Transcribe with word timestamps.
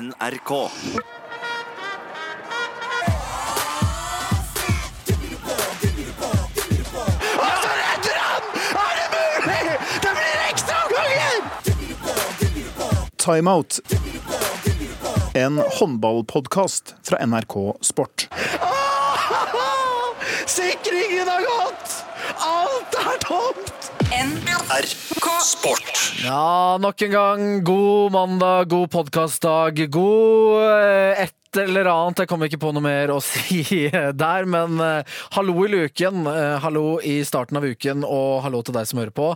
NRK. 0.00 0.70
Timeout. 13.16 13.80
En 15.34 15.58
håndballpodkast 15.58 16.94
fra 17.02 17.26
NRK 17.26 17.76
Sport. 17.80 18.28
Sikringen 20.46 21.28
har 21.28 21.40
gått! 21.40 22.04
Alt 22.38 22.94
er 22.94 23.18
tomt! 23.18 23.92
NRK 24.10 25.44
Sport. 25.44 25.79
Ja, 26.20 26.76
nok 26.76 27.00
en 27.00 27.10
gang. 27.10 27.62
God 27.64 28.12
mandag, 28.12 28.68
god 28.68 28.90
podkastdag, 28.92 29.88
god 29.88 30.60
eh, 30.60 31.22
et 31.56 31.68
eller 31.68 31.88
annet. 31.90 32.22
Jeg 32.22 32.30
kommer 32.30 32.50
ikke 32.50 32.60
på 32.62 32.72
noe 32.74 32.84
mer 32.84 33.12
å 33.14 33.18
si 33.24 33.62
der, 33.90 34.46
men 34.50 34.78
eh, 34.84 35.18
hallo 35.36 35.56
i 35.66 35.70
luken. 35.72 36.24
eh, 36.30 36.56
hallo 36.62 37.00
i 37.02 37.20
starten 37.26 37.58
av 37.58 37.66
uken, 37.66 38.04
og 38.06 38.42
hallo 38.44 38.62
til 38.66 38.76
deg 38.76 38.88
som 38.88 39.00
hører 39.02 39.14
på. 39.14 39.30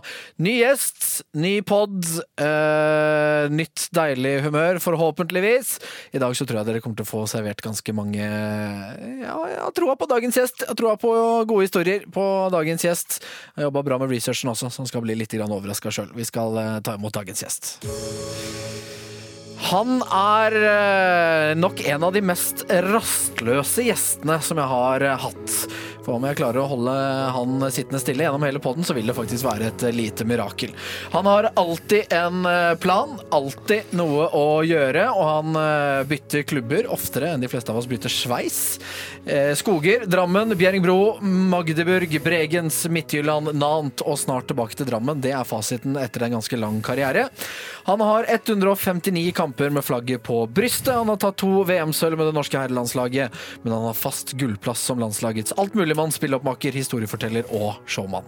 Ny 0.45 0.57
gjest, 0.61 1.03
ny 1.35 1.59
pod, 1.65 1.97
uh, 2.41 3.45
nytt 3.51 3.87
deilig 3.95 4.35
humør, 4.45 4.79
forhåpentligvis. 4.83 5.75
I 6.15 6.21
dag 6.21 6.35
så 6.37 6.47
tror 6.47 6.61
jeg 6.61 6.69
dere 6.69 6.83
kommer 6.83 6.99
til 6.99 7.07
å 7.07 7.09
få 7.09 7.23
servert 7.29 7.63
ganske 7.63 7.95
mange 7.95 8.23
Ja, 8.25 9.37
jeg 9.49 9.59
har 9.61 9.73
troa 9.75 9.95
på 9.99 10.09
dagens 10.09 10.39
gjest. 10.39 10.63
Jeg 10.63 10.71
har 10.71 10.79
troa 10.79 10.95
på 10.99 11.11
gode 11.49 11.67
historier 11.67 12.05
på 12.11 12.25
dagens 12.53 12.85
gjest. 12.87 13.19
Jeg 13.55 13.67
jobba 13.67 13.85
bra 13.87 13.99
med 14.01 14.13
researchen 14.13 14.53
også, 14.53 14.71
så 14.71 14.83
han 14.83 14.91
skal 14.91 15.05
bli 15.05 15.17
litt 15.17 15.35
overraska 15.35 15.91
sjøl. 15.93 16.13
Vi 16.15 16.27
skal 16.27 16.59
ta 16.85 16.95
imot 16.99 17.15
dagens 17.15 17.43
gjest. 17.45 17.75
Han 19.69 20.01
er 20.03 20.55
eh, 20.59 21.51
nok 21.57 21.79
en 21.87 22.03
av 22.05 22.13
de 22.15 22.21
mest 22.25 22.65
rastløse 22.69 23.85
gjestene 23.87 24.37
som 24.43 24.59
jeg 24.59 24.71
har 24.71 25.05
eh, 25.05 25.25
hatt. 25.25 25.55
For 26.05 26.19
om 26.19 26.25
jeg 26.27 26.37
klarer 26.37 26.61
å 26.61 26.69
holde 26.69 26.93
han 27.33 27.65
sittende 27.73 27.99
stille 28.01 28.27
gjennom 28.27 28.43
hele 28.45 28.61
podden, 28.61 28.85
så 28.85 28.93
vil 28.93 29.09
det 29.09 29.15
faktisk 29.17 29.47
være 29.47 29.71
et 29.71 29.85
lite 29.95 30.27
mirakel. 30.29 30.75
Han 31.15 31.25
har 31.25 31.49
alltid 31.57 32.13
en 32.13 32.45
eh, 32.45 32.75
plan, 32.77 33.15
alltid 33.33 33.95
noe 33.97 34.27
å 34.37 34.61
gjøre, 34.65 35.07
og 35.15 35.25
han 35.31 35.57
eh, 35.61 36.03
bytter 36.09 36.45
klubber 36.45 36.91
oftere 36.93 37.31
enn 37.33 37.41
de 37.41 37.49
fleste 37.49 37.73
av 37.73 37.79
oss 37.81 37.89
bytter 37.89 38.13
sveis. 38.13 38.59
Eh, 39.25 39.55
Skoger, 39.57 40.05
Drammen, 40.05 40.53
Bjerringbro, 40.59 41.17
Magdeburg, 41.25 42.13
Bregens, 42.21 42.83
Midtjylland, 42.85 43.55
Nant 43.57 44.05
og 44.05 44.19
snart 44.21 44.51
tilbake 44.51 44.77
til 44.77 44.89
Drammen. 44.91 45.23
Det 45.25 45.33
er 45.33 45.49
fasiten 45.49 45.97
etter 45.97 46.27
en 46.27 46.37
ganske 46.37 46.61
lang 46.61 46.77
karriere. 46.85 47.31
Han 47.89 48.01
har 48.05 48.29
159 48.29 49.31
kamper 49.37 49.73
med 49.73 49.85
flagget 49.85 50.23
på 50.23 50.43
brystet. 50.47 50.93
Han 50.93 51.09
har 51.09 51.17
tatt 51.21 51.41
to 51.41 51.63
VM-sølv 51.65 52.17
med 52.17 52.29
det 52.29 52.37
norske 52.37 52.61
herrelandslaget, 52.61 53.41
men 53.63 53.73
han 53.73 53.89
har 53.89 53.97
fast 53.97 54.37
gullplass 54.37 54.85
som 54.85 55.01
landslagets 55.01 55.53
altmuligmann, 55.95 56.11
spilloppmaker, 56.15 56.75
historieforteller 56.75 57.45
og 57.53 57.79
showmann. 57.87 58.25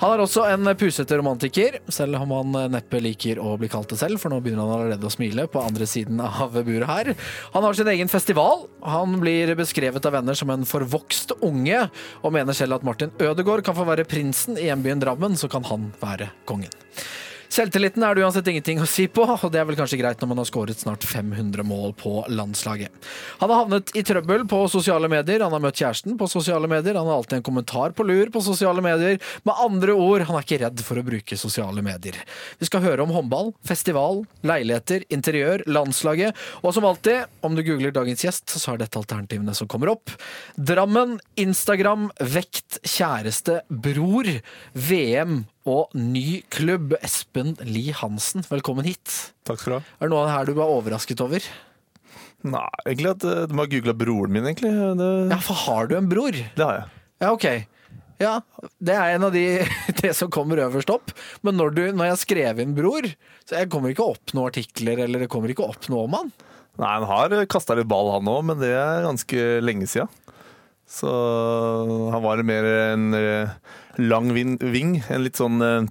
Han 0.00 0.14
er 0.14 0.22
også 0.22 0.46
en 0.48 0.64
pusete 0.80 1.18
romantiker, 1.18 1.74
selv 1.92 2.16
om 2.16 2.30
han 2.32 2.72
neppe 2.72 3.02
liker 3.04 3.36
å 3.36 3.58
bli 3.60 3.68
kalt 3.68 3.90
det 3.92 3.98
selv, 4.00 4.16
for 4.16 4.32
nå 4.32 4.38
begynner 4.40 4.64
han 4.64 4.72
allerede 4.78 5.04
å 5.04 5.12
smile 5.12 5.44
på 5.44 5.60
andre 5.60 5.84
siden 5.84 6.22
av 6.24 6.56
buret 6.56 6.88
her. 6.88 7.10
Han 7.52 7.66
har 7.66 7.76
sin 7.76 7.90
egen 7.92 8.08
festival. 8.08 8.64
Han 8.80 9.18
blir 9.20 9.52
beskrevet 9.58 10.06
av 10.08 10.16
venner 10.16 10.38
som 10.38 10.48
en 10.54 10.64
forvokst 10.64 11.36
unge, 11.44 11.82
og 12.24 12.32
mener 12.32 12.56
selv 12.56 12.78
at 12.78 12.86
Martin 12.86 13.12
Ødegaard 13.20 13.66
kan 13.66 13.76
få 13.76 13.84
være 13.84 14.08
prinsen 14.08 14.56
i 14.56 14.70
hjembyen 14.70 15.04
Drammen, 15.04 15.36
så 15.36 15.52
kan 15.52 15.68
han 15.68 15.90
være 16.00 16.32
kongen. 16.48 16.72
Selvtilliten 17.50 18.04
er 18.06 18.14
det 18.14 18.22
uansett 18.22 18.46
ingenting 18.46 18.78
å 18.78 18.86
si 18.86 19.08
på, 19.10 19.24
og 19.26 19.48
det 19.50 19.58
er 19.58 19.64
vel 19.66 19.78
kanskje 19.78 19.98
greit 19.98 20.20
når 20.22 20.28
man 20.30 20.38
har 20.38 20.46
skåret 20.46 20.78
snart 20.78 21.02
500 21.02 21.64
mål 21.66 21.96
på 21.98 22.12
landslaget. 22.30 22.94
Han 23.40 23.50
har 23.50 23.64
havnet 23.64 23.90
i 23.98 24.04
trøbbel 24.06 24.44
på 24.50 24.60
sosiale 24.70 25.10
medier, 25.10 25.42
han 25.42 25.56
har 25.56 25.64
møtt 25.64 25.80
kjæresten 25.80 26.14
på 26.20 26.28
sosiale 26.30 26.70
medier, 26.70 26.94
han 26.94 27.10
har 27.10 27.18
alltid 27.18 27.40
en 27.40 27.46
kommentar 27.50 27.96
på 27.98 28.06
lur 28.06 28.30
på 28.30 28.44
sosiale 28.46 28.84
medier. 28.86 29.18
Med 29.42 29.64
andre 29.66 29.98
ord, 29.98 30.28
han 30.28 30.38
er 30.38 30.46
ikke 30.46 30.60
redd 30.62 30.84
for 30.86 31.02
å 31.02 31.06
bruke 31.10 31.40
sosiale 31.40 31.82
medier. 31.82 32.22
Vi 32.62 32.70
skal 32.70 32.86
høre 32.86 33.02
om 33.02 33.14
håndball, 33.18 33.50
festival, 33.66 34.22
leiligheter, 34.46 35.08
interiør, 35.10 35.66
landslaget, 35.66 36.38
og 36.62 36.76
som 36.76 36.86
alltid, 36.86 37.26
om 37.42 37.58
du 37.58 37.66
googler 37.66 37.94
dagens 37.98 38.22
gjest, 38.28 38.46
så 38.54 38.76
er 38.76 38.84
dette 38.84 39.02
alternativene 39.02 39.58
som 39.58 39.66
kommer 39.70 39.96
opp. 39.96 40.14
Drammen, 40.54 41.18
Instagram, 41.34 42.12
vekt, 42.22 42.78
kjæreste, 42.86 43.64
bror, 43.74 44.36
VM 44.78 45.42
og 45.68 45.92
ny 45.96 46.40
klubb. 46.52 46.94
Espen 47.04 47.54
Lie 47.66 47.92
Hansen, 47.96 48.44
velkommen 48.48 48.86
hit. 48.88 49.32
Takk 49.48 49.60
skal 49.60 49.72
du 49.72 49.76
ha. 49.78 49.82
Er 50.00 50.08
det 50.08 50.14
noe 50.14 50.22
av 50.22 50.28
det 50.30 50.36
her 50.36 50.48
du 50.50 50.54
var 50.60 50.72
overrasket 50.76 51.20
over? 51.24 51.44
Nei, 52.48 52.68
egentlig 52.88 53.10
at 53.12 53.26
eh, 53.28 53.42
du 53.50 53.52
må 53.56 53.66
ha 53.66 53.70
googla 53.74 53.92
broren 54.00 54.32
min, 54.32 54.46
egentlig. 54.48 54.70
Det, 54.96 55.10
Ja, 55.34 55.40
for 55.44 55.58
har 55.66 55.90
du 55.90 55.96
en 55.98 56.08
bror? 56.08 56.32
det 56.32 56.64
har 56.64 56.78
jeg. 56.78 56.88
Ja, 57.20 57.32
ok. 57.34 57.48
Ja, 58.20 58.32
det 58.80 58.94
er 58.96 59.14
en 59.14 59.24
av 59.28 59.32
de 59.36 59.42
det 60.00 60.14
som 60.16 60.30
kommer 60.32 60.60
øverst 60.64 60.92
opp. 60.92 61.12
Men 61.44 61.58
når, 61.60 61.74
du, 61.76 61.82
når 61.96 62.10
jeg 62.14 62.22
skrev 62.24 62.62
inn 62.64 62.72
bror, 62.76 63.10
så 63.48 63.60
jeg 63.60 63.68
kommer 63.72 63.92
ikke 63.92 64.08
opp 64.14 64.32
noen 64.36 64.48
artikler, 64.52 65.04
eller 65.04 65.24
det 65.26 65.30
kommer 65.32 65.52
ikke 65.52 65.68
opp 65.68 65.88
noe 65.92 66.06
om 66.08 66.16
han. 66.16 66.32
Nei, 66.80 66.88
Han 66.96 67.08
har 67.10 67.36
kasta 67.52 67.76
litt 67.76 67.88
ball, 67.90 68.08
han 68.14 68.28
òg, 68.32 68.42
men 68.48 68.60
det 68.62 68.72
er 68.72 69.04
ganske 69.04 69.46
lenge 69.64 69.88
sia. 69.90 70.08
Så 70.90 71.06
han 72.10 72.22
var 72.24 72.40
mer 72.46 72.66
en 72.66 73.12
eh, 73.14 73.52
lang 73.98 74.30
ving. 74.34 75.00
En 75.10 75.24
litt 75.24 75.40
sånn 75.40 75.58
eh, 75.64 75.88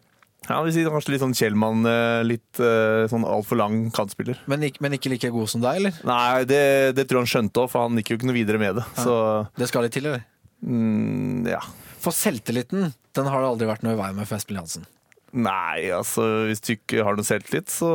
ja, 0.50 0.58
vi 0.66 0.72
sier 0.74 0.90
kanskje 0.90 1.14
litt 1.14 1.22
sånn 1.22 1.36
Kjellmann, 1.38 1.84
eh, 1.86 2.22
litt 2.26 2.62
eh, 2.64 3.04
sånn 3.12 3.26
altfor 3.28 3.60
lang 3.60 3.82
kantspiller. 3.94 4.40
Men 4.50 4.64
ikke, 4.66 4.82
men 4.86 4.96
ikke 4.98 5.12
like 5.14 5.30
god 5.36 5.52
som 5.52 5.62
deg, 5.62 5.82
eller? 5.82 6.00
Nei, 6.10 6.46
det, 6.50 6.62
det 6.98 7.06
tror 7.10 7.20
jeg 7.20 7.28
han 7.28 7.34
skjønte 7.36 7.62
òg, 7.66 7.70
for 7.74 7.86
han 7.86 8.00
gikk 8.00 8.14
jo 8.14 8.20
ikke 8.20 8.30
noe 8.32 8.38
videre 8.40 8.62
med 8.62 8.80
det. 8.80 8.86
Så 8.98 9.14
Det 9.60 9.68
skal 9.70 9.86
litt 9.86 9.94
til, 9.98 10.10
eller? 10.10 10.24
mm, 10.66 11.46
ja. 11.52 11.60
For 12.00 12.16
selvtilliten, 12.16 12.94
den 13.20 13.28
har 13.30 13.44
det 13.44 13.52
aldri 13.52 13.68
vært 13.70 13.84
noe 13.86 13.94
i 13.98 14.00
veien 14.00 14.16
med 14.18 14.30
for 14.30 14.40
Espen 14.40 14.56
Lie 14.56 14.64
Hansen. 14.64 14.88
Nei, 15.30 15.92
altså 15.94 16.24
hvis 16.50 16.64
du 16.66 16.72
ikke 16.74 17.04
har 17.06 17.14
noe 17.20 17.28
selvtillit, 17.28 17.70
så 17.70 17.90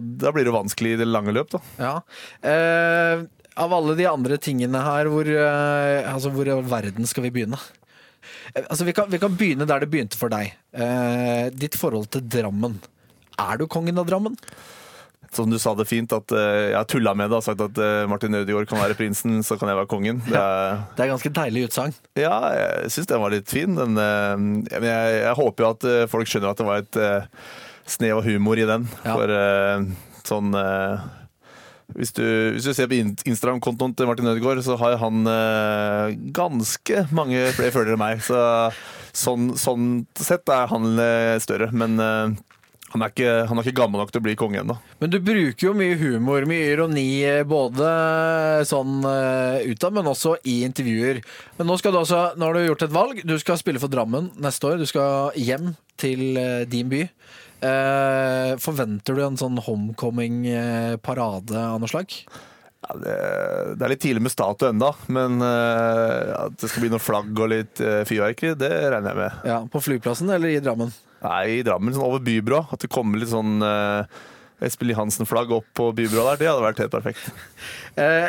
da 0.00 0.30
blir 0.32 0.46
det 0.48 0.54
vanskelig 0.54 0.94
i 0.94 1.00
det 1.02 1.08
lange 1.10 1.34
løp, 1.36 1.50
da. 1.52 1.60
Ja. 1.76 1.94
Eh, 2.40 3.26
av 3.60 3.74
alle 3.76 3.98
de 3.98 4.06
andre 4.08 4.38
tingene 4.40 4.80
her, 4.86 5.10
hvor, 5.12 5.28
eh, 5.28 6.06
altså, 6.08 6.32
hvor 6.32 6.48
i 6.48 6.54
all 6.54 6.64
verden 6.64 7.04
skal 7.10 7.26
vi 7.26 7.34
begynne? 7.34 7.60
Eh, 8.52 8.64
altså, 8.68 8.84
vi, 8.84 8.92
kan, 8.96 9.08
vi 9.12 9.18
kan 9.22 9.34
begynne 9.40 9.66
der 9.70 9.80
det 9.84 9.90
begynte 9.92 10.18
for 10.20 10.28
deg. 10.32 10.52
Eh, 10.76 11.48
ditt 11.54 11.78
forhold 11.80 12.10
til 12.14 12.24
Drammen. 12.28 12.80
Er 13.40 13.58
du 13.58 13.66
kongen 13.70 13.98
av 13.98 14.06
Drammen? 14.10 14.36
Som 15.34 15.50
du 15.50 15.56
sa 15.58 15.72
det 15.74 15.88
fint, 15.90 16.12
at 16.14 16.30
eh, 16.30 16.68
jeg 16.70 16.76
har 16.78 16.84
tulla 16.86 17.10
med 17.18 17.32
det 17.32 17.40
og 17.40 17.42
sagt 17.42 17.58
at 17.64 17.78
eh, 17.82 18.04
Martin 18.06 18.36
Ødegaard 18.38 18.68
kan 18.70 18.78
være 18.78 18.94
prinsen, 18.94 19.40
så 19.42 19.56
kan 19.58 19.66
jeg 19.72 19.80
være 19.80 19.90
kongen. 19.90 20.20
Det 20.28 20.38
er, 20.38 20.84
Det 20.94 21.02
er 21.02 21.10
ganske 21.10 21.32
deilig 21.40 21.64
utsagn. 21.70 21.96
ja, 22.20 22.36
jeg 22.54 22.92
syns 22.94 23.10
den 23.10 23.24
var 23.24 23.34
litt 23.34 23.50
fin. 23.50 23.74
Eh, 23.74 23.88
men 24.38 24.62
jeg, 24.70 25.18
jeg 25.24 25.34
håper 25.40 25.66
jo 25.66 25.72
at 25.74 25.88
eh, 25.90 26.04
folk 26.12 26.30
skjønner 26.30 26.52
at 26.54 26.62
det 26.62 26.68
var 26.68 26.84
et 26.84 27.00
snev 27.90 28.20
av 28.22 28.28
humor 28.30 28.62
i 28.62 28.68
den. 28.68 28.86
Ja. 29.02 29.16
For 29.18 29.34
sånn 30.24 30.54
hvis 31.92 32.14
du, 32.16 32.24
hvis 32.54 32.64
du 32.64 32.72
ser 32.74 32.88
på 32.90 32.96
Instagram-kontoen 32.96 33.92
til 33.94 34.08
Martin 34.08 34.30
Ødegaard, 34.30 34.62
så 34.64 34.78
har 34.80 34.96
han 35.02 35.28
eh, 35.30 36.16
ganske 36.34 37.04
mange 37.14 37.44
flere 37.56 37.74
følgere 37.74 37.98
enn 37.98 38.02
meg. 38.02 38.24
Så 38.24 38.40
sånn, 39.14 39.52
sånn 39.60 40.02
sett 40.18 40.48
er 40.50 40.70
han 40.72 40.96
eh, 40.98 41.36
større. 41.44 41.68
Men 41.76 42.00
eh, 42.00 42.34
han, 42.94 43.02
er 43.04 43.12
ikke, 43.12 43.30
han 43.50 43.58
er 43.58 43.66
ikke 43.66 43.80
gammel 43.82 44.02
nok 44.02 44.14
til 44.14 44.22
å 44.22 44.24
bli 44.26 44.36
konge 44.38 44.60
ennå. 44.62 44.78
Men 45.02 45.12
du 45.12 45.20
bruker 45.22 45.68
jo 45.68 45.74
mye 45.76 45.96
humor, 46.00 46.48
mye 46.50 46.72
ironi, 46.72 47.08
eh, 47.26 47.40
både 47.46 47.88
sånn 48.70 49.00
uh, 49.02 49.60
utad, 49.66 49.96
men 49.96 50.10
også 50.10 50.36
i 50.46 50.60
intervjuer. 50.66 51.18
Men 51.58 51.70
nå, 51.70 51.78
skal 51.80 51.94
du 51.94 52.00
altså, 52.04 52.26
nå 52.38 52.48
har 52.48 52.54
du 52.54 52.68
gjort 52.68 52.86
et 52.86 52.94
valg. 52.94 53.24
Du 53.26 53.34
skal 53.42 53.58
spille 53.60 53.82
for 53.82 53.92
Drammen 53.92 54.32
neste 54.42 54.70
år. 54.70 54.78
Du 54.78 54.86
skal 54.86 55.34
hjem 55.34 55.74
til 56.00 56.38
eh, 56.38 56.62
din 56.70 56.90
by. 56.90 57.04
Eh, 57.64 58.50
forventer 58.60 59.16
du 59.16 59.22
en 59.24 59.38
sånn 59.40 59.60
homecoming-parade 59.64 61.56
av 61.56 61.78
noe 61.80 61.90
slag? 61.90 62.12
Ja, 62.84 62.96
det, 63.00 63.14
det 63.78 63.86
er 63.86 63.92
litt 63.94 64.02
tidlig 64.04 64.26
med 64.26 64.34
statue 64.34 64.68
ennå, 64.74 64.90
men 65.16 65.40
eh, 65.40 66.34
at 66.36 66.58
det 66.60 66.68
skal 66.68 66.84
bli 66.84 66.92
noe 66.92 67.00
flagg 67.00 67.32
og 67.32 67.48
litt 67.54 67.80
uh, 67.80 68.02
fyrverkeri, 68.04 68.52
det 68.60 68.72
regner 68.92 69.14
jeg 69.14 69.20
med. 69.22 69.32
Ja, 69.48 69.58
På 69.72 69.80
flyplassen 69.80 70.28
eller 70.34 70.52
i 70.52 70.60
Drammen? 70.60 70.92
Nei, 71.24 71.44
i 71.56 71.64
Drammen, 71.64 71.94
sånn 71.96 72.04
over 72.04 72.20
Bybrå. 72.20 72.66
At 72.74 72.84
det 72.84 72.92
kommer 72.92 73.16
litt 73.16 73.32
sånn 73.32 73.64
uh, 73.64 74.04
Espelid 74.62 74.96
Hansen-flagg 74.96 75.52
opp 75.52 75.66
på 75.76 75.88
Bybrå 75.96 76.24
der, 76.28 76.38
det 76.40 76.48
hadde 76.50 76.66
vært 76.68 76.84
helt 76.84 76.94
perfekt. 76.94 77.30
Eh, 77.94 78.26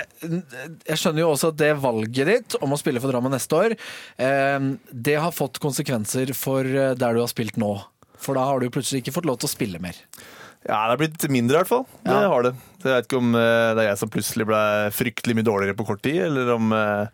jeg 0.85 0.99
skjønner 1.01 1.23
jo 1.23 1.31
også 1.31 1.49
at 1.49 1.55
det 1.57 1.71
valget 1.81 2.27
ditt 2.29 2.55
om 2.61 2.75
å 2.75 2.77
spille 2.77 3.01
for 3.01 3.09
Drammen 3.09 3.33
neste 3.33 3.57
år, 3.57 3.73
eh, 4.21 4.67
det 4.93 5.15
har 5.17 5.33
fått 5.33 5.57
konsekvenser 5.63 6.35
for 6.37 6.69
eh, 6.69 6.91
der 6.93 7.17
du 7.17 7.23
har 7.23 7.31
spilt 7.31 7.57
nå. 7.57 7.71
For 8.21 8.37
da 8.37 8.45
har 8.47 8.59
du 8.63 8.69
plutselig 8.73 9.03
ikke 9.03 9.13
fått 9.17 9.27
lov 9.29 9.37
til 9.41 9.49
å 9.49 9.53
spille 9.55 9.81
mer. 9.83 9.97
Ja, 10.65 10.79
det 10.89 10.95
har 10.95 11.01
blitt 11.03 11.25
mindre 11.29 11.57
i 11.57 11.61
hvert 11.61 11.69
fall. 11.69 11.83
Det 12.03 12.13
Ja. 12.13 12.29
har 12.31 12.43
det. 12.47 12.53
Så 12.81 12.89
jeg 12.89 12.95
vet 12.95 13.07
ikke 13.09 13.19
om 13.21 13.35
eh, 13.35 13.73
det 13.77 13.83
er 13.83 13.89
jeg 13.91 13.99
som 14.01 14.09
plutselig 14.09 14.47
ble 14.49 14.61
fryktelig 14.97 15.35
mye 15.37 15.45
dårligere 15.45 15.77
på 15.77 15.85
kort 15.85 16.01
tid, 16.01 16.21
eller 16.25 16.53
om 16.55 16.71
eh, 16.73 17.05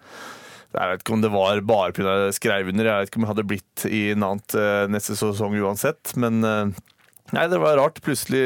jeg 0.71 0.87
vet 0.93 1.03
ikke 1.03 1.13
om 1.17 1.21
det 1.25 1.31
var 1.33 1.59
bare 1.67 1.91
pga. 1.91 2.13
jeg 2.29 2.37
skrev 2.39 2.69
under. 2.71 2.85
Jeg 2.87 2.99
vet 3.01 3.09
ikke 3.11 3.19
om 3.19 3.25
jeg 3.27 3.33
hadde 3.33 3.47
blitt 3.49 3.85
i 3.91 4.01
en 4.13 4.23
annet 4.23 4.55
eh, 4.55 4.85
neste 4.87 5.17
sesong 5.19 5.57
uansett. 5.59 6.15
Men 6.15 6.39
Nei, 7.31 7.45
det 7.47 7.59
var 7.63 7.77
rart. 7.79 7.99
Plutselig, 8.03 8.39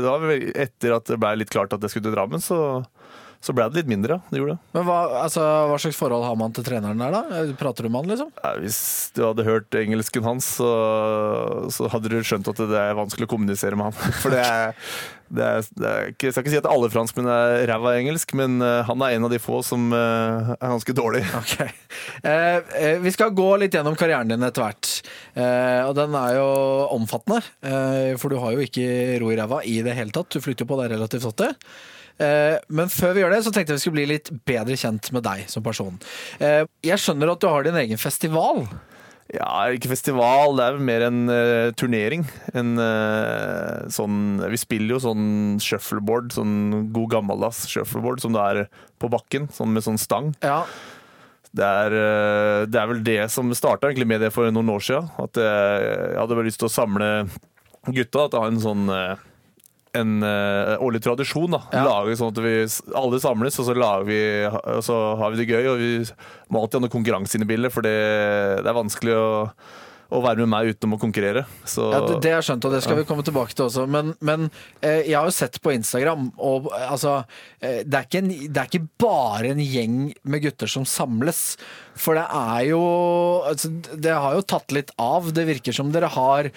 da, 0.00 0.14
etter 0.56 0.94
at 0.96 1.04
det 1.08 1.18
ble 1.20 1.34
litt 1.40 1.50
klart 1.52 1.72
at 1.76 1.80
jeg 1.84 1.90
skulle 1.92 2.06
til 2.08 2.14
Drammen, 2.14 2.40
så, 2.40 2.84
så 3.40 3.54
ble 3.56 3.64
det 3.70 3.80
litt 3.80 3.88
mindre, 3.88 4.18
ja. 4.18 4.28
Det 4.28 4.36
gjorde 4.36 4.54
det. 4.58 4.70
Men 4.76 4.84
hva, 4.84 4.98
altså, 5.22 5.40
hva 5.70 5.76
slags 5.80 5.96
forhold 5.96 6.26
har 6.28 6.34
man 6.36 6.52
til 6.52 6.64
treneren 6.66 7.00
der, 7.00 7.14
da? 7.14 7.44
Prater 7.56 7.86
du 7.86 7.88
med 7.88 8.02
han, 8.02 8.10
liksom? 8.12 8.32
Nei, 8.36 8.50
hvis 8.66 8.80
du 9.16 9.22
hadde 9.24 9.46
hørt 9.46 9.76
engelsken 9.80 10.26
hans, 10.26 10.48
så, 10.58 10.68
så 11.72 11.88
hadde 11.88 12.10
du 12.12 12.18
skjønt 12.20 12.50
at 12.52 12.60
det 12.68 12.76
er 12.76 12.98
vanskelig 12.98 13.24
å 13.24 13.30
kommunisere 13.32 13.78
med 13.80 13.88
han. 13.88 14.12
For 14.20 14.36
det 14.36 14.42
er, 14.44 14.74
det 15.32 15.46
er, 15.46 15.70
det 15.72 15.88
er 15.88 16.10
ikke, 16.12 16.28
Jeg 16.28 16.34
skal 16.36 16.44
ikke 16.44 16.52
si 16.52 16.60
at 16.60 16.68
alle 16.68 16.90
franskmenn 16.92 17.30
er 17.32 17.64
ræva 17.70 17.94
i 17.96 18.02
engelsk, 18.02 18.34
men 18.36 18.58
eh, 18.66 18.82
han 18.90 19.04
er 19.06 19.16
en 19.16 19.28
av 19.30 19.32
de 19.32 19.38
få 19.40 19.62
som 19.64 19.86
eh, 19.96 20.50
er 20.58 20.74
ganske 20.74 20.96
dårlig. 21.00 21.22
Ok. 21.40 21.54
Eh, 21.64 22.58
eh, 22.76 22.98
vi 23.00 23.12
skal 23.14 23.32
gå 23.32 23.46
litt 23.62 23.72
gjennom 23.72 23.96
karrieren 23.96 24.28
din 24.28 24.44
etter 24.44 24.66
hvert. 24.66 24.90
Eh, 25.32 25.80
og 25.86 25.94
den 25.96 26.12
er 26.18 26.36
jo 26.36 26.50
omfattende. 26.98 27.40
Eh, 27.64 28.12
for 28.20 28.28
du 28.28 28.36
har 28.44 28.52
jo 28.52 28.68
ikke 28.68 29.16
ro 29.24 29.32
i 29.32 29.40
ræva 29.40 29.62
i 29.64 29.78
det 29.86 29.96
hele 29.96 30.12
tatt. 30.12 30.28
Du 30.36 30.44
flytter 30.44 30.68
jo 30.68 30.72
på 30.74 30.80
deg 30.82 30.92
relativt 30.92 31.24
ofte. 31.30 31.54
Eh, 32.20 32.58
men 32.68 32.92
før 32.92 33.14
vi 33.16 33.24
gjør 33.24 33.34
det, 33.34 33.40
så 33.46 33.52
tenkte 33.54 33.72
jeg 33.72 33.80
vi 33.80 33.84
skulle 33.86 33.98
bli 34.00 34.10
litt 34.12 34.30
bedre 34.48 34.76
kjent 34.78 35.10
med 35.16 35.24
deg 35.24 35.46
som 35.50 35.64
person. 35.64 35.96
Eh, 36.38 36.62
jeg 36.84 37.00
skjønner 37.00 37.32
at 37.32 37.42
du 37.42 37.48
har 37.48 37.66
din 37.66 37.78
egen 37.80 38.00
festival. 38.00 38.66
Ja, 39.30 39.70
ikke 39.70 39.92
festival, 39.92 40.56
det 40.58 40.64
er 40.64 40.74
vel 40.74 40.86
mer 40.88 41.04
en 41.06 41.18
uh, 41.30 41.70
turnering. 41.78 42.24
En 42.50 42.72
uh, 42.82 43.86
sånn 43.92 44.40
Vi 44.50 44.58
spiller 44.58 44.96
jo 44.96 45.02
sånn 45.04 45.60
shuffleboard, 45.62 46.32
sånn 46.34 46.88
god 46.94 47.12
gammeldags 47.14 47.62
shuffleboard 47.70 48.24
som 48.24 48.34
det 48.34 48.42
er 48.42 48.64
på 48.98 49.10
bakken, 49.12 49.46
sånn 49.54 49.70
med 49.76 49.86
sånn 49.86 50.00
stang. 50.02 50.32
Ja. 50.42 50.64
Det 51.54 51.62
er, 51.62 51.94
uh, 51.94 52.66
det 52.66 52.82
er 52.82 52.90
vel 52.90 53.04
det 53.06 53.20
som 53.30 53.54
starta 53.54 53.92
med 54.02 54.26
det 54.26 54.32
for 54.34 54.50
noen 54.50 54.74
år 54.74 54.82
siden. 54.88 55.12
At 55.22 55.38
jeg, 55.38 56.18
hadde 56.18 56.40
bare 56.40 56.50
lyst 56.50 56.62
til 56.64 56.70
å 56.70 56.74
samle 56.80 57.10
gutta. 57.86 58.26
At 58.26 58.34
jeg 58.34 58.42
har 58.42 58.50
en 58.50 58.64
sånn 58.66 58.94
en 59.96 60.22
eh, 60.22 60.76
årlig 60.82 61.02
tradisjon. 61.02 61.50
da 61.56 61.62
Ja. 61.72 61.84
Lager 61.88 62.18
sånn 62.18 62.32
at 62.34 62.40
vi 62.44 62.54
alle 62.96 63.20
samles, 63.22 63.58
og 63.60 63.68
så, 63.68 63.76
vi, 64.06 64.22
og 64.46 64.82
så 64.86 64.96
har 65.20 65.34
vi 65.34 65.42
det 65.42 65.50
gøy. 65.50 65.68
Og 65.72 65.78
vi 65.82 65.92
må 66.50 66.62
alltid 66.62 66.80
ha 66.80 66.86
noe 66.86 66.96
konkurranse 66.96 67.38
inne 67.38 67.48
i 67.48 67.52
bildet, 67.52 67.74
for 67.74 67.86
det, 67.86 67.94
det 68.62 68.70
er 68.70 68.76
vanskelig 68.76 69.16
å, 69.18 69.30
å 70.10 70.20
være 70.24 70.42
med 70.42 70.50
meg 70.52 70.72
uten 70.74 70.94
å 70.94 70.98
konkurrere. 71.00 71.44
Så 71.68 71.88
Ja, 71.92 72.00
det, 72.06 72.18
det 72.24 72.32
har 72.32 72.40
jeg 72.40 72.48
skjønt, 72.50 72.66
og 72.66 72.74
det 72.74 72.82
skal 72.86 73.00
vi 73.00 73.06
komme 73.08 73.26
tilbake 73.26 73.54
til 73.56 73.66
også. 73.68 73.86
Men, 73.90 74.12
men 74.22 74.48
eh, 74.80 75.06
jeg 75.08 75.16
har 75.18 75.28
jo 75.28 75.34
sett 75.34 75.60
på 75.62 75.74
Instagram, 75.74 76.30
og 76.38 76.70
altså 76.78 77.20
eh, 77.60 77.82
det, 77.86 78.04
er 78.04 78.20
en, 78.22 78.30
det 78.30 78.62
er 78.62 78.70
ikke 78.70 78.86
bare 79.02 79.54
en 79.54 79.62
gjeng 79.64 79.98
med 80.22 80.44
gutter 80.46 80.70
som 80.70 80.86
samles. 80.88 81.56
For 82.00 82.16
det 82.18 82.26
er 82.32 82.70
jo 82.70 82.82
altså, 83.50 83.72
Det 83.92 84.14
har 84.14 84.38
jo 84.38 84.46
tatt 84.54 84.72
litt 84.74 84.94
av. 85.02 85.32
Det 85.36 85.46
virker 85.48 85.74
som 85.76 85.90
dere 85.94 86.10
har 86.14 86.50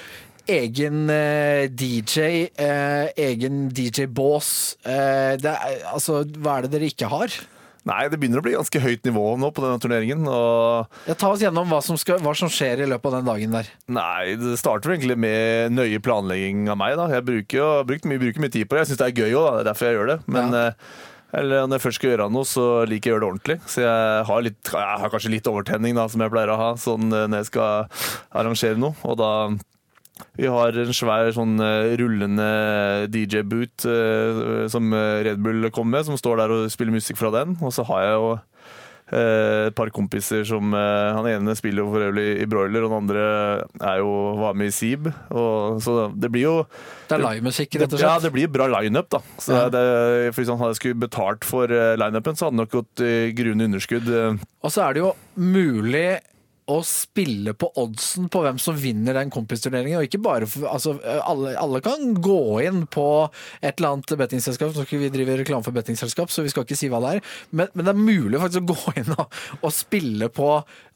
egen 0.47 1.09
eh, 1.13 1.67
DJ, 1.71 2.49
eh, 2.59 3.07
egen 3.29 3.69
DJ-bås. 3.71 4.75
Eh, 4.85 5.35
det 5.39 5.53
er- 5.53 5.83
altså, 5.93 6.23
hva 6.37 6.57
er 6.57 6.61
det 6.67 6.71
dere 6.75 6.89
ikke 6.91 7.09
har? 7.11 7.29
Nei, 7.83 8.07
det 8.07 8.15
begynner 8.19 8.39
å 8.39 8.43
bli 8.45 8.53
ganske 8.55 8.79
høyt 8.79 9.03
nivå 9.03 9.23
nå 9.35 9.49
på 9.51 9.59
denne 9.63 9.79
turneringen. 9.83 10.23
Og 10.31 10.87
Ja, 11.07 11.13
ta 11.19 11.31
oss 11.33 11.41
gjennom 11.43 11.67
hva 11.67 11.81
som, 11.83 11.97
skal, 11.99 12.19
hva 12.23 12.31
som 12.35 12.47
skjer 12.47 12.79
i 12.79 12.87
løpet 12.87 13.05
av 13.11 13.17
den 13.17 13.25
dagen 13.27 13.51
der. 13.51 13.67
Nei, 13.91 14.35
det 14.39 14.55
starter 14.61 14.87
vel 14.87 14.99
egentlig 15.01 15.17
med 15.19 15.73
nøye 15.75 15.99
planlegging 15.99 16.69
av 16.71 16.77
meg. 16.79 16.95
da 16.95 17.07
Jeg 17.11 17.25
bruker 17.27 17.57
jo 17.59 17.65
har 17.79 17.83
brukt 17.89 18.05
mye, 18.07 18.19
bruker 18.23 18.39
mye 18.39 18.51
tid 18.55 18.69
på 18.69 18.77
det. 18.77 18.85
Jeg 18.87 18.93
syns 18.93 19.01
det 19.03 19.09
er 19.11 19.19
gøy 19.25 19.35
òg, 19.35 19.49
det 19.51 19.59
er 19.65 19.69
derfor 19.73 19.89
jeg 19.89 19.97
gjør 19.99 20.07
det. 20.13 20.19
Men 20.27 20.53
eh, 20.53 20.71
eller 21.33 21.67
når 21.67 21.75
jeg 21.79 21.83
først 21.87 21.99
skal 21.99 22.09
gjøre 22.13 22.31
noe, 22.31 22.45
så 22.47 22.65
liker 22.87 23.09
jeg 23.09 23.11
å 23.11 23.15
gjøre 23.17 23.23
det 23.25 23.31
ordentlig. 23.33 23.59
Så 23.67 23.81
jeg 23.83 24.25
har, 24.31 24.41
litt, 24.47 24.63
jeg 24.63 24.99
har 25.03 25.09
kanskje 25.09 25.31
litt 25.33 25.47
overtenning, 25.51 25.95
da, 25.99 26.07
som 26.07 26.21
jeg 26.23 26.31
pleier 26.31 26.53
å 26.53 26.57
ha 26.61 26.71
sånn 26.79 27.11
eh, 27.11 27.27
når 27.27 27.41
jeg 27.43 27.51
skal 27.51 27.87
arrangere 28.31 28.77
noe. 28.79 28.95
Og 29.03 29.17
da 29.19 29.31
vi 30.37 30.45
har 30.49 30.75
en 30.77 30.93
svær 30.93 31.31
sånn 31.33 31.57
eh, 31.61 31.93
rullende 31.97 32.47
DJ-boot 33.13 33.85
eh, 33.89 34.65
som 34.69 34.93
eh, 34.93 35.21
Red 35.25 35.41
Bull 35.41 35.65
kom 35.73 35.89
med, 35.93 36.05
som 36.05 36.17
står 36.19 36.43
der 36.43 36.53
og 36.53 36.71
spiller 36.73 36.93
musikk 36.95 37.17
fra 37.21 37.31
den. 37.33 37.55
Og 37.65 37.73
så 37.73 37.85
har 37.89 38.07
jeg 38.07 38.17
jo 38.19 38.33
et 39.13 39.75
par 39.77 39.91
kompiser 39.93 40.41
som 40.47 40.71
Han 40.73 41.27
ene 41.29 41.53
spiller 41.59 41.83
jo 41.83 41.89
for 41.91 42.01
øvrig 42.01 42.39
i 42.41 42.45
Broiler, 42.49 42.85
og 42.87 42.89
den 42.89 42.95
andre 43.03 43.25
er 43.83 43.99
jo, 43.99 44.13
var 44.39 44.55
med 44.57 44.71
i 44.71 44.73
Seeb. 44.73 45.09
Så 45.83 46.07
det 46.17 46.31
blir 46.33 46.47
jo 46.47 46.53
Det 47.11 47.19
er 47.19 47.21
livemusikk, 47.21 47.75
rett 47.77 47.93
og 47.93 47.99
slett? 47.99 48.07
ja, 48.07 48.15
det 48.23 48.31
blir 48.33 48.49
bra 48.49 48.65
lineup, 48.71 49.11
da. 49.13 49.19
Så 49.37 49.53
Ja. 49.53 49.67
det, 49.69 50.33
Hvis 50.33 50.49
han 50.49 50.57
hadde 50.57 50.79
skulle 50.79 50.97
betalt 51.03 51.45
for 51.45 51.67
lineupen, 51.69 52.33
så 52.39 52.47
hadde 52.47 52.55
han 52.55 52.63
nok 52.63 52.73
gått 52.73 53.03
i 53.05 53.13
gruende 53.37 53.67
underskudd. 53.69 54.09
Og 54.63 54.71
så 54.73 54.87
er 54.87 54.93
det 54.95 55.03
jo 55.03 55.13
mulig 55.37 56.07
å 56.71 56.79
spille 56.87 57.53
på 57.53 57.69
oddsen 57.79 58.29
på 58.33 58.41
hvem 58.45 58.59
som 58.61 58.77
vinner 58.79 59.17
den 59.17 59.31
kompisturneringen. 59.33 59.99
Og 59.99 60.07
ikke 60.07 60.21
bare 60.23 60.49
for, 60.49 60.65
altså, 60.71 60.95
alle, 61.21 61.53
alle 61.59 61.83
kan 61.85 62.15
gå 62.23 62.41
inn 62.65 62.83
på 62.91 63.07
et 63.61 63.75
eller 63.77 63.93
annet 63.93 64.15
bettingselskap. 64.23 64.75
Vi 64.89 65.11
driver 65.13 65.41
reklame 65.43 65.65
for 65.65 65.75
bettingselskap, 65.75 66.31
så 66.33 66.45
vi 66.45 66.53
skal 66.53 66.65
ikke 66.65 66.79
si 66.79 66.89
hva 66.91 67.03
det 67.03 67.15
er. 67.17 67.31
Men, 67.51 67.71
men 67.73 67.85
det 67.85 67.93
er 67.93 68.01
mulig 68.01 68.41
faktisk 68.41 68.65
å 68.65 68.73
gå 68.73 68.97
inn 69.03 69.13
og, 69.17 69.39
og 69.61 69.75
spille 69.75 70.31
på 70.33 70.49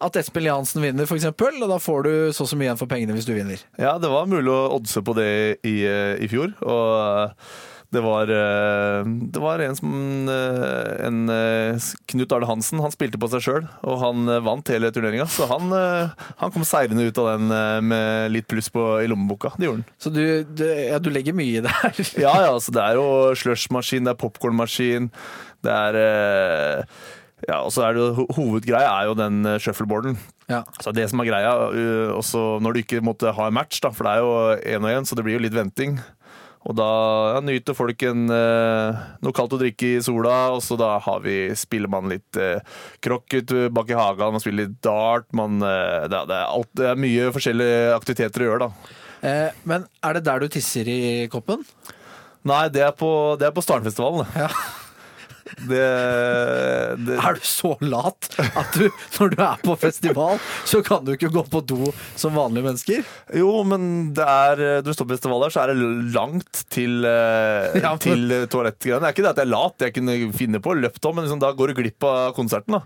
at 0.04 0.20
Espen 0.20 0.50
Jansen 0.50 0.84
vinner, 0.86 1.06
f.eks. 1.06 1.30
Og 1.30 1.70
da 1.70 1.80
får 1.82 2.08
du 2.08 2.14
så 2.36 2.48
og 2.48 2.52
så 2.54 2.60
mye 2.60 2.70
igjen 2.70 2.80
for 2.80 2.92
pengene 2.92 3.16
hvis 3.18 3.28
du 3.28 3.34
vinner. 3.36 3.64
Ja, 3.82 3.98
det 4.02 4.12
var 4.12 4.30
mulig 4.30 4.52
å 4.54 4.70
oddse 4.78 5.04
på 5.04 5.16
det 5.18 5.32
i, 5.68 5.82
eh, 5.84 6.16
i 6.24 6.30
fjor. 6.32 6.54
Og 6.64 7.36
det 7.90 8.02
var, 8.04 8.28
eh, 8.28 9.06
det 9.32 9.40
var 9.40 9.62
en 9.64 9.76
som 9.76 9.92
eh, 10.30 11.06
en, 11.08 11.30
eh, 11.32 11.86
Knut 12.12 12.34
Arne 12.36 12.50
Hansen. 12.50 12.82
Han 12.84 12.92
spilte 12.92 13.20
på 13.20 13.30
seg 13.32 13.46
sjøl, 13.46 13.68
og 13.88 14.02
han 14.02 14.28
vant 14.44 14.72
hele 14.74 14.92
turneringa. 14.92 15.28
Så 15.32 15.48
han, 15.48 15.72
han 15.72 16.52
kom 16.52 16.66
seirende 16.68 17.08
ut 17.08 17.22
av 17.24 17.30
den 17.38 17.88
med 17.88 18.34
litt 18.36 18.50
pluss 18.52 18.68
på, 18.74 18.84
i 19.00 19.08
lommeboka. 19.08 19.54
Det 19.56 19.70
gjorde 19.70 19.86
han. 19.86 20.00
Så 20.04 20.12
du, 20.12 20.24
du, 20.44 20.66
ja, 20.68 21.00
du 21.00 21.12
legger 21.14 21.38
mye 21.38 21.62
i 21.62 21.64
det 21.64 21.76
her. 21.80 21.96
Ja, 22.28 22.34
ja, 22.42 22.50
altså 22.56 22.74
det 22.74 22.82
er 22.82 22.98
jo 22.98 23.06
slushmaskin, 23.38 24.08
det 24.08 24.16
er 24.16 24.20
popkornmaskin, 24.20 25.08
det 25.64 25.72
er 25.74 25.98
Ja, 27.46 27.60
og 27.62 27.70
så 27.72 27.86
er 27.86 27.96
det 27.96 28.26
Hovedgreia 28.36 28.90
er 28.90 29.08
jo 29.12 29.16
den 29.20 29.46
shuffleboarden. 29.62 30.18
Ja. 30.50 30.64
Så 30.82 30.92
det 30.96 31.06
som 31.12 31.22
er 31.22 31.30
greia, 31.30 31.54
også 32.18 32.58
når 32.64 32.74
du 32.74 32.82
ikke 32.82 33.04
måtte 33.06 33.32
ha 33.38 33.48
en 33.48 33.56
match, 33.56 33.80
da, 33.84 33.94
for 33.94 34.08
det 34.08 34.16
er 34.16 34.26
jo 34.26 34.32
én 34.76 34.88
og 34.88 34.96
én, 34.96 35.08
så 35.08 35.16
det 35.16 35.28
blir 35.28 35.38
jo 35.38 35.46
litt 35.46 35.56
venting. 35.56 36.00
Og 36.68 36.76
da 36.76 36.88
ja, 37.32 37.42
nyter 37.48 37.76
folk 37.78 38.02
en, 38.10 38.26
eh, 38.34 38.98
noe 39.24 39.36
kaldt 39.36 39.54
å 39.56 39.60
drikke 39.62 39.94
i 39.96 40.02
sola, 40.04 40.34
og 40.52 40.60
så 40.66 40.76
da 40.80 40.98
har 41.06 41.22
vi, 41.24 41.38
spiller 41.56 41.88
man 41.94 42.10
litt 42.12 42.36
eh, 42.44 42.60
krokket 43.06 43.54
bak 43.72 43.94
i 43.94 43.96
hagen, 43.96 44.34
man 44.36 44.44
spiller 44.44 44.66
litt 44.68 44.82
dart, 44.84 45.30
man, 45.38 45.62
eh, 45.64 46.08
det, 46.12 46.18
er- 46.20 46.28
det, 46.28 46.40
er 46.42 46.50
alt, 46.52 46.72
det 46.76 46.90
er 46.92 47.00
mye 47.00 47.30
forskjellige 47.36 47.94
aktiviteter 47.96 48.44
å 48.44 48.50
gjøre, 48.50 48.68
da. 48.68 48.98
Eh, 49.28 49.62
men 49.72 49.88
er 50.04 50.18
det 50.20 50.26
der 50.28 50.44
du 50.44 50.50
tisser 50.58 50.92
i 50.92 51.00
koppen? 51.32 51.64
Nei, 52.48 52.66
det 52.72 52.84
er 52.86 52.92
på, 53.00 53.10
det 53.40 53.48
er 53.48 53.56
på 53.56 53.64
Starnfestivalen. 53.64 54.28
det. 54.36 54.52
Det, 55.68 55.84
det, 57.08 57.18
Er 57.18 57.38
du 57.38 57.46
så 57.48 57.74
lat 57.84 58.30
at 58.38 58.78
du, 58.78 58.88
når 59.18 59.34
du 59.34 59.42
er 59.44 59.62
på 59.64 59.76
festival, 59.82 60.40
så 60.68 60.82
kan 60.86 61.06
du 61.08 61.14
ikke 61.16 61.32
gå 61.34 61.44
på 61.52 61.62
do 61.70 61.92
som 62.20 62.36
vanlige 62.38 62.66
mennesker? 62.68 63.04
jo, 63.38 63.52
men 63.68 64.14
det 64.18 64.26
er, 64.28 64.64
du 64.86 64.92
står 64.94 65.08
på 65.10 65.16
festival 65.18 65.46
der, 65.46 65.54
så 65.56 65.64
er 65.66 65.74
det 65.74 65.90
langt 66.16 66.64
til, 66.74 67.04
eh, 67.08 67.78
Ja, 67.82 67.92
men- 67.96 68.04
til 68.04 68.38
toalettgreiene. 68.52 69.02
Det 69.04 69.10
er 69.12 69.16
ikke 69.18 69.26
det 69.28 69.34
at 69.36 69.42
jeg 69.44 69.48
er 69.48 69.54
lat, 69.56 69.86
jeg 69.88 69.94
kunne 69.98 70.18
finne 70.38 70.62
på 70.64 70.74
å 70.74 70.80
løpe 70.80 71.04
om, 71.10 71.16
men 71.18 71.26
liksom, 71.28 71.40
da 71.44 71.52
går 71.54 71.74
du 71.74 71.82
glipp 71.82 72.04
av 72.08 72.34
konserten. 72.38 72.78
da. 72.80 72.82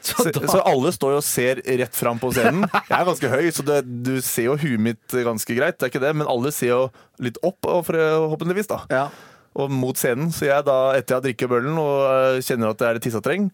Så 0.00 0.14
Så, 0.24 0.30
da, 0.32 0.46
så 0.48 0.62
alle 0.64 0.88
står 0.96 1.10
jo 1.12 1.16
og 1.20 1.24
ser 1.26 1.58
rett 1.60 1.92
fram 1.94 2.16
på 2.18 2.30
scenen. 2.32 2.62
Jeg 2.88 2.96
er 2.96 3.04
ganske 3.04 3.28
høy, 3.28 3.50
så 3.52 3.64
det, 3.68 3.82
du 4.02 4.14
ser 4.24 4.46
jo 4.46 4.54
huet 4.56 4.80
mitt 4.80 5.12
ganske 5.12 5.52
greit, 5.58 5.76
det 5.76 5.84
er 5.88 5.92
ikke 5.92 6.00
det, 6.06 6.14
men 6.16 6.26
alle 6.30 6.48
ser 6.56 6.70
jo 6.72 6.78
litt 7.20 7.36
opp, 7.44 7.58
og 7.68 7.84
forhåpentligvis, 7.90 8.70
da. 8.70 8.78
ja. 8.88 9.02
Og 9.58 9.72
mot 9.72 9.98
scenen. 9.98 10.30
Så 10.34 10.46
jeg 10.46 10.66
da, 10.68 10.78
etter 10.94 11.16
jeg 11.16 11.18
har 11.18 11.26
drikket 11.26 11.50
bøllen 11.50 11.78
og 11.80 12.06
eh, 12.06 12.40
kjenner 12.46 12.70
at 12.70 12.80
det 12.80 12.88
er 12.88 13.00
et 13.00 13.06
tissetreng, 13.08 13.50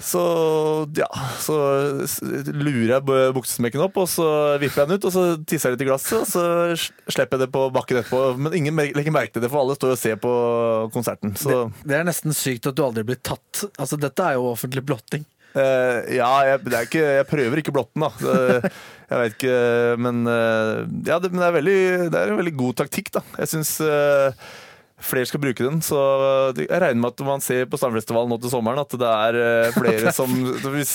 så 0.00 0.20
ja, 0.96 1.08
så 1.36 1.54
lurer 2.56 2.94
jeg 2.94 3.04
buksesmekken 3.36 3.82
opp, 3.84 3.98
og 4.00 4.06
så 4.08 4.26
vipper 4.60 4.82
jeg 4.82 4.88
den 4.88 4.96
ut, 4.96 5.08
og 5.10 5.12
så 5.12 5.24
tisser 5.44 5.68
jeg 5.68 5.76
litt 5.76 5.84
i 5.84 5.88
glasset, 5.90 6.22
og 6.22 6.30
så 6.30 7.10
slipper 7.12 7.36
jeg 7.36 7.44
det 7.44 7.50
på 7.52 7.66
bakken 7.74 8.00
etterpå. 8.00 8.22
Men 8.40 8.56
ingen 8.56 8.80
legger 8.80 9.14
merke 9.14 9.34
til 9.34 9.44
det, 9.44 9.50
for 9.52 9.60
alle 9.60 9.76
står 9.76 9.92
og 9.92 10.00
ser 10.00 10.16
på 10.22 10.32
konserten. 10.94 11.34
Så 11.36 11.66
Det 11.84 11.98
er 11.98 12.08
nesten 12.08 12.32
sykt 12.36 12.70
at 12.70 12.78
du 12.78 12.86
aldri 12.86 13.04
blir 13.10 13.20
tatt. 13.20 13.66
Altså, 13.74 14.00
dette 14.00 14.24
er 14.24 14.38
jo 14.38 14.48
offentlig 14.54 14.86
blotting. 14.88 15.28
Uh, 15.50 16.06
ja, 16.14 16.30
jeg, 16.46 16.62
det 16.64 16.78
er 16.78 16.88
ikke, 16.88 17.04
jeg 17.18 17.28
prøver 17.28 17.60
ikke 17.60 17.74
blotten, 17.74 18.06
da. 18.06 18.10
Det, 18.22 18.72
jeg 19.10 19.20
vet 19.20 19.36
ikke, 19.36 19.60
men 20.00 20.24
uh, 20.30 20.80
ja, 21.10 21.20
det, 21.20 21.32
men 21.34 21.42
det 21.42 21.46
er, 21.48 21.56
veldig, 21.58 21.78
det 22.08 22.20
er 22.20 22.32
en 22.32 22.40
veldig 22.40 22.56
god 22.64 22.80
taktikk, 22.84 23.12
da. 23.18 23.24
Jeg 23.42 23.52
syns 23.52 23.76
flere 25.04 25.28
skal 25.28 25.42
bruke 25.42 25.66
den. 25.66 25.80
Så 25.84 25.98
jeg 26.58 26.70
regner 26.70 27.00
med 27.00 27.12
at 27.12 27.26
man 27.26 27.44
ser 27.44 27.68
på 27.70 27.80
Stamfestivalen 27.80 28.30
nå 28.32 28.40
til 28.42 28.52
sommeren 28.52 28.82
at 28.82 28.96
det 29.00 29.10
er 29.10 29.40
eh, 29.42 29.76
flere 29.80 30.14
som 30.14 30.32
hvis, 30.70 30.94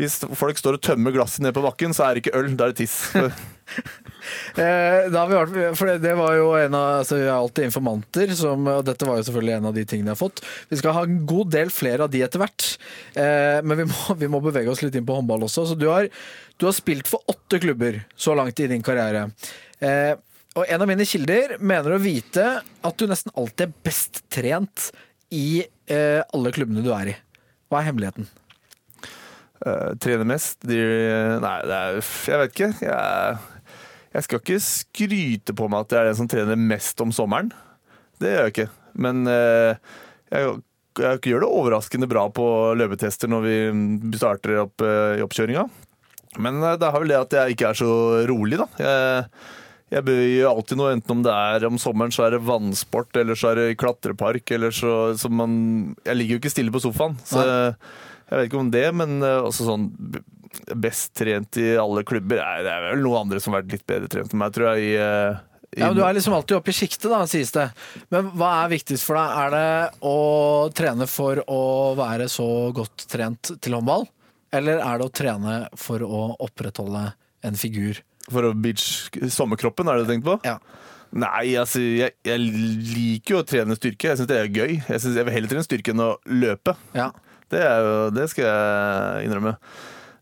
hvis 0.00 0.20
folk 0.38 0.58
står 0.60 0.78
og 0.78 0.84
tømmer 0.84 1.14
glasset 1.14 1.44
ned 1.44 1.54
på 1.56 1.64
bakken, 1.64 1.94
så 1.96 2.06
er 2.06 2.16
det 2.16 2.24
ikke 2.24 2.36
øl, 2.38 2.52
da 2.56 2.68
er 2.68 2.74
det 2.74 2.84
tiss. 2.84 2.98
Eh, 4.56 5.06
for 5.76 5.90
det, 6.02 6.12
var 6.18 6.32
jo 6.34 6.46
en 6.58 6.74
av 6.74 7.00
altså, 7.00 7.18
Vi 7.18 7.26
er 7.26 7.34
alltid 7.34 7.68
informanter, 7.68 8.32
som, 8.34 8.64
og 8.72 8.80
dette 8.86 9.06
var 9.06 9.20
jo 9.20 9.26
selvfølgelig 9.28 9.54
en 9.54 9.68
av 9.70 9.76
de 9.76 9.84
tingene 9.86 10.10
jeg 10.10 10.16
har 10.16 10.20
fått. 10.20 10.42
Vi 10.70 10.78
skal 10.80 10.96
ha 10.96 11.04
en 11.06 11.20
god 11.28 11.52
del 11.54 11.70
flere 11.74 12.06
av 12.06 12.10
de 12.10 12.22
etter 12.26 12.42
hvert, 12.42 12.66
eh, 13.14 13.58
men 13.62 13.82
vi 13.82 13.86
må, 13.90 14.16
vi 14.22 14.30
må 14.32 14.40
bevege 14.42 14.72
oss 14.72 14.82
litt 14.82 14.96
inn 14.98 15.06
på 15.06 15.18
håndball 15.18 15.46
også. 15.46 15.68
Så 15.70 15.78
du 15.78 15.86
har, 15.92 16.08
du 16.56 16.66
har 16.66 16.74
spilt 16.74 17.10
for 17.10 17.22
åtte 17.30 17.60
klubber 17.62 18.00
så 18.18 18.34
langt 18.38 18.58
i 18.62 18.70
din 18.72 18.82
karriere. 18.86 19.28
Eh, 19.78 20.16
Og 20.56 20.64
en 20.64 20.82
av 20.82 20.88
mine 20.88 21.04
kilder 21.08 21.58
mener 21.60 21.94
å 21.96 22.00
vite 22.00 22.44
at 22.64 22.96
du 22.96 23.04
nesten 23.10 23.34
alltid 23.36 23.66
er 23.66 23.74
best 23.84 24.22
trent 24.32 24.88
i 25.34 25.60
eh, 25.62 26.22
alle 26.22 26.52
klubbene 26.54 26.84
du 26.84 26.90
er 26.96 27.12
i. 27.12 27.16
Hva 27.68 27.82
er 27.82 27.88
hemmeligheten? 27.90 28.28
Uh, 29.56 29.92
trener 30.00 30.28
mest? 30.28 30.60
De, 30.68 30.78
nei, 31.42 31.54
er 31.64 31.98
Jeg 31.98 32.40
vet 32.40 32.54
ikke. 32.54 32.70
Jeg, 32.84 33.70
jeg 34.14 34.26
skal 34.26 34.42
ikke 34.42 34.58
skryte 34.64 35.56
på 35.56 35.68
meg 35.72 35.84
at 35.84 35.94
jeg 35.94 36.02
er 36.02 36.10
den 36.10 36.18
som 36.20 36.30
trener 36.30 36.60
mest 36.60 37.00
om 37.04 37.12
sommeren. 37.12 37.50
Det 38.22 38.32
gjør 38.32 38.46
jeg 38.46 38.54
ikke. 38.54 38.68
Men 39.06 39.26
uh, 39.28 39.76
jeg, 40.32 40.54
jeg 41.02 41.32
gjør 41.32 41.44
det 41.44 41.52
overraskende 41.58 42.08
bra 42.08 42.28
på 42.32 42.46
løpetester 42.78 43.28
når 43.32 43.44
vi 43.44 43.58
starter 44.16 44.62
opp 44.62 44.84
uh, 44.84 45.18
i 45.18 45.24
oppkjøringa. 45.24 45.66
Men 46.42 46.62
eh, 46.62 46.76
det 46.80 46.90
har 46.90 47.02
vel 47.02 47.12
det 47.12 47.20
at 47.20 47.38
jeg 47.38 47.56
ikke 47.56 47.70
er 47.70 47.78
så 47.78 47.92
rolig, 48.28 48.60
da. 48.60 48.68
Jeg, 48.80 49.24
jeg 49.96 50.04
bøyer 50.06 50.48
alltid 50.50 50.80
noe, 50.80 50.94
enten 50.96 51.14
om 51.14 51.22
det 51.24 51.32
er 51.32 51.64
om 51.68 51.78
sommeren 51.80 52.12
så 52.14 52.26
er 52.26 52.36
det 52.36 52.44
vannsport, 52.44 53.16
eller 53.16 53.38
så 53.38 53.52
er 53.52 53.60
det 53.60 53.78
klatrepark, 53.80 54.50
eller 54.56 54.74
så, 54.74 54.92
så 55.16 55.30
man 55.32 55.96
Jeg 56.04 56.18
ligger 56.18 56.36
jo 56.36 56.42
ikke 56.42 56.52
stille 56.52 56.74
på 56.74 56.82
sofaen, 56.84 57.16
så 57.24 57.44
jeg 58.26 58.40
vet 58.40 58.48
ikke 58.48 58.58
om 58.58 58.72
det, 58.74 58.86
men 58.98 59.20
eh, 59.22 59.42
også 59.46 59.68
sånn 59.68 59.90
Best 60.80 61.12
trent 61.18 61.58
i 61.60 61.74
alle 61.78 62.02
klubber 62.06 62.40
Nei, 62.40 62.64
Det 62.64 62.72
er 62.72 62.86
vel 62.88 63.04
noen 63.04 63.26
andre 63.26 63.42
som 63.42 63.54
har 63.54 63.62
vært 63.62 63.76
litt 63.76 63.86
bedre 63.86 64.08
trent 64.10 64.32
enn 64.32 64.40
meg, 64.40 64.54
tror 64.56 64.72
jeg. 64.72 64.88
I, 64.88 64.96
eh, 64.98 65.36
i, 65.76 65.82
Ja, 65.82 65.90
men 65.90 65.98
Du 66.00 66.02
er 66.06 66.16
liksom 66.16 66.34
alltid 66.34 66.56
oppe 66.58 66.72
i 66.72 66.76
sjiktet, 66.76 67.06
da, 67.12 67.20
sies 67.30 67.52
det. 67.54 67.68
Men 68.14 68.32
hva 68.34 68.50
er 68.62 68.72
viktigst 68.72 69.06
for 69.06 69.20
deg? 69.20 69.36
Er 69.44 69.54
det 69.54 70.00
å 70.08 70.16
trene 70.74 71.08
for 71.10 71.42
å 71.44 71.62
være 71.98 72.26
så 72.32 72.48
godt 72.74 73.06
trent 73.12 73.52
til 73.60 73.76
håndball? 73.78 74.08
Eller 74.56 74.80
er 74.80 74.98
det 74.98 75.06
å 75.06 75.14
trene 75.20 75.56
for 75.78 76.02
å 76.02 76.24
opprettholde 76.48 77.10
en 77.46 77.60
figur? 77.60 78.00
For 78.32 78.48
å 78.48 78.52
beach 78.58 79.08
sommerkroppen, 79.30 79.88
er 79.88 80.00
det 80.00 80.06
du 80.06 80.12
tenkt 80.14 80.26
på? 80.26 80.38
Ja. 80.46 80.58
Nei, 81.16 81.54
altså, 81.56 81.80
jeg, 81.80 82.16
jeg 82.26 82.42
liker 82.42 83.36
jo 83.36 83.42
å 83.42 83.46
trene 83.46 83.76
styrke. 83.78 84.10
Jeg 84.10 84.20
syns 84.20 84.30
det 84.30 84.40
er 84.40 84.50
gøy. 84.50 84.78
Jeg, 84.80 85.00
synes, 85.00 85.14
jeg 85.16 85.28
vil 85.28 85.36
heller 85.36 85.52
trene 85.52 85.66
styrke 85.66 85.94
enn 85.94 86.04
å 86.08 86.16
løpe. 86.32 86.76
ja. 86.96 87.12
Det, 87.46 87.60
er 87.62 87.84
jo, 87.84 87.98
det 88.10 88.24
skal 88.32 88.42
jeg 88.48 89.28
innrømme. 89.28 89.52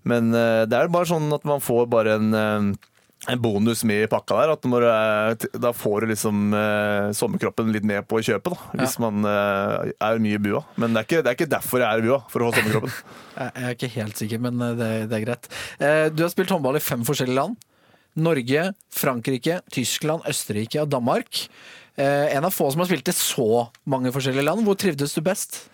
Men 0.05 0.27
uh, 0.37 0.65
det 0.69 0.77
er 0.77 0.91
bare 0.93 1.09
sånn 1.09 1.31
at 1.33 1.47
man 1.49 1.63
får 1.65 1.87
bare 1.89 2.19
en, 2.19 2.37
uh, 2.37 3.31
en 3.33 3.41
bonus 3.41 3.81
med 3.89 4.05
i 4.05 4.11
pakka 4.13 4.43
der. 4.43 4.53
At 4.59 4.69
når 4.69 4.85
er, 4.91 5.39
da 5.57 5.71
får 5.73 6.05
du 6.05 6.13
liksom 6.13 6.53
eh, 6.53 7.09
sommerkroppen 7.17 7.73
litt 7.73 7.89
med 7.89 8.05
på 8.11 8.21
kjøpet, 8.21 8.53
da, 8.53 8.83
hvis 8.83 8.99
man 9.01 9.25
er 9.25 10.21
mye 10.21 10.37
i 10.37 10.43
bua. 10.45 10.61
Men 10.77 10.93
det 10.93 11.01
er, 11.01 11.09
ikke, 11.09 11.23
det 11.25 11.33
er 11.33 11.39
ikke 11.39 11.53
derfor 11.57 11.81
jeg 11.81 11.89
er 11.89 12.05
i 12.05 12.11
bua, 12.11 12.19
for 12.29 12.45
å 12.45 12.51
ha 12.51 12.59
sommerkroppen. 12.59 12.99
Jeg 13.35 13.65
er 13.65 13.73
ikke 13.79 13.91
helt 13.97 14.21
sikker, 14.21 14.43
men 14.45 14.61
det, 14.77 14.91
det 15.09 15.17
er 15.17 15.25
greit. 15.25 15.49
Du 16.15 16.21
har 16.23 16.31
spilt 16.31 16.53
håndball 16.53 16.77
i 16.77 16.85
fem 16.85 17.01
forskjellige 17.09 17.41
land. 17.41 17.57
Norge, 18.17 18.69
Frankrike, 18.95 19.61
Tyskland, 19.75 20.23
Østerrike 20.31 20.83
og 20.85 20.91
Danmark. 20.93 21.47
Eh, 21.99 22.31
En 22.37 22.45
av 22.47 22.55
få 22.55 22.71
som 22.73 22.81
har 22.85 22.91
spilt 22.91 23.09
i 23.11 23.15
så 23.17 23.69
mange 23.91 24.13
forskjellige 24.15 24.45
land. 24.47 24.65
Hvor 24.67 24.79
trivdes 24.79 25.15
du 25.15 25.23
best? 25.27 25.65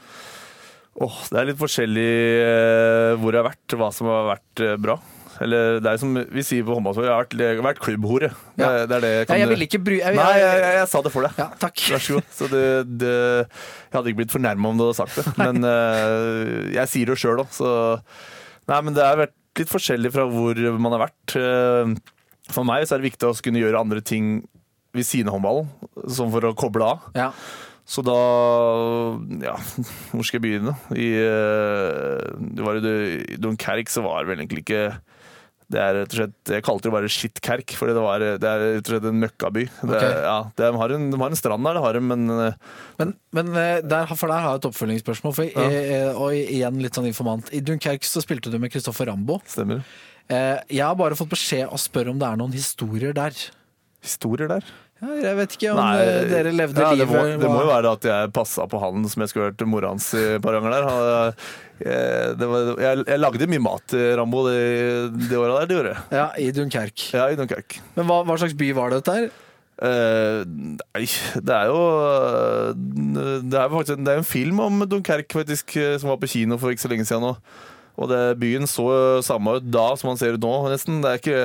Åh, 1.00 1.16
det 1.30 1.38
er 1.40 1.48
litt 1.52 1.60
forskjellig 1.60 2.10
eh, 2.42 3.14
hvor 3.20 3.32
jeg 3.32 3.40
har 3.44 3.50
vært, 3.52 3.76
hva 3.78 3.88
som 3.94 4.08
har 4.10 4.26
vært 4.34 4.62
eh, 4.66 4.76
bra. 4.80 4.98
Eller 5.40 5.78
det 5.80 5.88
er 5.88 6.00
som 6.02 6.10
vi 6.18 6.42
sier 6.44 6.66
på 6.66 6.74
håndballsport, 6.76 7.06
jeg 7.06 7.14
har 7.14 7.22
vært, 7.22 7.36
jeg 7.40 7.56
har 7.56 7.64
vært 7.64 7.78
klubbhore. 7.80 8.28
Det, 8.58 8.60
Ja. 8.60 8.70
det 8.90 8.96
er 8.98 9.04
det 9.06 9.12
jeg 9.14 9.28
Ja, 9.30 9.38
jeg 9.40 9.48
ville 9.54 9.68
ikke 9.70 9.80
bry... 9.86 9.96
Jeg, 10.02 10.16
Nei, 10.18 10.26
jeg, 10.36 10.58
jeg, 10.60 10.74
jeg 10.80 10.90
sa 10.92 11.00
det 11.06 11.12
for 11.14 11.24
deg. 11.24 11.38
Ja, 11.40 11.46
takk. 11.62 11.80
Vær 11.94 12.02
så 12.04 12.18
god. 12.18 12.26
Så 12.36 12.48
det, 12.52 12.64
det, 13.00 13.14
jeg 13.46 13.94
hadde 13.96 14.12
ikke 14.12 14.20
blitt 14.20 14.34
fornærma 14.34 14.68
om 14.74 14.76
du 14.76 14.84
hadde 14.84 14.98
sagt 14.98 15.16
det, 15.16 15.24
men 15.40 15.64
eh, 15.64 16.74
jeg 16.76 16.92
sier 16.92 17.12
det 17.14 17.16
sjøl 17.22 17.40
òg, 17.46 17.52
så 17.56 17.70
Nei, 18.68 18.80
men 18.86 18.94
det 18.94 19.02
har 19.06 19.16
vært 19.18 19.34
litt 19.62 19.70
forskjellig 19.72 20.12
fra 20.14 20.26
hvor 20.30 20.60
man 20.78 20.92
har 20.98 21.06
vært. 21.06 21.36
Eh, 21.40 21.94
For 22.50 22.66
meg 22.66 22.86
så 22.88 22.96
er 22.96 23.02
det 23.02 23.10
viktig 23.12 23.28
å 23.30 23.34
kunne 23.44 23.62
gjøre 23.62 23.80
andre 23.82 24.02
ting 24.04 24.40
ved 24.96 25.06
siden 25.06 25.30
av 25.30 25.36
håndballen, 25.38 25.68
sånn 26.10 26.32
for 26.34 26.48
å 26.48 26.54
koble 26.58 26.88
av. 26.96 27.10
Ja. 27.14 27.28
Så 27.90 28.02
da 28.06 28.16
Ja, 29.42 29.54
hvor 30.12 30.22
skal 30.26 30.38
jeg 30.40 30.44
begynne? 30.46 30.74
I, 30.94 31.08
eh, 31.22 32.26
det 32.54 32.66
var 32.66 32.78
i 32.82 33.38
Dunkerque 33.40 33.90
så 33.90 34.02
var 34.06 34.22
det 34.24 34.32
vel 34.32 34.42
egentlig 34.44 34.64
ikke 34.66 34.84
det 35.70 35.78
er 35.78 35.92
rett 36.00 36.10
og 36.10 36.16
slett, 36.18 36.50
Jeg 36.50 36.64
kalte 36.66 36.88
det 36.88 36.90
bare 36.96 37.06
Shitkerk, 37.14 37.72
for 37.78 37.86
det, 37.86 38.00
var, 38.02 38.18
det 38.42 38.42
er 38.48 38.62
rett 38.64 38.88
og 38.88 38.90
slett 38.90 39.04
en 39.06 39.20
møkkaby. 39.22 39.62
Det, 39.86 40.00
Ok. 40.00 40.02
ja, 40.26 40.32
de, 40.58 40.70
har 40.80 40.94
en, 40.96 41.04
de 41.12 41.20
har 41.22 41.30
en 41.30 41.38
strand 41.38 41.62
der, 41.68 41.76
det 41.78 41.82
har 41.84 41.94
de, 41.94 42.00
men 42.08 42.24
eh, 42.34 42.56
Men, 42.98 43.12
men 43.38 43.52
eh, 43.54 43.76
der, 43.86 44.10
for 44.18 44.26
der 44.34 44.42
har 44.42 44.56
jeg 44.56 44.64
et 44.64 44.66
oppfølgingsspørsmål. 44.72 45.36
For, 45.36 45.46
Ja. 45.46 46.10
og 46.18 46.34
igjen 46.34 46.80
litt 46.82 46.98
sånn 46.98 47.06
informant. 47.06 47.52
I 47.54 47.62
Dunkerque 47.62 48.02
så 48.10 48.18
spilte 48.24 48.50
du 48.50 48.58
med 48.58 48.74
Kristoffer 48.74 49.06
Rambo. 49.12 49.38
stemmer. 49.46 49.84
Eh, 50.30 50.60
Jeg 50.70 50.84
har 50.86 50.94
bare 50.98 51.18
fått 51.18 51.32
beskjed 51.32 51.66
å 51.72 51.78
spørre 51.80 52.12
om 52.12 52.20
det 52.20 52.28
er 52.28 52.38
noen 52.40 52.54
historier 52.54 53.16
der. 53.16 53.34
Historier 54.04 54.48
der. 54.50 54.64
Ja, 55.00 55.14
jeg 55.16 55.36
vet 55.38 55.54
ikke 55.56 55.70
om 55.72 55.78
Nei, 55.80 55.94
eh, 56.04 56.26
dere 56.28 56.50
levde 56.52 56.82
ja, 56.82 56.90
det, 56.92 56.98
livet 57.00 57.14
må, 57.16 57.40
det 57.40 57.48
må 57.48 57.60
jo 57.64 57.68
være 57.70 57.92
at 57.96 58.04
jeg 58.04 58.32
passa 58.36 58.66
på 58.68 58.80
han 58.82 59.06
som 59.08 59.22
jeg 59.24 59.30
skulle 59.32 59.46
hørt 59.48 59.62
mora 59.64 59.94
hans 59.94 60.10
i 60.12 60.24
et 60.36 60.42
par 60.44 60.58
ganger 60.58 60.74
der. 60.76 60.88
Han, 60.90 61.44
eh, 61.80 62.24
det 62.36 62.48
var, 62.50 62.72
jeg, 62.84 63.04
jeg 63.08 63.22
lagde 63.22 63.48
mye 63.48 63.64
mat 63.64 63.94
Rambo 64.20 64.42
det, 64.50 64.58
det 65.30 65.38
året 65.40 65.56
der, 65.56 65.70
det 65.70 65.78
gjorde 65.78 65.94
jeg. 65.94 66.02
Ja, 66.20 66.26
i 66.36 66.50
Dunkerque. 66.52 67.06
Ja, 67.16 67.30
i 67.32 67.38
Dunkerque. 67.40 67.80
Men 67.96 68.10
hva, 68.12 68.20
hva 68.28 68.36
slags 68.42 68.56
by 68.60 68.68
var 68.76 68.92
det 68.92 69.00
dette 69.00 69.16
her? 69.16 69.30
Eh, 69.80 70.42
nei, 70.44 71.06
det 71.40 71.54
er 71.56 71.70
jo 71.72 71.76
Det 72.76 73.56
er 73.56 73.62
jo 73.64 73.78
faktisk 73.78 74.02
det 74.04 74.12
er 74.12 74.18
en 74.20 74.26
film 74.28 74.60
om 74.60 74.82
Dunkerque 74.84 75.32
faktisk, 75.40 75.72
eh, 75.80 75.94
som 76.02 76.12
var 76.12 76.20
på 76.20 76.28
kino 76.28 76.58
for 76.60 76.74
ikke 76.74 76.84
så 76.84 76.90
lenge 76.92 77.08
siden 77.08 77.24
nå. 77.24 77.32
Og 78.00 78.08
det, 78.08 78.20
byen 78.40 78.64
så 78.70 78.86
samme 79.24 79.58
ut 79.58 79.66
da 79.68 79.90
som 80.00 80.08
man 80.08 80.20
ser 80.20 80.38
ut 80.38 80.44
nå, 80.44 80.54
nesten. 80.72 81.02
Det 81.04 81.10
er 81.10 81.20
ikke 81.20 81.40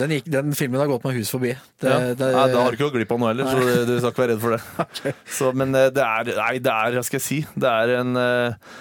Den, 0.00 0.16
gikk, 0.16 0.30
den 0.34 0.56
filmen 0.58 0.82
har 0.82 0.90
gått 0.90 1.06
meg 1.06 1.20
hus 1.20 1.30
forbi. 1.30 1.52
Det, 1.78 1.92
ja. 1.92 2.00
det, 2.18 2.30
Nei, 2.34 2.46
da 2.50 2.64
har 2.64 2.74
du 2.74 2.78
ikke 2.78 2.88
gått 2.88 2.98
glipp 2.98 3.14
av 3.14 3.22
noe 3.22 3.30
heller, 3.30 3.46
så 3.52 3.62
du, 3.62 3.92
du 3.92 3.94
skal 4.00 4.10
ikke 4.10 4.24
være 4.24 4.34
redd 4.34 4.42
for 4.42 4.56
det. 4.56 5.14
Så, 5.38 5.52
men 5.54 5.78
eh, 5.78 5.92
det 5.94 6.02
er 6.02 6.32
Nei, 6.40 6.52
det 6.62 6.72
er 6.74 6.98
Hva 6.98 7.06
skal 7.06 7.20
jeg 7.20 7.26
si? 7.26 7.38
Det 7.54 7.70
er 7.70 7.94
en 8.00 8.18
eh, 8.18 8.74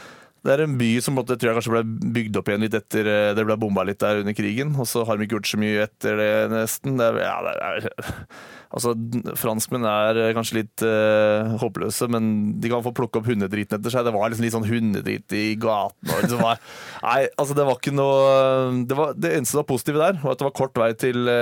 det 0.46 0.54
er 0.54 0.62
en 0.62 0.76
by 0.78 0.90
som 1.02 1.16
måte, 1.18 1.36
tror 1.40 1.50
jeg 1.50 1.58
kanskje 1.58 1.72
ble 1.74 2.12
bygd 2.14 2.36
opp 2.38 2.50
igjen 2.52 2.62
litt 2.62 2.76
etter 2.78 3.08
eh, 3.10 3.32
det 3.34 3.46
ble 3.48 3.56
bomba 3.58 3.82
litt 3.88 3.98
der 4.04 4.22
under 4.22 4.36
krigen. 4.38 4.76
Og 4.78 4.86
så 4.90 5.02
har 5.08 5.18
de 5.18 5.26
ikke 5.26 5.40
gjort 5.40 5.50
så 5.50 5.60
mye 5.62 5.88
etter 5.88 6.20
det, 6.22 6.28
nesten. 6.52 7.00
Det 7.00 7.08
er, 7.08 7.18
ja, 7.24 7.38
det 7.42 7.54
er, 7.66 7.88
altså, 8.78 8.94
franskmenn 9.42 9.88
er 9.90 10.20
eh, 10.22 10.34
kanskje 10.38 10.60
litt 10.60 10.84
uh, 10.86 11.56
håpløse, 11.64 12.10
men 12.14 12.30
de 12.62 12.70
kan 12.70 12.86
få 12.86 12.94
plukke 12.96 13.22
opp 13.22 13.32
hundedriten 13.32 13.80
etter 13.80 13.96
seg. 13.96 14.06
Det 14.06 14.14
var 14.14 14.30
liksom 14.30 14.46
litt 14.46 14.56
sånn 14.58 14.70
hundedrit 14.70 15.36
i 15.40 15.48
gaten. 15.58 16.14
Og 16.14 16.30
det 16.30 16.40
var, 16.44 16.62
nei, 17.08 17.18
altså 17.42 17.58
det 17.58 17.66
var 17.66 17.82
ikke 17.82 17.96
noe 17.96 18.86
Det, 18.86 19.00
var, 19.00 19.18
det 19.18 19.34
eneste 19.34 19.56
som 19.56 19.64
var 19.64 19.70
positive 19.74 20.04
der, 20.04 20.22
var 20.22 20.38
at 20.38 20.44
det 20.44 20.50
var 20.52 20.58
kort 20.62 20.78
vei 20.78 20.92
til, 20.94 21.34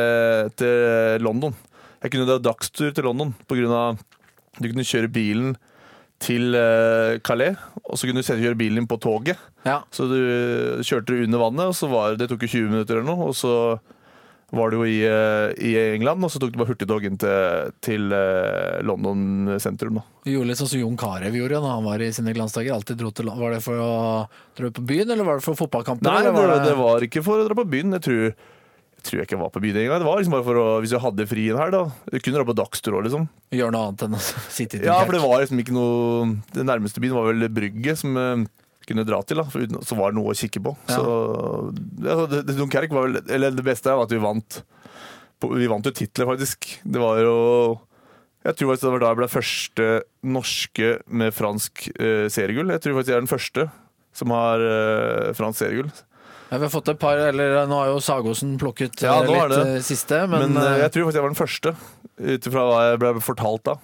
til 0.59 1.27
London. 1.27 1.59
Jeg 2.03 2.15
kunne 2.15 2.31
dra 2.31 2.39
dagstur 2.39 2.95
til 2.95 3.07
London 3.07 3.35
av 3.67 3.99
Du 4.59 4.67
kunne 4.69 4.87
kjøre 4.87 5.11
bilen 5.11 5.55
til 6.23 6.55
eh, 6.57 7.17
Calais, 7.25 7.59
og 7.83 7.99
så 7.99 8.07
kunne 8.07 8.23
du 8.23 8.29
kjøre 8.29 8.59
bilen 8.59 8.83
din 8.83 8.89
på 8.89 8.99
toget. 9.03 9.39
ja. 9.67 9.81
Så 9.91 10.07
du 10.07 10.19
kjørte 10.85 11.19
under 11.25 11.43
vannet, 11.43 11.73
og 11.73 11.75
så 11.77 11.89
var 11.91 12.15
det 12.19 12.29
tok 12.31 12.47
jo 12.47 12.53
20 12.55 12.71
minutter 12.71 12.99
eller 12.99 13.09
noe, 13.11 13.31
og 13.31 13.35
så 13.37 13.53
var 14.53 14.69
du 14.69 14.77
jo 14.77 14.85
i, 14.85 14.99
eh, 15.01 15.51
i 15.65 15.73
England, 15.95 16.23
og 16.23 16.29
så 16.29 16.39
tok 16.41 16.53
du 16.53 16.59
bare 16.61 16.69
hurtigtog 16.69 17.05
inn 17.07 17.17
til, 17.17 17.71
til 17.81 18.13
eh, 18.13 18.81
London 18.85 19.55
sentrum. 19.61 19.97
da. 19.97 20.03
Vi 20.27 20.35
gjorde 20.35 20.51
litt 20.51 20.61
sånn 20.61 20.69
som 20.69 20.83
Jon 20.83 20.99
Carew 20.99 21.33
gjorde 21.39 21.61
når 21.63 21.73
han 21.73 21.87
var 21.87 22.03
i 22.05 22.11
sine 22.13 22.35
glansdager. 22.37 22.75
Alltid 22.75 23.01
dro 23.01 23.09
til, 23.11 23.31
var 23.33 23.55
det 23.55 23.63
for 23.65 23.81
å 23.81 23.93
dra 24.59 24.69
på 24.69 24.85
byen, 24.93 25.09
eller 25.09 25.25
var 25.27 25.41
det 25.41 25.47
for 25.47 25.57
fotballkamper? 25.57 26.05
Nei, 26.05 26.19
eller 26.21 26.37
det, 26.37 26.45
var 26.45 26.67
det 26.67 26.75
var 26.77 27.07
ikke 27.09 27.25
for 27.25 27.41
å 27.41 27.47
dra 27.49 27.57
på 27.57 27.65
byen. 27.73 27.97
Jeg 27.97 28.05
tror, 28.05 28.27
tror 29.03 29.19
jeg 29.19 29.27
ikke 29.27 29.35
jeg 29.35 29.43
var 29.43 29.51
på 29.53 29.61
byen 29.63 29.77
engang. 29.81 30.01
Det 30.01 30.07
var 30.07 30.19
liksom 30.19 30.35
bare 30.35 30.45
for 30.47 30.59
å, 30.59 30.65
hvis 30.83 30.93
jeg 30.95 31.03
hadde 31.03 31.27
fri 31.29 31.45
en 31.51 31.59
helg, 31.59 31.75
da. 31.75 32.09
Jeg 32.13 32.23
kunne 32.23 32.39
dra 32.39 32.47
på 32.47 32.55
dagstur 32.57 32.97
òg, 32.97 33.05
liksom. 33.07 33.29
Gjøre 33.53 33.75
noe 33.75 33.87
annet 33.89 34.05
enn 34.07 34.17
å 34.17 34.21
sitte 34.57 34.79
i 34.79 34.83
Ja, 34.87 34.99
for 35.03 35.15
det 35.15 35.23
var 35.23 35.43
liksom 35.43 35.61
ikke 35.63 35.75
noe 35.75 36.27
Det 36.55 36.65
nærmeste 36.67 37.03
byen 37.03 37.17
var 37.17 37.29
vel 37.29 37.47
Brygge, 37.53 37.95
som 37.99 38.19
eh, 38.19 38.45
kunne 38.87 39.05
dra 39.07 39.21
til. 39.27 39.41
da 39.41 39.47
for 39.49 39.63
uten, 39.63 39.81
Så 39.85 39.97
var 39.99 40.11
det 40.11 40.19
noe 40.19 40.33
å 40.33 40.37
kikke 40.37 40.63
på. 40.63 40.75
Ja. 40.89 40.97
Så 40.97 41.17
ja, 42.05 42.17
det, 42.31 42.43
det, 42.49 42.57
vel 42.93 43.19
Eller 43.27 43.55
det 43.55 43.65
beste 43.65 43.91
var 43.91 44.07
at 44.07 44.15
vi 44.15 44.21
vant 44.23 44.61
på, 45.39 45.51
Vi 45.59 45.71
vant 45.71 45.85
jo 45.87 45.95
titler, 45.95 46.29
faktisk. 46.33 46.69
Det 46.83 47.03
var 47.03 47.19
jo 47.23 47.35
Jeg 48.43 48.57
tror 48.59 48.73
faktisk 48.73 48.87
det 48.87 48.95
var 48.95 49.05
da 49.05 49.11
jeg 49.13 49.21
ble 49.21 49.31
første 49.31 49.91
norske 50.23 50.95
med 51.07 51.35
fransk 51.35 51.87
eh, 51.95 52.27
seriegull. 52.31 52.73
Jeg 52.75 52.83
tror 52.83 52.97
faktisk 52.99 53.13
jeg 53.13 53.19
er 53.19 53.25
den 53.27 53.31
første 53.35 53.69
som 54.13 54.33
har 54.35 54.61
eh, 54.61 55.31
fransk 55.37 55.63
seriegull. 55.63 55.93
Ja, 56.53 56.59
vi 56.59 56.67
har 56.67 56.69
fått 56.69 56.89
et 56.91 56.99
par, 57.01 57.17
eller 57.17 57.63
nå 57.65 57.77
har 57.79 57.87
jo 57.89 58.01
Sagosen 58.03 58.51
plukket 58.61 59.01
Ja, 59.01 59.15
eh, 59.23 59.29
litt 59.31 59.53
det. 59.55 59.61
eh, 59.71 59.81
siste, 59.81 60.19
men, 60.29 60.51
Men, 60.53 60.59
eh, 60.61 60.83
jeg 60.83 60.91
tror 60.93 61.07
faktisk 61.07 61.17
jeg 61.17 61.23
var 61.25 61.31
den 61.33 61.39
første, 61.39 61.71
ut 62.21 62.47
ifra 62.51 62.65
hva 62.69 62.81
jeg 62.91 62.99
ble 63.01 63.13
fortalt 63.25 63.63
da. 63.65 63.75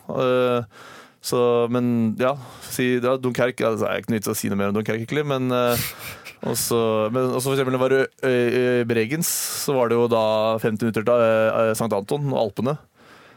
Så, 1.26 1.40
men 1.74 2.14
ja, 2.22 2.36
si, 2.62 2.94
ja 3.02 3.16
Dunkerque 3.20 3.66
altså, 3.66 3.88
Det 3.88 3.90
er 3.90 4.04
ikke 4.04 4.14
noe 4.14 4.20
vits 4.22 4.30
å 4.32 4.36
si 4.38 4.52
noe 4.54 4.60
mer 4.62 4.70
om 4.70 4.78
Dunkerque, 4.78 5.02
egentlig, 5.02 5.26
men 5.26 5.50
men 5.50 6.54
også 6.54 7.50
for 7.50 7.58
eksempel 7.58 7.74
det 7.76 7.82
var 7.82 7.96
i 7.98 8.86
Bregens, 8.88 9.28
så 9.66 9.74
var 9.76 9.90
det 9.90 9.98
jo 9.98 10.06
da 10.08 10.22
50 10.62 10.86
minutter 10.86 11.10
til 11.10 11.74
St. 11.74 11.90
Anton 11.90 12.30
og 12.30 12.40
Alpene. 12.46 12.78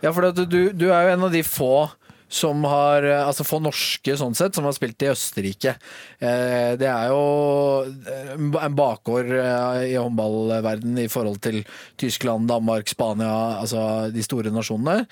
Ja, 0.04 0.12
for 0.12 0.28
du, 0.28 0.44
du 0.76 0.86
er 0.92 1.08
jo 1.08 1.16
en 1.16 1.24
av 1.26 1.32
de 1.32 1.42
få 1.42 1.88
som 2.32 2.64
har 2.64 3.04
eh, 3.04 3.22
Altså 3.22 3.44
for 3.46 3.62
norske, 3.62 4.16
sånn 4.18 4.36
sett, 4.38 4.56
som 4.56 4.66
har 4.66 4.74
spilt 4.76 5.04
i 5.04 5.10
Østerrike. 5.12 5.76
Eh, 6.18 6.72
det 6.80 6.88
er 6.88 7.12
jo 7.12 7.20
eh, 7.84 8.32
en 8.36 8.78
bakgård 8.78 9.30
i 9.84 9.94
håndballverden 9.98 10.98
i 11.04 11.08
forhold 11.12 11.42
til 11.44 11.62
Tyskland, 12.00 12.48
Danmark, 12.50 12.88
Spania, 12.90 13.60
altså 13.60 14.08
de 14.12 14.24
store 14.24 14.52
nasjonene. 14.54 15.06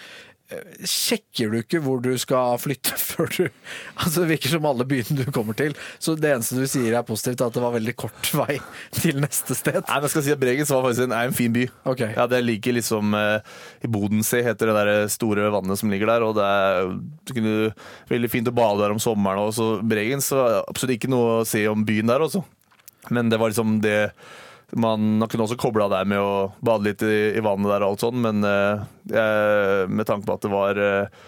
Eh, 0.50 0.86
Sjekker 0.88 1.52
du 1.52 1.58
ikke 1.60 1.80
hvor 1.84 2.00
du 2.02 2.10
skal 2.20 2.58
flytte 2.60 2.96
før 3.10 3.30
du 3.30 3.42
Altså 3.94 4.22
Det 4.22 4.28
virker 4.32 4.52
som 4.54 4.66
alle 4.70 4.86
byene 4.88 5.16
du 5.20 5.30
kommer 5.34 5.56
til. 5.58 5.76
Så 6.02 6.16
det 6.18 6.32
eneste 6.34 6.58
du 6.58 6.66
sier 6.70 6.96
er 6.98 7.06
positivt, 7.06 7.40
er 7.40 7.50
at 7.50 7.56
det 7.56 7.64
var 7.64 7.74
veldig 7.76 7.94
kort 8.00 8.30
vei 8.40 8.58
til 8.96 9.20
neste 9.22 9.56
sted. 9.58 9.80
Nei, 9.82 9.96
men 9.96 10.08
jeg 10.08 10.14
skal 10.14 10.26
si 10.26 10.34
at 10.34 10.42
Bregenz 10.42 10.74
var 10.74 10.84
faktisk 10.86 11.06
en, 11.06 11.16
er 11.16 11.30
en 11.30 11.36
fin 11.36 11.54
by. 11.54 11.66
Ok. 11.92 12.04
Ja, 12.16 12.26
det 12.30 12.42
ligger 12.46 12.78
liksom 12.80 13.16
eh, 13.18 13.56
I 13.86 13.92
Bodensee 13.92 14.44
heter 14.46 14.70
det 14.72 14.78
der 14.80 15.10
store 15.12 15.50
vannet 15.54 15.80
som 15.80 15.92
ligger 15.92 16.14
der. 16.14 16.26
Og 16.26 16.36
det 16.38 16.46
er 16.46 16.94
det 17.28 17.36
kunne, 17.36 17.56
veldig 18.10 18.32
fint 18.32 18.50
å 18.50 18.56
bade 18.56 18.82
der 18.82 18.94
om 18.94 19.02
sommeren. 19.02 19.46
Og 19.46 19.54
så 19.56 19.72
Bregenz 19.86 20.32
var 20.34 20.62
absolutt 20.66 20.98
ikke 20.98 21.12
noe 21.12 21.40
å 21.40 21.48
se 21.48 21.62
om 21.70 21.86
byen 21.86 22.10
der, 22.10 22.26
også. 22.26 22.42
Men 23.14 23.30
det 23.32 23.38
var 23.40 23.52
liksom 23.52 23.78
det 23.84 23.98
man 24.78 25.26
kunne 25.26 25.46
også 25.46 25.58
kobla 25.60 25.88
der 25.90 26.08
med 26.08 26.22
å 26.22 26.50
bade 26.64 26.86
litt 26.86 27.02
i, 27.06 27.34
i 27.36 27.42
vannet 27.44 27.70
der 27.72 27.84
og 27.84 27.94
alt 27.94 28.04
sånn, 28.06 28.20
men 28.22 28.46
eh, 28.46 29.84
med 29.90 30.08
tanke 30.08 30.28
på 30.28 30.36
at 30.36 30.46
det 30.46 30.52
var 30.52 30.80
eh, 30.80 31.20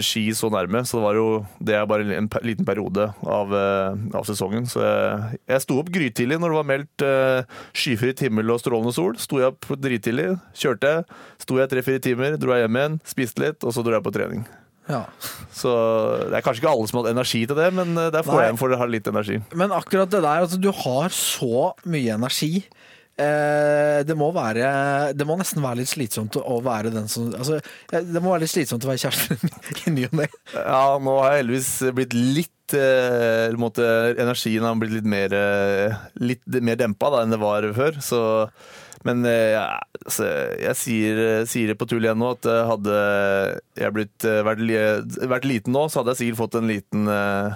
ski 0.00 0.34
så 0.34 0.50
nærme, 0.52 0.84
så 0.86 0.98
det 0.98 1.04
var 1.04 1.18
jo 1.18 1.26
det 1.58 1.76
er 1.76 1.88
bare 1.88 2.06
en 2.16 2.28
liten 2.46 2.66
periode 2.68 3.08
av, 3.22 3.54
eh, 3.54 3.96
av 4.16 4.26
sesongen. 4.28 4.68
Så 4.70 4.82
jeg, 4.84 5.40
jeg 5.46 5.64
sto 5.64 5.80
opp 5.80 5.90
grytidlig 5.92 6.40
når 6.40 6.52
det 6.52 6.60
var 6.60 6.70
meldt 6.72 7.06
eh, 7.06 7.58
skyfritt 7.76 8.22
himmel 8.24 8.54
og 8.54 8.62
strålende 8.62 8.94
sol. 8.96 9.16
Sto 9.20 9.40
jeg 9.42 9.52
opp 9.52 9.68
drittidlig, 9.82 10.32
kjørte, 10.56 11.00
sto 11.42 11.60
jeg 11.60 11.72
tre-fire 11.72 12.02
timer, 12.02 12.38
dro 12.40 12.54
jeg 12.54 12.66
hjem 12.66 12.80
igjen, 12.80 13.02
spiste 13.06 13.44
litt, 13.44 13.66
og 13.66 13.74
så 13.76 13.84
dro 13.86 13.98
jeg 13.98 14.06
på 14.06 14.14
trening. 14.16 14.46
Ja. 14.90 15.04
Så 15.60 15.72
det 16.30 16.38
er 16.38 16.44
kanskje 16.44 16.62
ikke 16.62 16.72
alle 16.72 16.88
som 16.90 17.00
har 17.00 17.06
hatt 17.06 17.16
energi 17.16 17.44
til 17.48 17.58
det, 17.58 17.70
men 17.74 17.94
det 17.96 18.10
der 18.14 18.26
får 18.26 18.42
jeg 18.42 18.50
igjen 18.50 18.60
for 18.60 18.74
å 18.74 18.80
ha 18.80 18.88
litt 18.90 19.08
energi. 19.10 19.38
Men 19.56 19.74
akkurat 19.74 20.10
det 20.12 20.20
der, 20.20 20.44
altså 20.44 20.60
du 20.60 20.68
har 20.84 21.14
så 21.14 21.70
mye 21.88 22.18
energi. 22.18 22.66
Eh, 23.16 24.02
det 24.04 24.12
må 24.12 24.26
være 24.36 25.14
Det 25.16 25.24
må 25.24 25.38
nesten 25.40 25.62
være 25.64 25.78
litt 25.78 25.88
slitsomt 25.88 26.36
å 26.36 26.58
være 26.60 26.90
den 26.92 27.06
som 27.08 27.30
altså, 27.32 27.62
eh, 27.88 28.02
Det 28.04 28.20
må 28.20 28.34
være 28.34 28.42
litt 28.42 28.52
slitsomt 28.52 28.84
å 28.84 28.90
være 28.90 29.06
kjæresten 29.06 29.54
i 29.88 29.92
ny 29.94 30.04
og 30.10 30.18
ne. 30.20 30.26
Ja, 30.52 30.82
nå 31.00 31.14
har 31.22 31.32
jeg 31.32 31.46
heldigvis 31.46 31.70
blitt 31.96 32.12
litt 32.12 32.76
eh, 32.76 33.56
måte, 33.56 33.86
Energien 34.20 34.66
har 34.68 34.76
blitt 34.82 34.98
litt 34.98 35.08
mer, 35.08 35.32
eh, 35.32 35.96
litt 36.20 36.44
mer 36.60 36.76
dempa 36.76 37.08
da, 37.14 37.22
enn 37.24 37.32
det 37.32 37.40
var 37.40 37.64
før. 37.78 37.96
Så, 38.04 38.20
men 39.06 39.22
eh, 39.28 39.52
ja, 39.54 39.64
altså, 40.02 40.26
jeg 40.60 40.76
sier, 40.80 41.20
sier 41.50 41.70
det 41.72 41.76
på 41.80 41.86
tull 41.90 42.04
igjen 42.06 42.18
nå 42.20 42.32
at 42.34 42.48
eh, 42.50 42.62
hadde 42.70 42.96
jeg 43.80 43.94
blitt, 43.96 44.26
eh, 44.26 44.42
vært, 44.46 44.64
vært 45.32 45.46
liten 45.48 45.76
nå, 45.76 45.86
så 45.92 46.02
hadde 46.02 46.14
jeg 46.16 46.20
sikkert 46.24 46.40
fått 46.42 46.58
en 46.60 46.70
liten 46.70 47.06
eh, 47.12 47.54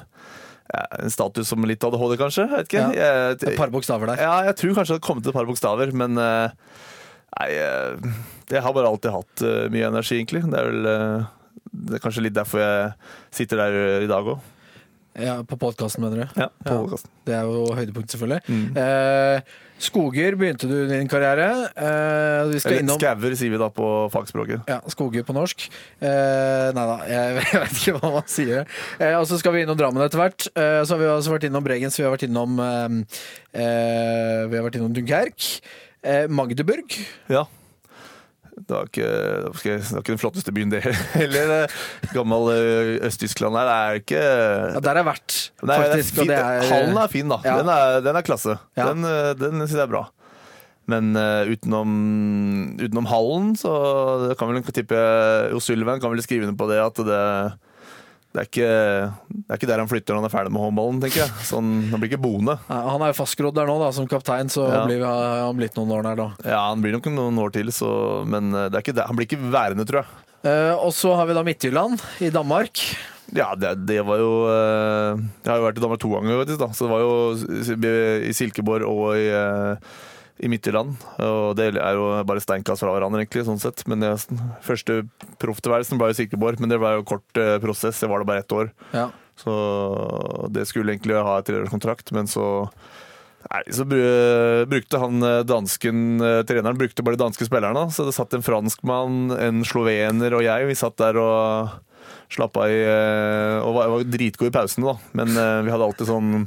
ja, 0.71 0.85
en 1.02 1.11
status 1.11 1.50
som 1.50 1.66
litt 1.66 1.83
ADHD, 1.83 2.14
kanskje. 2.21 2.45
Jeg 2.47 2.54
vet 2.61 2.71
ikke. 2.71 2.85
Ja, 2.95 3.11
Et 3.35 3.59
par 3.59 3.73
bokstaver 3.75 4.12
der. 4.12 4.23
ja, 4.23 4.37
jeg 4.50 4.57
tror 4.61 4.76
kanskje 4.78 4.95
det 4.95 5.00
hadde 5.00 5.07
kommet 5.09 5.26
et 5.33 5.37
par 5.40 5.49
bokstaver, 5.50 5.92
men 6.04 6.19
eh, 6.23 6.78
Nei, 7.30 7.50
eh, 7.54 8.14
jeg 8.50 8.62
har 8.64 8.73
bare 8.75 8.88
alltid 8.90 9.12
hatt 9.14 9.42
eh, 9.47 9.66
mye 9.71 9.87
energi, 9.87 10.16
egentlig. 10.19 10.40
Det 10.50 10.59
er 10.59 10.71
vel 10.73 10.88
eh, 10.90 11.28
det 11.71 11.99
er 11.99 12.02
kanskje 12.02 12.25
litt 12.25 12.35
derfor 12.35 12.59
jeg 12.59 12.88
sitter 13.38 13.61
der 13.62 13.76
eh, 13.78 14.04
i 14.07 14.09
dag 14.11 14.26
òg. 14.33 14.40
Ja, 15.21 15.37
på 15.47 15.57
podkasten, 15.59 16.02
mener 16.07 16.25
du? 16.25 16.40
Ja, 16.40 16.49
på 16.66 16.75
podcasten. 16.85 17.11
Det 17.26 17.35
er 17.38 17.47
jo 17.47 17.64
høydepunkt, 17.78 18.11
selvfølgelig. 18.14 18.42
Mm. 18.50 18.78
Eh, 18.83 19.54
Skoger 19.80 20.37
begynte 20.37 20.68
du 20.68 20.75
din 20.90 21.08
karriere. 21.10 21.46
Eh, 21.72 22.50
Eller 22.52 22.78
innom 22.82 22.99
skauer, 23.00 23.37
sier 23.38 23.52
vi 23.54 23.60
da 23.60 23.70
på 23.72 23.87
fagspråket. 24.12 24.66
Ja, 24.68 24.80
Skoger 24.92 25.25
på 25.25 25.34
norsk. 25.37 25.66
Eh, 26.00 26.66
nei 26.76 26.84
da, 26.90 26.96
jeg, 27.08 27.38
jeg 27.40 27.60
vet 27.64 27.78
ikke 27.80 27.94
hva 27.99 28.12
man 28.18 28.26
sier. 28.30 28.66
Eh, 29.00 29.14
og 29.18 29.25
så 29.30 29.38
skal 29.40 29.56
vi 29.56 29.64
innom 29.64 29.78
Drammen 29.80 30.04
etter 30.04 30.20
hvert. 30.20 30.49
Eh, 30.52 30.80
så 30.84 30.96
har 30.96 31.00
vi 31.02 31.08
også 31.14 31.32
vært 31.37 31.49
innom 31.49 31.64
Bregens, 31.64 31.96
vi 31.96 32.04
har 32.06 32.12
vært 32.14 32.26
innom 32.28 32.60
eh, 32.60 32.99
eh, 33.56 34.42
Vi 34.50 34.58
har 34.60 34.66
vært 34.68 34.80
innom 34.80 34.92
Dunkerque. 34.96 35.60
Eh, 36.00 36.26
Magdeburg. 36.32 36.94
Ja. 37.32 37.46
Det 38.61 38.76
var 38.76 38.88
ikke, 38.90 39.09
det 39.09 39.50
var 39.50 40.02
ikke, 40.02 40.12
den 40.12 40.21
flotteste 40.21 40.55
byen, 40.55 40.73
det 40.73 40.83
heller. 41.21 41.75
Gammel 42.14 42.52
eh, 42.55 42.93
Øst-Tyskland 43.09 43.57
der. 43.57 43.69
Det 43.71 43.75
er 43.76 44.00
ikke 44.05 44.23
Ja, 44.23 44.81
der 44.81 44.90
har 44.93 45.02
jeg 45.02 45.09
vært, 45.11 45.37
Nei, 45.62 45.67
det 45.67 45.76
er 45.76 45.85
faktisk. 45.97 46.23
det 46.23 46.38
er, 46.38 46.64
Hallen 46.71 47.02
er 47.02 47.12
fin, 47.12 47.29
da. 47.33 47.40
Ja. 47.47 47.59
Den, 47.61 47.73
er, 47.75 48.00
den 48.07 48.21
er 48.21 48.26
klasse. 48.26 48.57
Ja. 48.79 48.90
Den, 48.93 49.07
eh, 49.09 49.33
den 49.38 49.63
syns 49.65 49.78
jeg 49.78 49.87
er 49.87 49.93
bra. 49.93 50.06
Men 50.91 51.13
uh, 51.15 51.47
utenom, 51.47 51.91
utenom 52.80 53.06
hallen, 53.06 53.50
så 53.58 53.73
kan 54.39 54.50
vel 54.50 54.65
tippe 54.75 54.99
Jo 55.52 55.61
Sylvan 55.63 56.00
kan 56.02 56.11
vel 56.11 56.23
skrive 56.25 56.49
under 56.49 56.56
på 56.58 56.67
det 56.71 56.80
at 56.82 56.99
det, 57.06 57.21
det, 58.30 58.38
er 58.43 58.47
ikke, 58.47 58.71
det 59.28 59.50
er 59.50 59.58
ikke 59.58 59.69
der 59.73 59.80
han 59.82 59.90
flytter 59.90 60.14
når 60.14 60.23
han 60.23 60.28
er 60.28 60.34
ferdig 60.36 60.52
med 60.54 60.62
håndballen, 60.62 61.00
tenker 61.02 61.23
jeg. 61.25 61.32
Så 61.49 61.58
han 61.58 61.99
blir 61.99 62.10
ikke 62.12 62.23
boende. 62.23 62.54
Nei, 62.71 62.80
Han 62.95 63.02
er 63.02 63.10
jo 63.12 63.19
fastgrodd 63.19 63.56
der 63.58 63.66
nå, 63.66 63.76
da, 63.82 63.90
som 63.97 64.06
kaptein, 64.10 64.50
så 64.52 64.69
Ja. 64.71 64.84
blir 64.86 65.02
han 65.04 65.56
blitt 65.58 65.75
noen 65.78 65.90
år 65.99 66.02
der, 66.06 66.21
da. 66.21 66.28
Ja, 66.47 66.60
Han 66.71 66.82
blir 66.84 66.95
nok 66.95 67.08
noen 67.10 67.38
år 67.43 67.50
til, 67.58 67.73
så, 67.75 67.90
men 68.30 68.52
eh, 68.54 68.69
han 68.71 69.16
blir 69.19 69.26
ikke 69.26 69.40
værende, 69.50 69.86
tror 69.88 70.04
jeg. 70.04 70.26
Eh, 70.47 70.75
og 70.78 70.93
så 70.97 71.12
har 71.19 71.26
vi 71.28 71.34
da 71.36 71.43
Midtjylland 71.45 72.00
i 72.25 72.30
Danmark. 72.32 72.80
Ja, 73.36 73.52
det, 73.54 73.75
det 73.86 74.00
var 74.06 74.19
jo 74.19 74.30
eh, 74.50 75.19
Jeg 75.45 75.50
har 75.52 75.58
jo 75.60 75.66
vært 75.69 75.76
i 75.78 75.82
Danmark 75.84 76.00
to 76.02 76.08
ganger, 76.14 76.40
faktisk, 76.40 76.62
da. 76.62 76.71
så 76.75 76.86
det 76.86 76.93
var 76.95 77.02
jo 77.04 78.30
i 78.30 78.32
Silkeborg 78.34 78.86
og 78.88 79.04
i, 79.19 79.26
eh, 79.28 79.76
i 80.41 80.49
Midtjylland. 80.49 80.97
Og 81.21 81.57
det 81.59 81.71
er 81.76 81.99
jo 81.99 82.07
bare 82.29 82.43
steinkast 82.43 82.85
fra 82.85 82.95
hverandre, 82.95 83.23
egentlig, 83.23 83.45
sånn 83.49 83.61
sett. 83.61 83.83
Men 83.91 84.05
det, 84.05 84.15
første 84.65 85.03
profftilværelsen 85.43 86.00
var 86.00 86.13
i 86.13 86.17
Silkeborg, 86.17 86.63
men 86.63 86.73
det 86.73 86.81
var 86.81 86.99
jo 86.99 87.09
kort 87.13 87.41
eh, 87.41 87.59
prosess. 87.63 88.00
Det 88.00 88.09
var 88.11 88.23
da 88.23 88.31
bare 88.31 88.45
ett 88.45 88.57
år. 88.57 88.73
Ja. 88.97 89.11
Så 89.41 89.53
det 90.53 90.67
skulle 90.69 90.95
egentlig 90.95 91.17
ha 91.17 91.39
et 91.39 91.49
treårskontrakt, 91.49 92.13
men 92.17 92.31
så 92.31 92.49
Nei, 93.41 93.63
så 93.73 93.87
brukte 93.89 94.99
han 95.00 95.25
eh, 95.25 95.39
dansken, 95.49 96.00
eh, 96.21 96.43
treneren 96.45 96.76
brukte 96.76 97.00
bare 97.05 97.17
de 97.17 97.23
danske 97.23 97.47
spillerne. 97.49 97.87
Så 97.89 98.05
det 98.05 98.13
satt 98.13 98.37
en 98.37 98.45
franskmann, 98.45 99.33
en 99.33 99.63
slovener 99.65 100.37
og 100.37 100.45
jeg. 100.45 100.67
Vi 100.69 100.76
satt 100.76 100.99
der 101.00 101.17
og 101.21 101.79
slappa 102.31 102.67
i 102.71 102.76
Og 103.65 103.73
var, 103.75 103.89
var 103.91 104.05
dritgode 104.07 104.53
i 104.53 104.55
pausene, 104.55 104.93
da. 104.93 105.15
Men 105.19 105.33
vi 105.65 105.73
hadde 105.73 105.89
alltid 105.89 106.11
sånn 106.13 106.45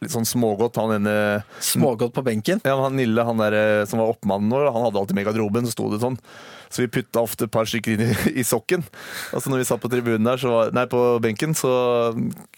litt 0.00 0.12
sånn 0.12 0.26
smågodt. 0.28 0.78
Han 0.80 0.96
ene 0.98 1.14
Smågodt 1.62 2.14
på 2.16 2.24
benken. 2.26 2.60
ja, 2.64 2.76
han 2.82 2.96
Nille, 2.98 3.24
han 3.26 3.40
der 3.42 3.56
eh, 3.56 3.84
som 3.88 4.02
var 4.02 4.12
oppmannen 4.14 4.52
vår, 4.52 4.70
han 4.72 4.86
hadde 4.88 5.00
alltid 5.02 5.18
med 5.18 5.26
i 5.26 5.28
garderoben, 5.30 5.66
så 5.68 5.76
sto 5.76 5.90
det 5.92 6.02
sånn. 6.02 6.18
Så 6.68 6.82
vi 6.82 6.88
putta 6.96 7.22
ofte 7.22 7.46
et 7.46 7.52
par 7.54 7.68
stykker 7.68 7.94
inn 7.94 8.08
i, 8.08 8.10
i 8.42 8.44
sokken. 8.46 8.82
Altså 9.36 9.52
når 9.52 9.62
vi 9.62 9.68
satt 9.70 9.82
på 9.84 9.90
tribunen 9.92 10.26
der, 10.26 10.40
så 10.42 10.50
var, 10.52 10.74
nei, 10.76 10.86
på 10.90 11.04
benken, 11.24 11.54
så 11.56 11.70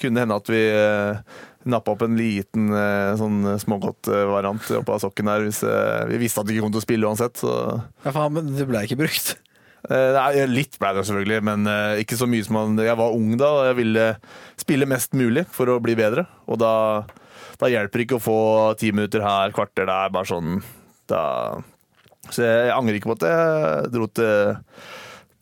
kunne 0.00 0.14
det 0.16 0.24
hende 0.24 0.38
at 0.40 0.50
vi 0.52 0.62
eh, 0.72 1.20
nappa 1.68 1.92
opp 1.92 2.06
en 2.06 2.16
liten 2.16 2.70
eh, 2.72 3.12
sånn 3.20 3.42
smågodtvariant 3.60 4.70
oppå 4.80 4.96
av 4.96 5.02
sokken 5.04 5.28
der. 5.28 5.44
Hvis, 5.48 5.60
eh, 5.66 6.06
vi 6.12 6.22
visste 6.24 6.40
at 6.42 6.48
vi 6.48 6.56
ikke 6.56 6.66
kom 6.68 6.74
til 6.76 6.82
å 6.82 6.86
spille 6.86 7.10
uansett, 7.10 7.42
så 7.42 7.52
Ja, 8.06 8.14
faen, 8.14 8.32
men 8.38 8.54
det 8.56 8.66
ble 8.70 8.86
ikke 8.86 9.00
brukt. 9.02 9.36
Eh, 9.86 10.10
Nei, 10.16 10.46
litt 10.50 10.78
ble 10.80 10.90
det 10.96 11.04
selvfølgelig, 11.06 11.38
men 11.46 11.70
eh, 11.70 12.00
ikke 12.02 12.18
så 12.18 12.26
mye 12.30 12.44
som 12.46 12.58
man 12.58 12.80
Jeg 12.82 12.98
var 12.98 13.14
ung 13.14 13.36
da, 13.38 13.50
og 13.60 13.68
jeg 13.70 13.78
ville 13.78 14.06
spille 14.58 14.88
mest 14.90 15.14
mulig 15.16 15.46
for 15.54 15.70
å 15.70 15.78
bli 15.82 15.94
bedre. 15.98 16.26
Og 16.50 16.58
da, 16.60 16.72
da 17.60 17.70
hjelper 17.70 18.02
det 18.02 18.08
ikke 18.08 18.18
å 18.18 18.26
få 18.26 18.38
ti 18.80 18.92
minutter 18.94 19.24
her, 19.24 19.54
kvarter 19.56 19.88
der, 19.88 20.14
bare 20.14 20.28
sånn 20.28 20.58
da, 21.08 21.22
Så 22.28 22.44
jeg, 22.44 22.72
angrer 22.74 22.98
ikke 22.98 23.12
på 23.14 23.18
at 23.20 23.28
jeg 23.30 23.92
dro 23.94 24.10
til, 24.12 24.64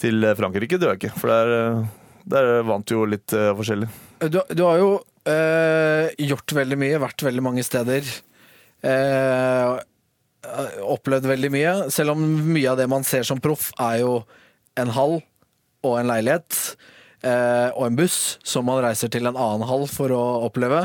til 0.03 0.31
Frankrike, 0.39 0.79
det 0.79 0.87
gjør 0.87 0.95
jeg 0.95 1.03
ikke. 1.07 1.17
For 1.19 1.33
der, 1.33 1.89
der 2.37 2.53
vant 2.69 2.93
jo 2.93 3.09
litt 3.09 3.35
uh, 3.35 3.51
forskjellig. 3.59 3.89
Du, 4.31 4.39
du 4.53 4.63
har 4.63 4.79
jo 4.79 4.91
eh, 5.29 6.13
gjort 6.29 6.55
veldig 6.57 6.79
mye, 6.81 7.03
vært 7.03 7.25
veldig 7.27 7.45
mange 7.45 7.65
steder. 7.67 8.07
Eh, 8.87 9.77
opplevd 10.87 11.29
veldig 11.31 11.53
mye. 11.55 11.73
Selv 11.95 12.15
om 12.15 12.27
mye 12.53 12.73
av 12.73 12.81
det 12.81 12.89
man 12.91 13.07
ser 13.07 13.27
som 13.27 13.41
proff, 13.43 13.71
er 13.83 14.03
jo 14.03 14.21
en 14.79 14.93
hall 14.97 15.19
og 15.87 15.97
en 16.01 16.11
leilighet. 16.11 16.77
Eh, 17.27 17.69
og 17.73 17.87
en 17.87 17.97
buss 17.97 18.37
som 18.47 18.67
man 18.69 18.83
reiser 18.85 19.11
til 19.11 19.27
en 19.27 19.39
annen 19.39 19.67
hall 19.67 19.87
for 19.91 20.13
å 20.15 20.23
oppleve. 20.47 20.85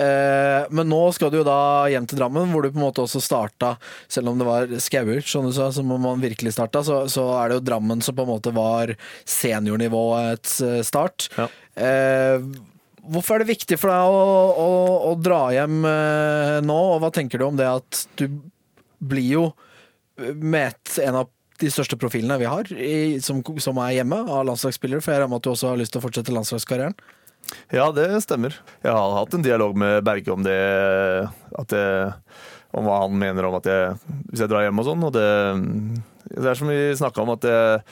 Eh, 0.00 0.68
men 0.72 0.88
nå 0.88 1.00
skal 1.12 1.32
du 1.32 1.40
jo 1.40 1.46
da 1.46 1.88
hjem 1.90 2.06
til 2.08 2.20
Drammen, 2.20 2.52
hvor 2.52 2.64
du 2.64 2.70
på 2.70 2.80
en 2.80 2.86
måte 2.86 3.04
også 3.04 3.20
starta, 3.22 3.74
selv 4.12 4.32
om 4.32 4.40
det 4.40 4.48
var 4.48 4.72
skauert, 4.82 5.26
som 5.28 5.48
du 5.48 5.52
sa, 5.56 5.68
som 5.74 5.90
man 5.90 6.22
virkelig 6.22 6.54
starta, 6.56 6.84
så, 6.86 7.02
så 7.12 7.26
er 7.40 7.50
det 7.50 7.58
jo 7.58 7.66
Drammen 7.72 8.04
som 8.04 8.16
på 8.16 8.24
en 8.24 8.32
måte 8.32 8.54
var 8.56 8.94
seniornivåets 9.28 10.60
eh, 10.68 10.78
start. 10.86 11.28
Ja. 11.36 11.50
Eh, 11.74 12.46
hvorfor 13.02 13.36
er 13.36 13.42
det 13.42 13.52
viktig 13.52 13.80
for 13.82 13.92
deg 13.92 14.14
å, 14.14 14.24
å, 14.62 14.72
å 15.10 15.12
dra 15.18 15.42
hjem 15.58 15.82
eh, 15.88 16.56
nå, 16.64 16.80
og 16.94 17.02
hva 17.02 17.12
tenker 17.14 17.42
du 17.42 17.48
om 17.50 17.58
det 17.58 17.68
at 17.68 18.04
du 18.20 18.28
blir 19.02 19.28
jo 19.28 19.46
med 20.16 20.72
et, 20.72 20.98
en 21.06 21.22
av 21.22 21.30
de 21.62 21.70
største 21.70 21.98
profilene 22.00 22.38
vi 22.40 22.48
har, 22.50 22.70
i, 22.74 23.20
som, 23.22 23.42
som 23.62 23.78
er 23.82 23.98
hjemme 23.98 24.18
av 24.24 24.46
landslagsspillere, 24.48 25.02
for 25.02 25.14
jeg 25.14 25.22
regner 25.22 25.32
med 25.32 25.42
at 25.42 25.46
du 25.46 25.52
også 25.52 25.72
har 25.72 25.80
lyst 25.80 25.94
til 25.94 26.02
å 26.02 26.06
fortsette 26.06 26.34
landslagskarrieren? 26.34 26.96
Ja, 27.74 27.88
det 27.94 28.06
stemmer. 28.24 28.54
Jeg 28.84 28.94
har 28.94 29.14
hatt 29.16 29.34
en 29.36 29.44
dialog 29.44 29.76
med 29.78 30.02
Berge 30.06 30.32
om 30.32 30.44
det, 30.46 30.56
jeg, 30.56 32.14
om 32.72 32.88
hva 32.88 33.02
han 33.04 33.18
mener 33.18 33.48
om 33.48 33.58
at 33.58 33.68
jeg 33.68 33.96
Hvis 34.30 34.44
jeg 34.44 34.50
drar 34.52 34.64
hjem 34.64 34.80
og 34.80 34.86
sånn. 34.88 35.04
Og 35.08 35.12
det, 35.12 35.28
det 36.30 36.48
er 36.48 36.58
som 36.58 36.70
vi 36.70 36.80
snakka 36.96 37.24
om, 37.24 37.34
at 37.34 37.46
jeg, 37.48 37.82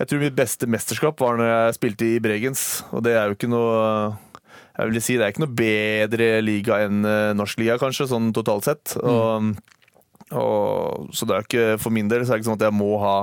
Jeg 0.00 0.10
tror 0.10 0.24
mitt 0.24 0.38
beste 0.38 0.66
mesterskap 0.70 1.20
var 1.22 1.38
når 1.38 1.50
jeg 1.52 1.76
spilte 1.78 2.08
i 2.08 2.22
Bregens, 2.22 2.82
og 2.90 3.04
det 3.06 3.14
er 3.14 3.28
jo 3.28 3.36
ikke 3.38 3.52
noe 3.52 3.76
Jeg 4.74 4.90
vil 4.90 5.04
si 5.04 5.18
det 5.20 5.28
er 5.28 5.34
ikke 5.34 5.44
noe 5.44 5.58
bedre 5.60 6.28
liga 6.42 6.80
enn 6.86 7.06
eh, 7.06 7.36
norsk 7.38 7.60
liga, 7.62 7.78
kanskje, 7.78 8.08
sånn 8.10 8.32
totalt 8.34 8.66
sett. 8.66 8.96
Og, 8.98 9.52
og, 10.38 11.08
så 11.14 11.26
det 11.28 11.36
er 11.36 11.46
ikke, 11.46 11.66
for 11.82 11.94
min 11.94 12.10
del 12.10 12.24
så 12.24 12.34
er 12.34 12.38
det 12.38 12.44
ikke 12.44 12.50
sånn 12.52 12.60
at 12.60 12.68
jeg 12.68 12.76
må 12.76 12.94
ha 13.02 13.16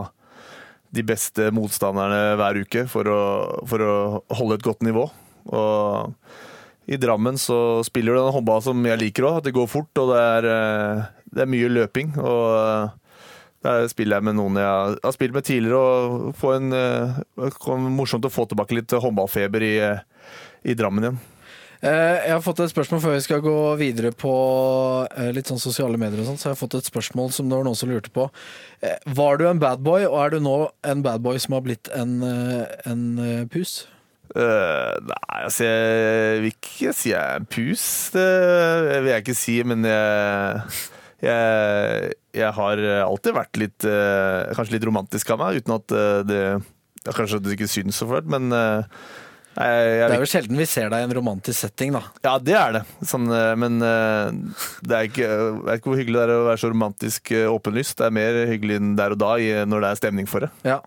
de 0.92 1.04
beste 1.08 1.48
motstanderne 1.56 2.36
hver 2.40 2.60
uke 2.66 2.86
for 2.92 3.08
å, 3.08 3.22
for 3.70 3.84
å 3.84 3.94
holde 4.36 4.60
et 4.60 4.66
godt 4.66 4.84
nivå. 4.86 5.06
Og 5.52 6.92
i 6.92 6.98
Drammen 7.00 7.38
så 7.40 7.82
spiller 7.88 8.16
du 8.16 8.20
den 8.20 8.36
håndball 8.36 8.64
som 8.66 8.82
jeg 8.86 9.00
liker 9.00 9.28
òg, 9.30 9.40
at 9.40 9.48
det 9.48 9.56
går 9.56 9.70
fort 9.72 10.02
og 10.02 10.12
det 10.12 10.20
er, 10.20 10.50
eh, 10.52 11.04
det 11.32 11.46
er 11.46 11.52
mye 11.54 11.72
løping. 11.72 12.16
Og 12.20 12.44
eh, 12.58 13.22
der 13.64 13.88
spiller 13.92 14.18
jeg 14.18 14.28
med 14.28 14.40
noen 14.40 14.58
jeg 14.60 14.98
har 15.06 15.16
spilt 15.16 15.36
med 15.38 15.48
tidligere, 15.48 16.34
og 16.34 16.48
en, 16.56 16.74
eh, 16.76 17.20
det 17.40 17.52
er 17.54 17.86
morsomt 17.94 18.28
å 18.28 18.34
få 18.34 18.48
tilbake 18.50 18.76
litt 18.76 18.92
håndballfeber 18.92 19.68
i, 19.68 19.76
i 20.68 20.76
Drammen 20.78 21.08
igjen. 21.08 21.22
Eh, 21.82 22.18
Jeg 22.28 22.34
har 22.36 22.44
fått 22.46 22.60
et 22.62 22.70
spørsmål 22.70 23.00
før 23.02 23.16
vi 23.16 23.24
skal 23.26 23.40
gå 23.42 23.56
videre 23.80 24.12
på 24.14 24.32
eh, 25.18 25.32
litt 25.34 25.50
sånn 25.50 25.62
sosiale 25.62 25.98
medier 25.98 26.22
og 26.22 26.28
sånn, 26.30 26.38
så 26.38 26.52
har 26.52 26.60
fått 26.60 26.76
et 26.78 26.90
spørsmål 26.90 27.32
som 27.34 27.50
det 27.50 27.58
var 27.58 27.66
noen 27.66 27.80
som 27.80 27.90
lurte 27.90 28.12
på. 28.14 28.28
Eh, 28.86 29.00
Var 29.18 29.42
du 29.42 29.48
en 29.50 29.62
bad 29.62 29.82
boy, 29.86 30.06
og 30.06 30.20
er 30.22 30.36
du 30.36 30.44
nå 30.46 30.58
en 30.86 31.02
bad 31.06 31.24
boy 31.26 31.42
som 31.42 31.58
har 31.58 31.66
blitt 31.66 31.90
en, 31.98 32.20
en 32.22 33.02
pus? 33.50 33.82
Uh, 34.32 34.96
nei, 35.04 35.40
altså 35.42 35.66
jeg 35.68 36.36
vil 36.40 36.54
ikke 36.54 36.94
si 36.96 37.10
jeg 37.12 37.20
er 37.20 37.42
en 37.42 37.50
pus. 37.52 37.82
Det 38.14 38.28
vil 39.02 39.10
jeg 39.12 39.26
ikke 39.26 39.36
si, 39.36 39.58
men 39.68 39.84
jeg, 39.90 40.78
jeg, 41.26 42.14
jeg 42.40 42.54
har 42.62 42.84
alltid 43.10 43.36
vært 43.36 43.60
litt 43.60 43.90
Kanskje 44.56 44.78
litt 44.78 44.88
romantisk 44.88 45.34
av 45.34 45.42
meg, 45.42 45.60
uten 45.60 45.76
at 45.76 45.98
det 46.30 46.40
Kanskje 47.12 47.42
det 47.42 47.58
ikke 47.58 47.68
syns 47.74 47.98
så 48.00 48.06
fælt, 48.08 48.30
men 48.30 48.54
eh, 49.58 49.66
jeg, 49.66 49.98
jeg, 50.00 50.08
Det 50.08 50.16
er 50.16 50.24
jo 50.24 50.30
sjelden 50.32 50.60
vi 50.62 50.68
ser 50.70 50.92
deg 50.94 51.04
i 51.04 51.08
en 51.08 51.16
romantisk 51.18 51.58
setting, 51.66 51.96
da. 51.98 52.02
Ja, 52.24 52.34
det 52.40 52.56
er 52.58 52.76
det. 52.78 52.82
Sånn, 53.08 53.28
eh, 53.36 53.52
men 53.60 53.82
eh, 53.86 54.32
det 54.88 54.98
er 54.98 55.10
ikke, 55.10 55.28
jeg 55.28 55.58
vet 55.68 55.82
ikke 55.82 55.92
hvor 55.92 56.02
hyggelig 56.02 56.20
det 56.20 56.26
er 56.28 56.34
å 56.36 56.48
være 56.50 56.62
så 56.64 56.72
romantisk 56.72 57.34
eh, 57.36 57.48
åpenlyst. 57.52 57.98
Det 58.00 58.08
er 58.08 58.16
mer 58.20 58.40
hyggelig 58.52 58.80
enn 58.82 58.94
der 59.00 59.16
og 59.16 59.22
da 59.22 59.32
når 59.72 59.86
det 59.86 59.92
er 59.92 60.02
stemning 60.02 60.30
for 60.30 60.46
det. 60.46 60.52
Ja. 60.68 60.80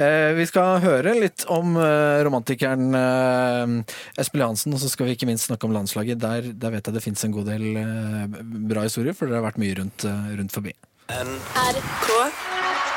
Eh, 0.00 0.32
vi 0.38 0.48
skal 0.50 0.82
høre 0.84 1.14
litt 1.18 1.46
om 1.52 1.78
eh, 1.80 2.18
romantikeren 2.26 2.88
eh, 2.98 3.96
Espen 4.20 4.42
Johansen, 4.44 4.74
og 4.74 4.82
så 4.82 4.90
skal 4.92 5.08
vi 5.08 5.16
ikke 5.16 5.28
minst 5.30 5.48
snakke 5.50 5.68
om 5.68 5.74
landslaget. 5.76 6.20
Der, 6.22 6.52
der 6.52 6.74
vet 6.74 6.88
jeg 6.88 6.98
det 6.98 7.04
fins 7.04 7.24
en 7.26 7.34
god 7.36 7.50
del 7.52 7.70
eh, 7.80 8.38
bra 8.70 8.86
historier, 8.86 9.16
for 9.16 9.30
dere 9.30 9.42
har 9.42 9.48
vært 9.50 9.62
mye 9.62 9.78
rundt, 9.78 10.06
eh, 10.08 10.30
rundt 10.38 10.54
forbi. 10.54 10.74
NRK 11.08 12.08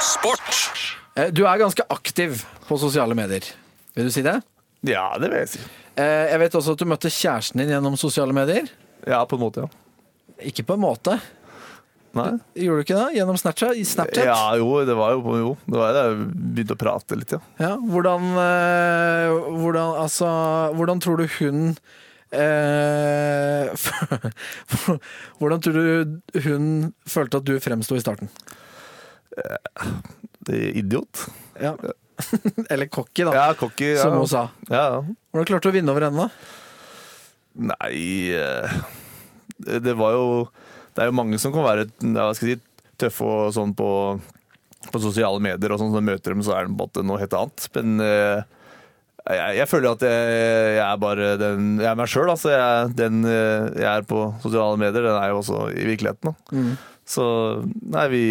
Sport. 0.01 0.55
Eh, 1.15 1.29
du 1.31 1.43
er 1.45 1.61
ganske 1.61 1.85
aktiv 1.93 2.41
på 2.67 2.79
sosiale 2.79 3.15
medier. 3.17 3.45
Vil 3.95 4.07
du 4.07 4.13
si 4.13 4.23
det? 4.25 4.39
Ja, 4.87 5.11
det 5.21 5.29
vil 5.29 5.43
jeg 5.43 5.51
si. 5.53 5.61
Eh, 5.99 6.31
jeg 6.31 6.41
vet 6.41 6.57
også 6.57 6.73
at 6.73 6.81
du 6.81 6.89
møtte 6.89 7.11
kjæresten 7.13 7.61
din 7.61 7.73
gjennom 7.75 7.97
sosiale 7.99 8.33
medier. 8.35 8.69
Ja, 9.05 9.21
på 9.29 9.37
en 9.37 9.43
måte, 9.43 9.65
ja. 9.65 9.69
Ikke 10.49 10.65
på 10.65 10.77
en 10.77 10.81
måte. 10.81 11.19
Nei? 12.17 12.31
Gjorde 12.59 12.81
du 12.81 12.85
ikke 12.85 12.97
det? 12.97 13.15
Gjennom 13.15 13.37
Snapchat? 13.39 13.77
I 13.77 13.85
Snapchat? 13.87 14.25
Ja, 14.27 14.55
jo, 14.59 14.81
det 14.87 14.95
var 14.97 15.13
jo, 15.15 15.35
jo 15.39 15.51
det 15.63 15.77
var 15.79 15.93
da 15.95 16.05
jeg 16.09 16.17
begynte 16.57 16.75
å 16.75 16.81
prate 16.81 17.17
litt, 17.19 17.35
ja. 17.37 17.39
Ja, 17.61 17.71
hvordan, 17.77 18.25
eh, 18.41 19.35
hvordan, 19.61 19.93
altså, 20.01 20.31
hvordan 20.75 21.03
tror 21.03 21.21
du 21.21 21.27
hun 21.37 21.61
eh, 22.35 23.87
Hvordan 25.39 25.63
tror 25.63 25.77
du 25.77 26.41
hun 26.47 26.67
følte 27.07 27.39
at 27.39 27.47
du 27.47 27.55
fremsto 27.63 27.95
i 27.95 28.03
starten? 28.03 28.33
Det 30.41 30.57
er 30.57 30.79
idiot. 30.81 31.27
Ja. 31.61 31.77
Eller 32.71 32.89
cocky, 32.91 33.25
da, 33.27 33.35
Ja, 33.35 33.45
cocky. 33.57 33.93
Ja. 33.95 34.01
som 34.05 34.17
hun 34.19 34.29
sa. 34.29 34.47
Ja, 34.69 34.83
ja. 34.95 34.99
Hvordan 35.31 35.49
klarte 35.49 35.69
du 35.69 35.73
å 35.73 35.77
vinne 35.77 35.93
over 35.93 36.07
henne? 36.07 36.27
da? 36.27 36.57
Nei 37.71 38.31
eh, 38.31 38.75
det, 39.59 39.93
var 39.99 40.13
jo 40.15 40.27
Det 40.95 41.03
er 41.03 41.09
jo 41.09 41.17
mange 41.17 41.39
som 41.41 41.51
kan 41.51 41.65
være 41.65 41.89
ja, 41.89 42.29
hva 42.29 42.31
skal 42.37 42.53
jeg 42.53 42.61
si, 42.61 42.85
tøffe 43.01 43.27
og 43.27 43.51
sånn 43.55 43.73
på, 43.75 43.89
på 44.93 45.01
sosiale 45.03 45.41
medier, 45.43 45.73
og 45.73 45.81
sånn, 45.81 45.93
så 45.93 46.03
møter 46.05 46.35
dem, 46.35 46.43
så 46.45 46.55
er 46.55 46.69
det 46.69 46.77
på 46.77 47.03
noe 47.05 47.19
helt 47.21 47.35
annet. 47.37 47.67
Men 47.75 48.03
eh, 48.05 48.43
jeg, 49.25 49.57
jeg 49.59 49.69
føler 49.69 49.95
at 49.95 50.05
jeg, 50.05 50.37
jeg 50.77 50.85
er 50.85 51.01
bare 51.01 51.31
den 51.41 51.67
Jeg 51.81 51.89
er 51.91 51.97
meg 51.99 52.09
sjøl. 52.13 52.29
Altså, 52.33 52.51
jeg, 52.53 52.93
den 52.97 53.25
eh, 53.25 53.67
jeg 53.81 53.89
er 53.89 54.07
på 54.09 54.23
sosiale 54.43 54.79
medier, 54.81 55.05
den 55.07 55.17
er 55.17 55.33
jo 55.33 55.41
også 55.41 55.65
i 55.73 55.85
virkeligheten. 55.89 56.31
Da. 56.31 56.61
Så 57.07 57.23
nei, 57.81 58.03
vi 58.13 58.23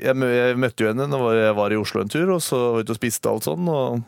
jeg, 0.00 0.14
mø- 0.18 0.32
jeg 0.32 0.56
møtte 0.58 0.82
jo 0.86 0.88
henne 0.90 1.06
når 1.12 1.26
jeg 1.38 1.56
var 1.58 1.74
i 1.74 1.78
Oslo 1.78 2.00
en 2.02 2.08
tur, 2.10 2.30
og 2.34 2.40
så 2.42 2.56
var 2.58 2.78
vi 2.78 2.86
ute 2.86 2.94
og 2.96 3.00
spiste 3.02 3.30
alt 3.30 3.46
sånn. 3.46 3.68
og 3.68 4.00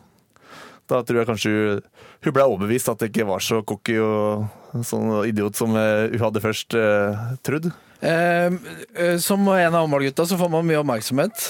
da 0.91 1.03
tror 1.07 1.21
jeg 1.21 1.29
kanskje 1.29 1.51
hun, 1.55 1.83
hun 2.27 2.35
ble 2.35 2.43
overbevist 2.49 2.89
at 2.91 2.99
det 2.99 3.13
ikke 3.13 3.29
var 3.29 3.45
så 3.45 3.61
cocky 3.63 3.95
og 4.03 4.83
sånn 4.89 5.13
idiot 5.29 5.55
som 5.55 5.77
eh, 5.79 6.09
hun 6.17 6.25
hadde 6.25 6.43
først 6.43 6.75
eh, 6.75 7.21
trodd. 7.47 7.69
Eh, 8.03 8.51
eh, 8.99 9.15
som 9.23 9.45
en 9.47 9.71
av 9.77 9.85
håndballgutta 9.85 10.27
så 10.27 10.39
får 10.41 10.51
man 10.51 10.67
mye 10.67 10.81
oppmerksomhet. 10.83 11.45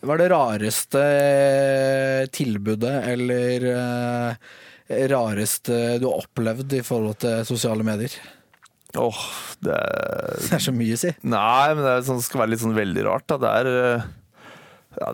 Hva 0.00 0.14
er 0.14 0.22
det 0.22 0.30
rareste 0.32 1.04
tilbudet 2.32 2.94
eller 3.12 3.68
eh, 3.74 5.04
rareste 5.12 5.98
du 6.00 6.06
har 6.08 6.22
opplevd 6.24 6.78
i 6.78 6.82
forhold 6.86 7.18
til 7.24 7.44
sosiale 7.48 7.84
medier? 7.84 8.14
Åh, 8.96 9.18
det 9.60 9.74
er 9.76 10.38
Det 10.40 10.52
er 10.56 10.62
så 10.64 10.72
mye, 10.72 10.96
å 10.96 11.00
si. 11.02 11.10
Nei, 11.28 11.66
men 11.76 11.84
det 11.84 11.96
sånn, 12.06 12.22
skal 12.24 12.40
være 12.44 12.54
litt 12.54 12.62
sånn 12.62 12.76
veldig 12.78 13.04
rart. 13.04 13.26
Da. 13.28 13.36
Det 13.42 13.50
er 13.60 13.68
eh, 13.74 14.06
ja, 14.98 15.10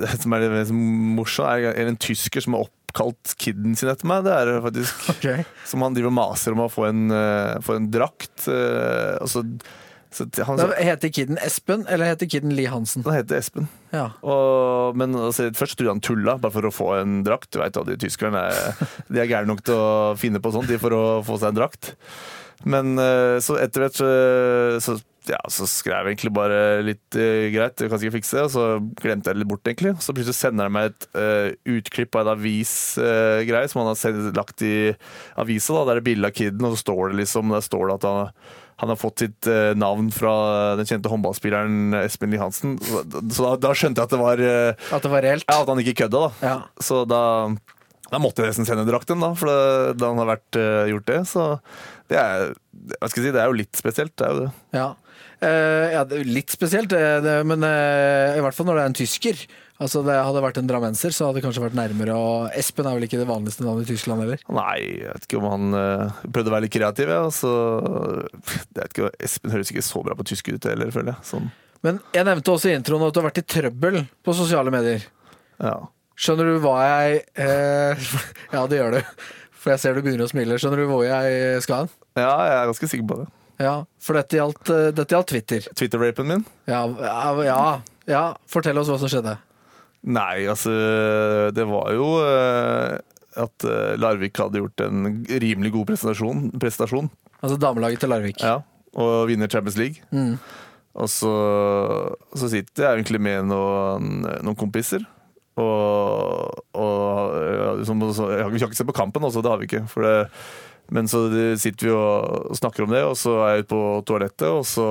Det 0.00 0.12
som 0.22 0.32
er 0.38 0.46
litt 0.48 0.72
morsomt, 0.72 1.68
er 1.68 1.90
en 1.90 2.00
tysker 2.00 2.40
som 2.46 2.56
har 2.56 2.64
oppkalt 2.70 3.36
kiden 3.38 3.76
sin 3.78 3.90
etter 3.92 4.08
meg. 4.08 4.24
Det 4.26 4.32
er 4.38 4.54
faktisk 4.64 5.04
faktisk 5.10 5.68
Som 5.68 5.84
han 5.86 5.94
driver 5.98 6.10
og 6.10 6.16
maser 6.22 6.56
om 6.56 6.64
å 6.64 6.70
få 6.72 6.88
en, 6.88 7.04
eh, 7.14 7.60
få 7.66 7.76
en 7.76 7.90
drakt. 7.92 8.48
eh, 8.48 9.20
og 9.20 9.28
så, 9.30 9.44
så 10.10 10.26
han, 10.48 10.58
Da 10.58 10.70
heter 10.80 11.12
kiden 11.14 11.38
Espen, 11.44 11.84
eller 11.86 12.10
heter 12.14 12.26
kiden 12.32 12.56
Lie 12.56 12.72
Hansen? 12.72 13.04
han 13.06 13.20
heter 13.20 13.38
Espen. 13.38 13.68
Ja. 13.94 14.08
Og, 14.24 14.96
men 14.98 15.14
altså, 15.14 15.52
først 15.54 15.76
trodde 15.78 15.92
han 15.92 16.02
tulla, 16.02 16.38
bare 16.40 16.56
for 16.56 16.66
å 16.66 16.74
få 16.74 16.88
en 17.02 17.20
drakt. 17.28 17.52
Du 17.52 17.60
veit 17.60 17.76
jo, 17.78 17.84
de 17.86 18.00
tyskerne 18.00 18.48
er, 18.48 18.84
de 19.12 19.20
er 19.22 19.28
gærne 19.30 19.52
nok 19.52 19.62
til 19.68 19.76
å 19.78 20.16
finne 20.18 20.40
på 20.42 20.56
sånt 20.56 20.72
de 20.72 20.80
for 20.82 20.96
å 20.96 21.04
få 21.28 21.36
seg 21.38 21.52
en 21.52 21.60
drakt. 21.62 21.92
Men 22.68 22.98
eh, 23.00 23.38
så 23.42 23.56
etter 23.60 23.86
hvert 23.86 23.96
så, 23.96 24.08
så, 24.84 24.96
ja, 25.30 25.40
så 25.52 25.66
skrev 25.68 26.08
jeg 26.08 26.16
egentlig 26.16 26.32
bare 26.36 26.60
litt 26.84 27.16
uh, 27.16 27.48
greit, 27.52 27.80
jeg 27.80 27.92
kan 27.92 28.00
sikkert 28.00 28.18
fikse 28.18 28.38
det, 28.38 28.44
og 28.48 28.54
så 28.54 28.64
glemte 29.00 29.30
jeg 29.30 29.36
det 29.36 29.42
litt 29.42 29.50
bort, 29.52 29.68
egentlig. 29.68 29.94
Så 30.04 30.14
plutselig 30.16 30.36
sender 30.38 30.68
han 30.68 30.74
meg 30.74 30.90
et 30.90 31.06
uh, 31.16 31.76
utklipp 31.76 32.16
av 32.16 32.24
en 32.24 32.32
avisgreie 32.34 33.70
som 33.70 33.82
han 33.82 33.92
har 33.92 34.00
sendt, 34.00 34.32
lagt 34.36 34.64
i 34.66 34.74
avisa. 35.40 35.76
Da, 35.76 35.86
der 35.88 35.98
er 35.98 36.02
det 36.02 36.08
bilde 36.10 36.32
av 36.32 36.36
kiden, 36.36 36.66
og 36.66 36.74
så 36.74 36.84
står 36.84 37.12
det 37.12 37.22
liksom 37.22 37.54
der 37.54 37.64
står 37.64 37.86
det 37.88 37.98
at 38.00 38.08
han, 38.08 38.46
han 38.80 38.92
har 38.94 39.00
fått 39.00 39.20
sitt 39.20 39.48
navn 39.76 40.08
fra 40.14 40.32
den 40.80 40.88
kjente 40.88 41.10
håndballspilleren 41.12 41.98
Espen 42.00 42.32
Lie 42.32 42.40
Hansen. 42.40 42.78
Så, 42.80 43.04
så 43.04 43.44
da, 43.44 43.50
da 43.60 43.74
skjønte 43.76 44.00
jeg 44.00 44.08
at 44.08 44.14
det 44.14 44.20
var 44.22 44.40
At 44.40 45.04
det 45.04 45.12
var 45.12 45.26
reelt? 45.26 45.44
ja, 45.44 45.60
at 45.60 45.68
han 45.68 45.82
ikke 45.84 45.98
kødda, 46.06 46.22
da. 46.24 46.48
Ja. 46.48 46.56
Så 46.80 47.02
da, 47.08 47.20
da 48.10 48.20
måtte 48.22 48.42
jeg 48.42 48.52
nesten 48.52 48.66
sende 48.68 48.86
drakten, 48.88 49.22
da, 49.22 49.30
for 49.38 49.50
det, 49.50 49.94
da 50.00 50.10
han 50.10 50.20
har 50.22 50.32
vært, 50.32 50.58
uh, 50.58 50.88
gjort 50.90 51.08
det. 51.10 51.20
Så 51.30 51.46
det 52.10 52.18
er, 52.18 52.52
hva 52.98 53.10
skal 53.10 53.22
jeg 53.22 53.30
si, 53.30 53.36
det 53.36 53.42
er 53.42 53.50
jo 53.50 53.60
litt 53.60 53.78
spesielt, 53.78 54.16
det 54.18 54.26
er 54.26 54.34
jo 54.34 54.44
det. 54.44 54.52
Ja. 54.76 54.88
Uh, 55.40 55.86
ja, 55.94 56.04
det 56.04 56.18
er 56.18 56.28
litt 56.28 56.52
spesielt, 56.52 56.90
det, 56.92 57.00
det, 57.24 57.38
men 57.48 57.64
uh, 57.64 58.36
i 58.36 58.42
hvert 58.44 58.56
fall 58.56 58.68
når 58.68 58.80
det 58.80 58.82
er 58.82 58.90
en 58.92 58.98
tysker. 59.00 59.44
Altså 59.80 60.02
Det 60.04 60.12
hadde 60.12 60.42
vært 60.44 60.58
en 60.60 60.66
drammenser, 60.68 61.14
så 61.16 61.26
hadde 61.26 61.38
det 61.38 61.46
kanskje 61.46 61.62
vært 61.64 61.76
nærmere. 61.78 62.12
Og 62.12 62.58
Espen 62.58 62.84
er 62.84 62.98
vel 62.98 63.06
ikke 63.06 63.20
det 63.22 63.28
vanligste 63.30 63.64
navnet 63.64 63.88
i 63.88 63.94
Tyskland 63.94 64.20
heller? 64.26 64.42
Nei, 64.52 64.74
jeg 65.00 65.14
vet 65.14 65.24
ikke 65.24 65.38
om 65.40 65.46
han 65.48 65.78
uh, 65.78 66.18
prøvde 66.26 66.52
å 66.52 66.54
være 66.56 66.66
litt 66.66 66.74
kreativ, 66.74 67.12
ja. 67.14 67.22
Så, 67.32 67.52
jeg 68.66 68.76
vet 68.82 68.92
ikke, 68.92 69.12
Espen 69.30 69.54
høres 69.54 69.72
ikke 69.72 69.86
så 69.86 70.02
bra 70.04 70.18
på 70.18 70.26
tysk 70.28 70.52
ut 70.52 70.68
heller, 70.68 70.92
føler 70.92 71.14
jeg. 71.14 71.28
Sånn, 71.30 71.48
Men 71.86 72.02
jeg 72.12 72.28
nevnte 72.28 72.52
også 72.52 72.68
i 72.68 72.76
introen 72.76 73.06
at 73.06 73.16
du 73.16 73.22
har 73.22 73.30
vært 73.30 73.40
i 73.40 73.46
trøbbel 73.56 74.02
på 74.26 74.36
sosiale 74.36 74.74
medier. 74.74 75.08
ja. 75.62 75.78
Skjønner 76.20 76.50
du 76.50 76.58
hva 76.60 76.76
jeg 76.84 77.20
eh, 77.40 78.08
Ja, 78.54 78.66
det 78.68 78.80
gjør 78.80 78.98
du. 78.98 79.26
For 79.60 79.74
jeg 79.74 79.82
ser 79.82 79.96
du 79.96 80.04
begynner 80.04 80.26
å 80.26 80.32
smile. 80.32 80.58
Skjønner 80.60 80.82
du 80.82 80.88
hvor 80.90 81.04
jeg 81.04 81.60
skal 81.64 81.84
hen? 81.84 81.92
ja, 82.18 82.32
jeg 82.44 82.56
er 82.58 82.68
ganske 82.68 82.88
sikker 82.90 83.06
på 83.08 83.20
det. 83.22 83.28
Ja, 83.60 83.74
for 84.00 84.16
dette 84.16 84.38
gjaldt, 84.38 84.70
eh, 84.72 84.88
dette 84.96 85.14
gjaldt 85.14 85.30
Twitter. 85.34 85.66
Twitter-rapen 85.76 86.28
min? 86.28 86.44
Ja, 86.68 86.82
ja, 87.44 87.60
ja. 88.08 88.24
Fortell 88.48 88.80
oss 88.80 88.88
hva 88.88 88.96
som 89.00 89.10
skjedde. 89.12 89.36
Nei, 90.00 90.46
altså 90.48 90.72
Det 91.52 91.66
var 91.68 91.90
jo 91.92 92.06
eh, 92.24 92.96
at 93.44 93.66
eh, 93.68 93.98
Larvik 94.00 94.40
hadde 94.40 94.62
gjort 94.62 94.84
en 94.86 95.10
rimelig 95.28 95.74
god 95.76 95.90
prestasjon. 95.92 96.46
prestasjon 96.60 97.10
Altså 97.40 97.58
damelaget 97.60 98.00
til 98.00 98.12
Larvik. 98.12 98.40
Ja, 98.44 98.62
og 98.96 99.28
vinner 99.28 99.48
Champions 99.48 99.76
League. 99.80 100.00
Mm. 100.12 100.38
Og 101.00 101.08
så, 101.12 101.32
så 102.36 102.48
sitter 102.52 102.84
jeg 102.84 102.98
egentlig 102.98 103.20
med 103.22 103.46
noen, 103.48 104.24
noen 104.40 104.58
kompiser. 104.58 105.04
Og, 105.58 106.60
og 106.78 107.84
som, 107.86 108.00
har- 108.00 108.50
Vi 108.50 108.58
har 108.60 108.68
ikke 108.70 108.76
sett 108.78 108.86
på 108.90 108.96
kampen, 108.96 109.24
altså. 109.26 109.42
det 109.42 109.50
har 109.50 109.58
vi 109.60 109.66
ikke. 109.68 109.82
For 109.90 110.02
det, 110.06 110.14
men 110.90 111.06
så 111.10 111.24
sitter 111.60 111.86
vi 111.86 111.92
og 111.94 112.56
snakker 112.58 112.84
om 112.86 112.90
det, 112.94 113.02
og 113.06 113.16
så 113.18 113.36
er 113.44 113.54
jeg 113.56 113.64
ute 113.66 113.72
på 113.74 113.82
toalettet, 114.08 114.48
og 114.50 114.64
så 114.66 114.86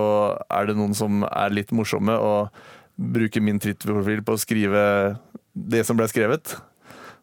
er 0.49 0.69
det 0.69 0.77
noen 0.79 0.93
som 0.95 1.23
er 1.27 1.49
litt 1.55 1.71
morsomme 1.75 2.15
og 2.15 2.49
bruker 2.99 3.41
min 3.43 3.59
Twitter-profil 3.59 4.21
på 4.27 4.35
å 4.35 4.39
skrive 4.39 4.83
det 5.55 5.85
som 5.87 5.97
ble 5.99 6.07
skrevet. 6.11 6.55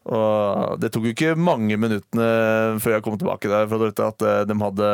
Og 0.06 0.76
det 0.80 0.92
tok 0.94 1.08
jo 1.08 1.12
ikke 1.14 1.32
mange 1.40 1.76
minuttene 1.80 2.78
før 2.82 2.96
jeg 2.96 3.04
kom 3.04 3.16
tilbake 3.18 3.50
der 3.50 3.66
fra 3.68 3.78
toalettet, 3.80 4.04
at 4.06 4.26
eh, 4.26 4.42
de 4.48 4.56
hadde 4.60 4.90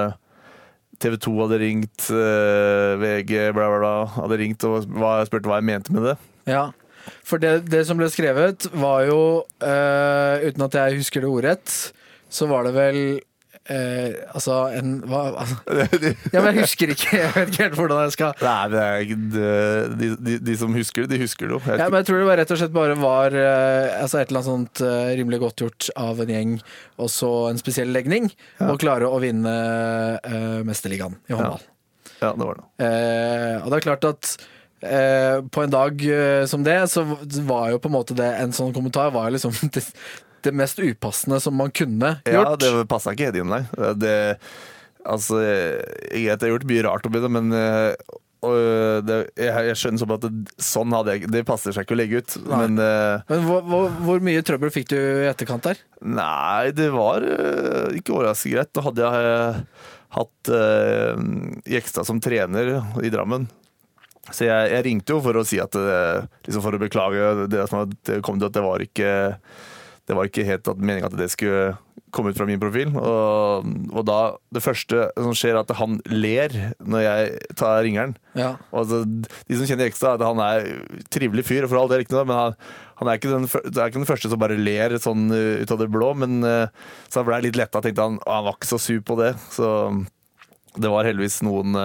TV 1.02 1.16
2 1.18 1.32
hadde 1.42 1.58
ringt, 1.60 2.06
eh, 2.14 2.92
VG 3.02 3.32
bla, 3.56 3.66
bla, 3.66 3.78
bla, 3.82 3.94
hadde 4.22 4.38
ringt 4.40 4.64
og 4.68 4.86
spurte 4.86 5.50
hva 5.50 5.58
jeg 5.58 5.68
mente 5.68 5.92
med 5.94 6.06
det. 6.12 6.14
Ja. 6.48 6.68
For 7.26 7.42
det, 7.42 7.66
det 7.72 7.84
som 7.88 8.00
ble 8.00 8.08
skrevet, 8.12 8.68
var 8.74 9.06
jo, 9.08 9.20
eh, 9.64 10.48
uten 10.48 10.66
at 10.68 10.78
jeg 10.78 11.02
husker 11.02 11.24
det 11.24 11.30
ordrett, 11.30 11.76
så 12.32 12.48
var 12.48 12.66
det 12.66 12.74
vel 12.76 12.98
eh, 13.70 14.14
altså 14.32 14.56
en 14.76 14.94
hva, 15.08 15.22
altså, 15.42 15.58
Ja, 16.34 16.42
men 16.42 16.52
jeg 16.52 16.64
husker 16.64 16.92
ikke. 16.94 17.10
Jeg 17.18 17.32
vet 17.34 17.52
ikke 17.52 17.66
helt 17.66 17.78
hvordan 17.78 18.02
jeg 18.06 18.14
skal 18.16 18.32
Nei, 18.42 18.62
det 18.72 18.86
de, 20.00 20.12
de, 20.16 20.36
de 20.42 20.56
som 20.58 20.74
husker 20.76 21.04
det, 21.04 21.12
de 21.14 21.22
husker 21.22 21.48
det 21.50 21.58
jo. 21.58 21.60
Ja, 21.68 21.88
men 21.88 22.00
jeg 22.00 22.08
tror 22.10 22.22
det 22.22 22.30
var 22.30 22.40
rett 22.42 22.54
og 22.54 22.62
slett 22.62 22.74
bare 22.74 22.96
var 23.00 23.36
eh, 23.38 23.98
altså 23.98 24.22
et 24.22 24.32
eller 24.32 24.42
annet 24.42 24.50
sånt 24.50 24.84
eh, 24.86 25.12
rimelig 25.20 25.42
godt 25.44 25.66
gjort 25.66 25.90
av 26.00 26.24
en 26.24 26.32
gjeng, 26.36 26.56
og 27.02 27.12
så 27.12 27.32
en 27.50 27.60
spesiell 27.60 27.92
legning, 27.94 28.30
å 28.62 28.78
klare 28.80 29.08
å 29.08 29.20
vinne 29.22 29.52
uh, 30.22 30.62
Mesterligaen 30.66 31.18
i 31.28 31.36
håndball. 31.36 31.62
Ja. 31.62 32.28
ja, 32.28 32.32
det 32.38 32.48
var 32.48 32.58
det. 32.58 32.66
Eh, 32.86 33.56
og 33.60 33.70
det 33.70 33.78
er 33.78 33.86
klart 33.90 34.08
at 34.08 34.34
eh, 34.82 35.38
på 35.42 35.64
en 35.64 35.72
dag 35.72 36.04
eh, 36.06 36.44
som 36.50 36.64
det, 36.66 36.78
så 36.92 37.04
var 37.46 37.72
jo 37.72 37.80
på 37.82 37.90
en 37.90 37.96
måte 37.96 38.16
det 38.18 38.28
En 38.42 38.54
sånn 38.54 38.74
kommentar 38.74 39.12
var 39.14 39.30
liksom 39.34 39.54
det, 39.74 39.84
det 40.42 40.54
mest 40.56 40.82
upassende 40.82 41.40
som 41.40 41.56
man 41.58 41.70
kunne 41.70 42.16
gjort. 42.26 42.50
Ja, 42.50 42.56
det 42.58 42.88
passa 42.90 43.14
ikke 43.14 43.30
helt 43.30 43.40
inn 43.42 43.54
der. 43.54 43.94
Det, 43.98 44.16
altså, 45.04 45.40
jeg, 45.44 46.26
jeg 46.26 46.34
har 46.34 46.52
gjort 46.54 46.68
mye 46.68 46.84
rart 46.88 47.08
oppi 47.08 47.22
det, 47.22 47.32
men 47.32 47.54
eh, 47.56 47.94
det, 48.42 49.16
jeg, 49.38 49.66
jeg 49.68 49.78
skjønner 49.78 50.02
sånn 50.02 50.14
at 50.16 50.24
det, 50.24 50.54
sånn 50.58 50.94
hadde 50.96 51.14
jeg 51.14 51.30
Det 51.30 51.44
passer 51.46 51.74
seg 51.74 51.86
ikke 51.86 51.94
å 51.94 52.00
legge 52.00 52.22
ut. 52.22 52.36
Nei. 52.42 52.58
Men 52.64 52.82
eh, 52.82 53.22
Men 53.30 53.46
hvor, 53.46 53.62
hvor, 53.68 53.88
hvor 54.02 54.24
mye 54.26 54.42
trøbbel 54.46 54.72
fikk 54.74 54.90
du 54.90 54.98
i 54.98 55.30
etterkant 55.30 55.70
der? 55.70 55.82
nei, 56.02 56.72
det 56.74 56.88
var 56.90 57.22
eh, 57.22 57.98
ikke 58.00 58.16
overraskende 58.16 58.56
greit. 58.56 58.72
Da 58.74 58.82
hadde 58.88 59.06
jeg 59.06 59.28
eh, 59.30 59.90
hatt 60.12 60.50
uh, 60.52 61.20
Jekstad 61.70 62.04
som 62.04 62.18
trener 62.20 62.74
i 63.00 63.12
Drammen. 63.12 63.46
Så 64.30 64.46
jeg, 64.46 64.70
jeg 64.70 64.84
ringte 64.86 65.16
jo 65.16 65.22
for 65.24 65.34
å 65.34 65.42
si 65.46 65.58
at 65.58 65.74
liksom 65.74 66.62
for 66.62 66.76
å 66.76 66.80
beklage 66.80 67.46
det 67.50 67.64
som 67.70 67.90
kom 68.22 68.38
til 68.38 68.46
at 68.46 68.54
det 68.54 68.62
var 68.62 68.84
ikke 68.84 69.10
det 70.08 70.16
var 70.18 70.28
ikke 70.28 70.46
helt 70.46 70.68
meninga 70.82 71.08
at 71.08 71.18
det 71.18 71.30
skulle 71.30 71.74
komme 72.12 72.32
ut 72.32 72.36
fra 72.36 72.46
min 72.48 72.60
profil. 72.60 72.90
Og, 72.98 73.68
og 73.94 74.04
da 74.04 74.18
Det 74.52 74.62
første 74.64 75.06
som 75.16 75.34
skjer, 75.36 75.56
er 75.56 75.62
at 75.62 75.74
han 75.78 75.98
ler 76.10 76.54
når 76.78 77.04
jeg 77.06 77.52
tar 77.58 77.82
ringeren. 77.86 78.16
Ja. 78.36 78.54
Og 78.72 78.82
altså, 78.82 79.02
de 79.06 79.58
som 79.58 79.68
kjenner 79.68 79.88
Jekstad, 79.88 80.20
at 80.20 80.26
han 80.26 80.42
er 80.44 80.68
trivelig 81.12 81.46
fyr, 81.48 81.68
for 81.70 81.80
all 81.80 81.92
del 81.92 82.04
ikke 82.04 82.18
noe, 82.18 82.26
men 82.28 82.38
han, 82.38 82.58
han 83.00 83.10
er, 83.10 83.20
ikke 83.20 83.32
den, 83.32 83.48
er 83.48 83.86
ikke 83.86 84.02
den 84.02 84.10
første 84.10 84.32
som 84.32 84.42
bare 84.42 84.58
ler 84.60 84.98
sånn 85.02 85.30
uh, 85.32 85.62
ut 85.62 85.74
av 85.74 85.80
det 85.80 85.90
blå. 85.94 86.10
Men 86.20 86.42
uh, 86.44 86.90
så 87.08 87.22
han 87.22 87.30
ble 87.30 87.40
litt 87.46 87.60
letta, 87.60 87.80
tenkte 87.84 88.08
han. 88.08 88.18
Og 88.20 88.34
han 88.34 88.48
var 88.50 88.58
ikke 88.58 88.72
så 88.74 88.80
sur 88.82 89.00
på 89.06 89.16
det. 89.22 89.32
Så 89.54 89.70
det 90.76 90.92
var 90.92 91.08
heldigvis 91.08 91.40
noen 91.46 91.78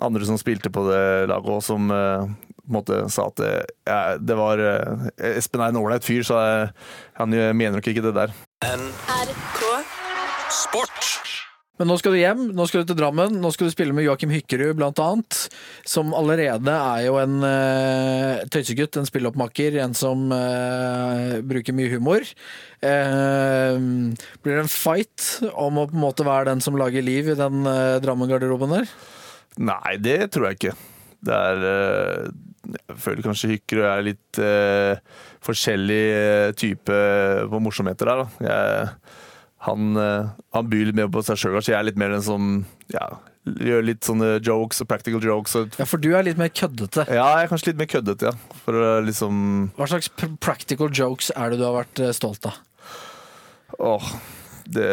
andre 0.00 0.26
som 0.28 0.38
spilte 0.40 0.72
på 0.72 0.86
det 0.88 1.04
laget 1.30 1.52
òg, 1.52 1.62
som 1.64 1.90
uh, 1.92 2.24
på 2.62 2.70
en 2.70 2.78
måte 2.78 3.00
sa 3.12 3.26
at 3.28 3.40
det, 3.42 3.52
ja, 3.88 4.00
det 4.18 4.38
var 4.38 4.62
uh, 4.62 5.08
Espen 5.34 5.64
er 5.64 5.74
en 5.74 5.80
ålreit 5.82 6.06
fyr, 6.06 6.22
så 6.26 6.40
jeg, 6.40 6.70
han 7.20 7.36
uh, 7.36 7.50
mener 7.52 7.78
nok 7.78 7.92
ikke 7.92 8.06
det 8.06 8.16
der. 8.16 8.36
NRK 8.64 9.60
Sport. 10.52 11.12
Men 11.80 11.88
nå 11.88 11.96
skal 11.98 12.12
du 12.14 12.18
hjem, 12.20 12.42
nå 12.54 12.64
skal 12.68 12.84
du 12.84 12.90
til 12.92 12.98
Drammen, 13.00 13.38
nå 13.42 13.50
skal 13.50 13.66
du 13.66 13.72
spille 13.72 13.94
med 13.96 14.04
Joakim 14.04 14.30
Hykkerud 14.30 14.76
blant 14.78 15.00
annet. 15.02 15.38
Som 15.88 16.12
allerede 16.14 16.70
er 16.70 17.06
jo 17.08 17.16
en 17.18 17.38
uh, 17.42 18.42
tøysegutt, 18.52 19.00
en 19.00 19.08
spilleoppmaker, 19.08 19.80
en 19.82 19.96
som 19.96 20.28
uh, 20.30 21.40
bruker 21.42 21.74
mye 21.74 21.90
humor. 21.90 22.28
Uh, 22.84 24.12
blir 24.44 24.60
det 24.60 24.66
en 24.66 24.70
fight 24.70 25.26
om 25.50 25.80
å 25.80 25.88
på 25.88 25.96
en 25.96 26.04
måte 26.04 26.28
være 26.28 26.52
den 26.52 26.62
som 26.62 26.78
lager 26.78 27.02
liv 27.02 27.32
i 27.32 27.38
den 27.40 27.64
uh, 27.66 27.98
Drammen-garderoben 28.04 28.76
der? 28.76 28.94
Nei, 29.60 29.96
det 30.00 30.30
tror 30.32 30.48
jeg 30.48 30.58
ikke. 30.60 30.74
Det 31.22 31.34
er 31.36 31.64
eh, 31.68 32.30
Jeg 32.72 32.96
føler 33.02 33.22
kanskje 33.26 33.50
Hykkerud 33.52 33.84
er 33.90 34.06
litt 34.06 34.38
eh, 34.42 35.02
forskjellig 35.44 36.04
eh, 36.14 36.52
type 36.58 36.96
på 37.52 37.60
morsomheter 37.62 38.08
der, 38.08 38.22
da. 38.22 38.46
Jeg, 38.48 39.18
han, 39.66 39.92
eh, 39.98 40.30
han 40.56 40.70
byr 40.72 40.88
litt 40.88 40.96
mer 40.98 41.10
på 41.12 41.22
seg 41.26 41.38
sjøl, 41.38 41.58
kanskje. 41.58 41.74
Jeg 41.74 41.80
er 41.82 41.86
litt 41.90 42.00
mer 42.00 42.14
den 42.16 42.24
som 42.26 42.48
ja, 42.94 43.04
gjør 43.46 43.84
litt 43.86 44.06
sånne 44.06 44.32
jokes 44.42 44.82
og 44.82 44.88
practical 44.90 45.22
jokes. 45.22 45.54
Og, 45.60 45.76
Ja, 45.78 45.86
for 45.90 46.02
du 46.02 46.10
er 46.16 46.24
litt 46.26 46.40
mer 46.40 46.50
køddete. 46.54 47.04
ja, 47.10 47.28
jeg 47.36 47.46
er 47.46 47.52
kanskje 47.52 47.70
litt 47.72 47.82
mer 47.82 47.90
køddete, 47.92 48.32
ja. 48.32 48.58
For 48.64 48.80
liksom 49.06 49.44
Hva 49.78 49.90
slags 49.92 50.08
pr 50.16 50.32
practical 50.42 50.90
jokes 50.94 51.30
er 51.36 51.50
det 51.54 51.60
du 51.62 51.66
har 51.68 51.76
vært 51.82 52.02
stolt 52.18 52.46
av? 52.50 52.58
Åh, 53.82 54.10
det 54.70 54.90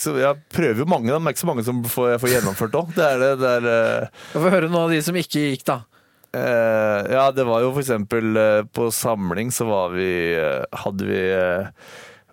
så, 0.00 0.14
Jeg 0.18 0.40
prøver 0.52 0.82
jo 0.82 0.88
mange, 0.88 1.10
men 1.10 1.22
det 1.22 1.32
er 1.32 1.36
ikke 1.36 1.44
så 1.44 1.50
mange 1.50 1.66
som 1.66 1.84
får, 1.84 2.08
jeg 2.14 2.22
får 2.22 2.32
gjennomført 2.36 2.80
òg. 2.80 2.94
Det 2.96 3.04
er 3.04 3.20
det. 3.22 3.30
det 3.42 3.52
er, 3.58 3.68
uh... 4.06 4.24
Få 4.36 4.50
høre 4.52 4.70
noen 4.70 4.86
av 4.86 4.94
de 4.94 5.02
som 5.04 5.18
ikke 5.18 5.44
gikk, 5.50 5.66
da. 5.68 5.80
Uh, 6.36 7.00
ja, 7.12 7.30
det 7.32 7.46
var 7.48 7.62
jo 7.64 7.70
for 7.72 7.80
eksempel 7.80 8.36
eh, 8.36 8.66
på 8.76 8.90
samling 8.92 9.48
så 9.54 9.64
var 9.64 9.94
vi 9.94 10.08
Hadde 10.82 11.06
vi 11.08 11.20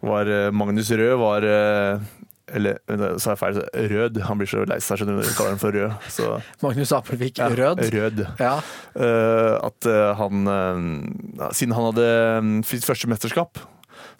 Var 0.03 0.31
Magnus 0.51 0.89
Rød 0.91 1.13
var 1.21 1.45
Eller 1.47 2.81
sa 3.21 3.31
jeg 3.31 3.39
feil? 3.39 3.61
Rød. 3.93 4.19
Han 4.27 4.41
blir 4.41 4.49
så 4.49 4.65
lei 4.67 4.79
seg, 4.83 4.99
skjønner 4.99 5.21
du. 5.21 5.29
Kaller 5.37 5.53
han 5.53 5.61
for 5.61 5.77
Rød. 5.77 6.09
Så, 6.11 6.27
Magnus 6.65 6.91
Apelvik 6.95 7.39
ja, 7.39 7.47
Rød. 7.47 7.85
Rød. 7.95 8.25
Ja. 8.41 8.57
Uh, 8.97 9.55
at 9.69 9.87
han 10.19 10.51
uh, 10.51 11.47
Siden 11.55 11.77
han 11.77 11.87
hadde 11.93 12.09
mm, 12.43 12.57
sitt 12.67 12.83
første 12.89 13.09
mesterskap, 13.13 13.61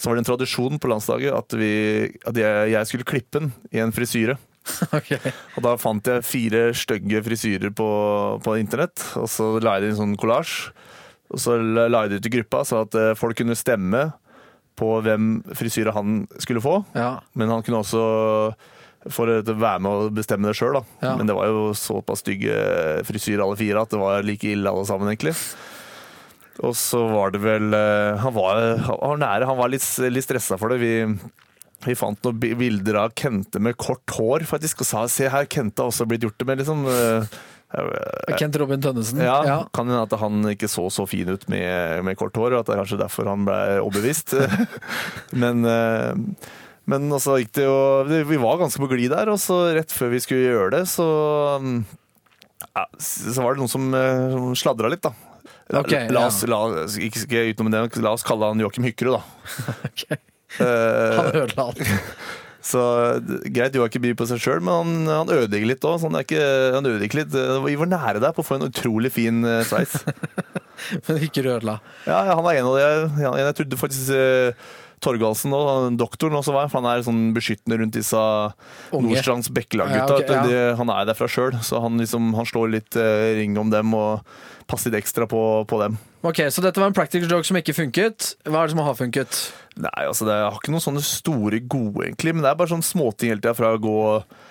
så 0.03 0.09
var 0.09 0.17
det 0.17 0.25
en 0.25 0.27
tradisjon 0.27 0.81
på 0.83 0.89
landslaget 0.91 1.31
at, 1.31 1.53
vi, 1.55 1.73
at 2.27 2.35
jeg, 2.35 2.87
skulle 2.89 3.07
klippe 3.07 3.39
den 3.39 3.53
i 3.71 3.83
en 3.83 3.95
frisyre. 3.95 4.39
Okay. 4.95 5.19
Og 5.57 5.63
da 5.65 5.73
fant 5.75 6.07
jeg 6.07 6.23
fire 6.23 6.59
stygge 6.77 7.19
frisyrer 7.25 7.71
på, 7.75 7.87
på 8.43 8.53
internett, 8.55 9.01
og 9.19 9.27
så 9.31 9.49
la 9.59 9.73
jeg 9.75 9.83
det 9.83 9.89
i 9.89 9.93
en 9.93 9.97
sånn 9.97 10.13
kollasj. 10.19 10.53
Og 11.33 11.41
så 11.41 11.57
la 11.59 12.05
jeg 12.05 12.13
det 12.13 12.19
ut 12.21 12.29
i 12.29 12.33
gruppa, 12.37 12.61
så 12.67 12.83
at 12.85 12.95
eh, 12.95 13.15
folk 13.19 13.35
kunne 13.39 13.57
stemme 13.59 14.05
på 14.79 14.89
hvem 15.03 15.33
frisyre 15.55 15.91
han 15.95 16.23
skulle 16.39 16.63
få. 16.63 16.77
Ja. 16.95 17.17
Men 17.35 17.51
han 17.51 17.65
kunne 17.65 17.83
også 17.83 18.03
få 19.11 19.27
å 19.27 19.41
være 19.43 19.83
med 19.83 19.91
og 19.91 20.15
bestemme 20.15 20.47
det 20.47 20.55
sjøl, 20.57 20.79
da. 20.79 20.83
Ja. 21.03 21.13
Men 21.19 21.27
det 21.27 21.35
var 21.35 21.51
jo 21.51 21.71
såpass 21.75 22.23
stygge 22.23 22.55
frisyrer 23.07 23.43
alle 23.43 23.59
fire 23.59 23.83
at 23.83 23.91
det 23.91 23.99
var 23.99 24.23
like 24.23 24.51
ille 24.51 24.71
alle 24.71 24.87
sammen, 24.87 25.11
egentlig. 25.11 25.35
Og 26.61 26.75
så 26.77 26.99
var 27.09 27.31
det 27.33 27.39
vel 27.41 27.73
eh, 27.73 28.19
Han 28.21 28.35
var, 28.35 28.59
han 28.85 28.99
var 29.01 29.21
nære, 29.23 29.47
han 29.49 29.57
var 29.57 29.71
litt, 29.73 29.85
litt 30.13 30.25
stressa 30.25 30.59
for 30.61 30.69
det. 30.73 30.77
Vi, 30.83 30.91
vi 31.87 31.95
fant 31.97 32.19
noen 32.23 32.37
bilder 32.59 32.99
av 33.01 33.15
Kente 33.17 33.59
med 33.63 33.77
kort 33.81 34.13
hår, 34.13 34.45
faktisk, 34.47 34.83
og 34.83 34.89
sa 34.91 35.07
se 35.09 35.31
her, 35.33 35.49
Kente 35.49 35.81
har 35.81 35.89
også 35.89 36.05
blitt 36.09 36.23
gjort 36.27 36.37
det 36.39 36.47
med, 36.47 36.61
liksom. 36.61 36.85
eh, 36.87 37.25
eh, 37.73 38.37
Kent 38.37 38.59
Robin 38.61 38.83
Tønnesen. 38.85 39.23
ja, 39.25 39.39
Ja. 39.49 39.57
Kan 39.73 39.89
hende 39.89 40.05
at 40.05 40.13
han 40.21 40.45
ikke 40.53 40.69
så 40.71 40.85
så 40.93 41.07
fin 41.09 41.33
ut 41.33 41.47
med, 41.51 42.03
med 42.05 42.19
kort 42.21 42.37
hår, 42.37 42.53
og 42.53 42.61
at 42.61 42.69
det 42.69 42.77
er 42.77 42.83
kanskje 42.83 43.01
derfor 43.01 43.31
han 43.33 43.49
ble 43.49 43.59
overbevist. 43.81 44.37
men, 45.41 45.65
men 46.85 47.17
så 47.17 47.39
gikk 47.41 47.51
det 47.57 47.65
jo 47.65 47.75
Vi 48.29 48.39
var 48.45 48.61
ganske 48.61 48.79
på 48.85 48.93
glid 48.93 49.09
der, 49.15 49.33
og 49.33 49.41
så 49.41 49.73
rett 49.73 49.91
før 49.91 50.13
vi 50.13 50.21
skulle 50.23 50.53
gjøre 50.53 50.71
det, 50.77 50.85
så 50.93 51.09
mm, 51.65 51.77
ja, 52.69 52.87
Så 53.01 53.41
var 53.41 53.57
det 53.57 53.63
noen 53.65 53.73
som, 53.73 53.89
som 54.37 54.53
sladra 54.61 54.93
litt, 54.93 55.03
da. 55.03 55.32
La, 55.71 55.82
la 56.12 56.28
oss, 56.28 56.41
la, 56.49 56.60
ikke, 56.99 57.23
ikke 57.23 57.43
utenom 57.54 57.71
det, 57.71 57.84
la 58.04 58.13
oss 58.13 58.26
kalle 58.28 58.52
han 58.52 58.62
Joakim 58.62 58.84
Hykkerud, 58.89 59.15
da. 59.15 59.54
okay. 59.89 60.19
Eh, 60.60 61.19
Han 61.19 61.38
ødela 61.43 61.67
alt. 61.69 61.82
så 62.73 62.84
greit, 63.47 63.76
Joakim 63.80 64.04
byr 64.04 64.17
på 64.19 64.28
seg 64.30 64.43
sjøl, 64.43 64.62
men 64.63 64.76
han, 64.76 64.93
han 65.23 65.34
ødelegger 65.34 65.71
litt 65.71 65.88
òg. 65.88 66.04
Han, 66.04 66.19
han 66.19 66.91
ødelegger 66.91 67.23
litt. 67.23 67.39
Vi 67.65 67.80
var 67.80 67.91
nære 67.95 68.23
der 68.23 68.36
på 68.36 68.43
å 68.43 68.47
få 68.47 68.60
en 68.60 68.67
utrolig 68.67 69.13
fin 69.15 69.43
eh, 69.47 69.63
sveis. 69.67 69.97
Men 71.08 71.21
ikke 71.23 71.45
ødela. 71.45 71.78
Ja, 72.04 72.23
ja, 72.28 72.34
han 72.36 72.47
er 72.49 72.58
en 72.60 72.65
av 72.67 72.73
de 72.76 72.82
jeg, 73.21 73.36
Jeg 73.39 73.56
trodde 73.56 73.78
faktisk 73.80 74.10
eh, 74.17 74.71
Torgalsen 75.04 75.54
og 75.56 75.97
doktoren 75.99 76.36
også 76.39 76.56
var 76.56 76.71
for 76.71 76.82
Han 76.82 76.89
er 76.91 77.06
sånn 77.06 77.21
beskyttende 77.36 77.78
rundt 77.80 77.95
disse 77.95 78.19
Unge. 78.19 79.06
Nordstrands 79.06 79.52
Bekkelag-gutta. 79.54 80.17
Ja, 80.19 80.41
okay, 80.41 80.52
ja. 80.56 80.73
Han 80.80 80.91
er 80.91 81.08
derfra 81.10 81.30
sjøl, 81.32 81.56
så 81.63 81.80
han, 81.84 81.99
liksom, 82.02 82.34
han 82.38 82.49
slår 82.49 82.73
litt 82.78 82.99
eh, 82.99 83.34
ring 83.39 83.56
om 83.62 83.71
dem 83.73 83.95
og 83.97 84.26
passer 84.69 84.91
litt 84.91 85.04
ekstra 85.04 85.28
på, 85.30 85.41
på 85.69 85.82
dem. 85.82 85.97
Ok, 86.23 86.45
Så 86.54 86.63
dette 86.63 86.80
var 86.80 86.91
en 86.91 86.95
practical 86.95 87.30
joke 87.32 87.47
som 87.47 87.60
ikke 87.60 87.76
funket. 87.76 88.34
Hva 88.47 88.63
er 88.63 88.69
det 88.69 88.76
som 88.76 88.84
har 88.86 88.97
funket? 88.99 89.41
Nei, 89.76 90.06
altså 90.06 90.28
det, 90.30 90.39
har 90.39 90.58
ikke 90.60 90.73
noen 90.73 90.86
sånne 90.86 91.04
store 91.06 91.60
gode, 91.65 92.08
egentlig, 92.08 92.36
men 92.36 92.45
det 92.45 92.52
er 92.52 92.60
bare 92.60 92.71
sånne 92.71 92.88
småting 92.88 93.34
hele 93.34 93.43
tida 93.43 93.56
fra 93.58 93.76
å 93.76 93.82
gå 93.82 93.99
og 94.15 94.41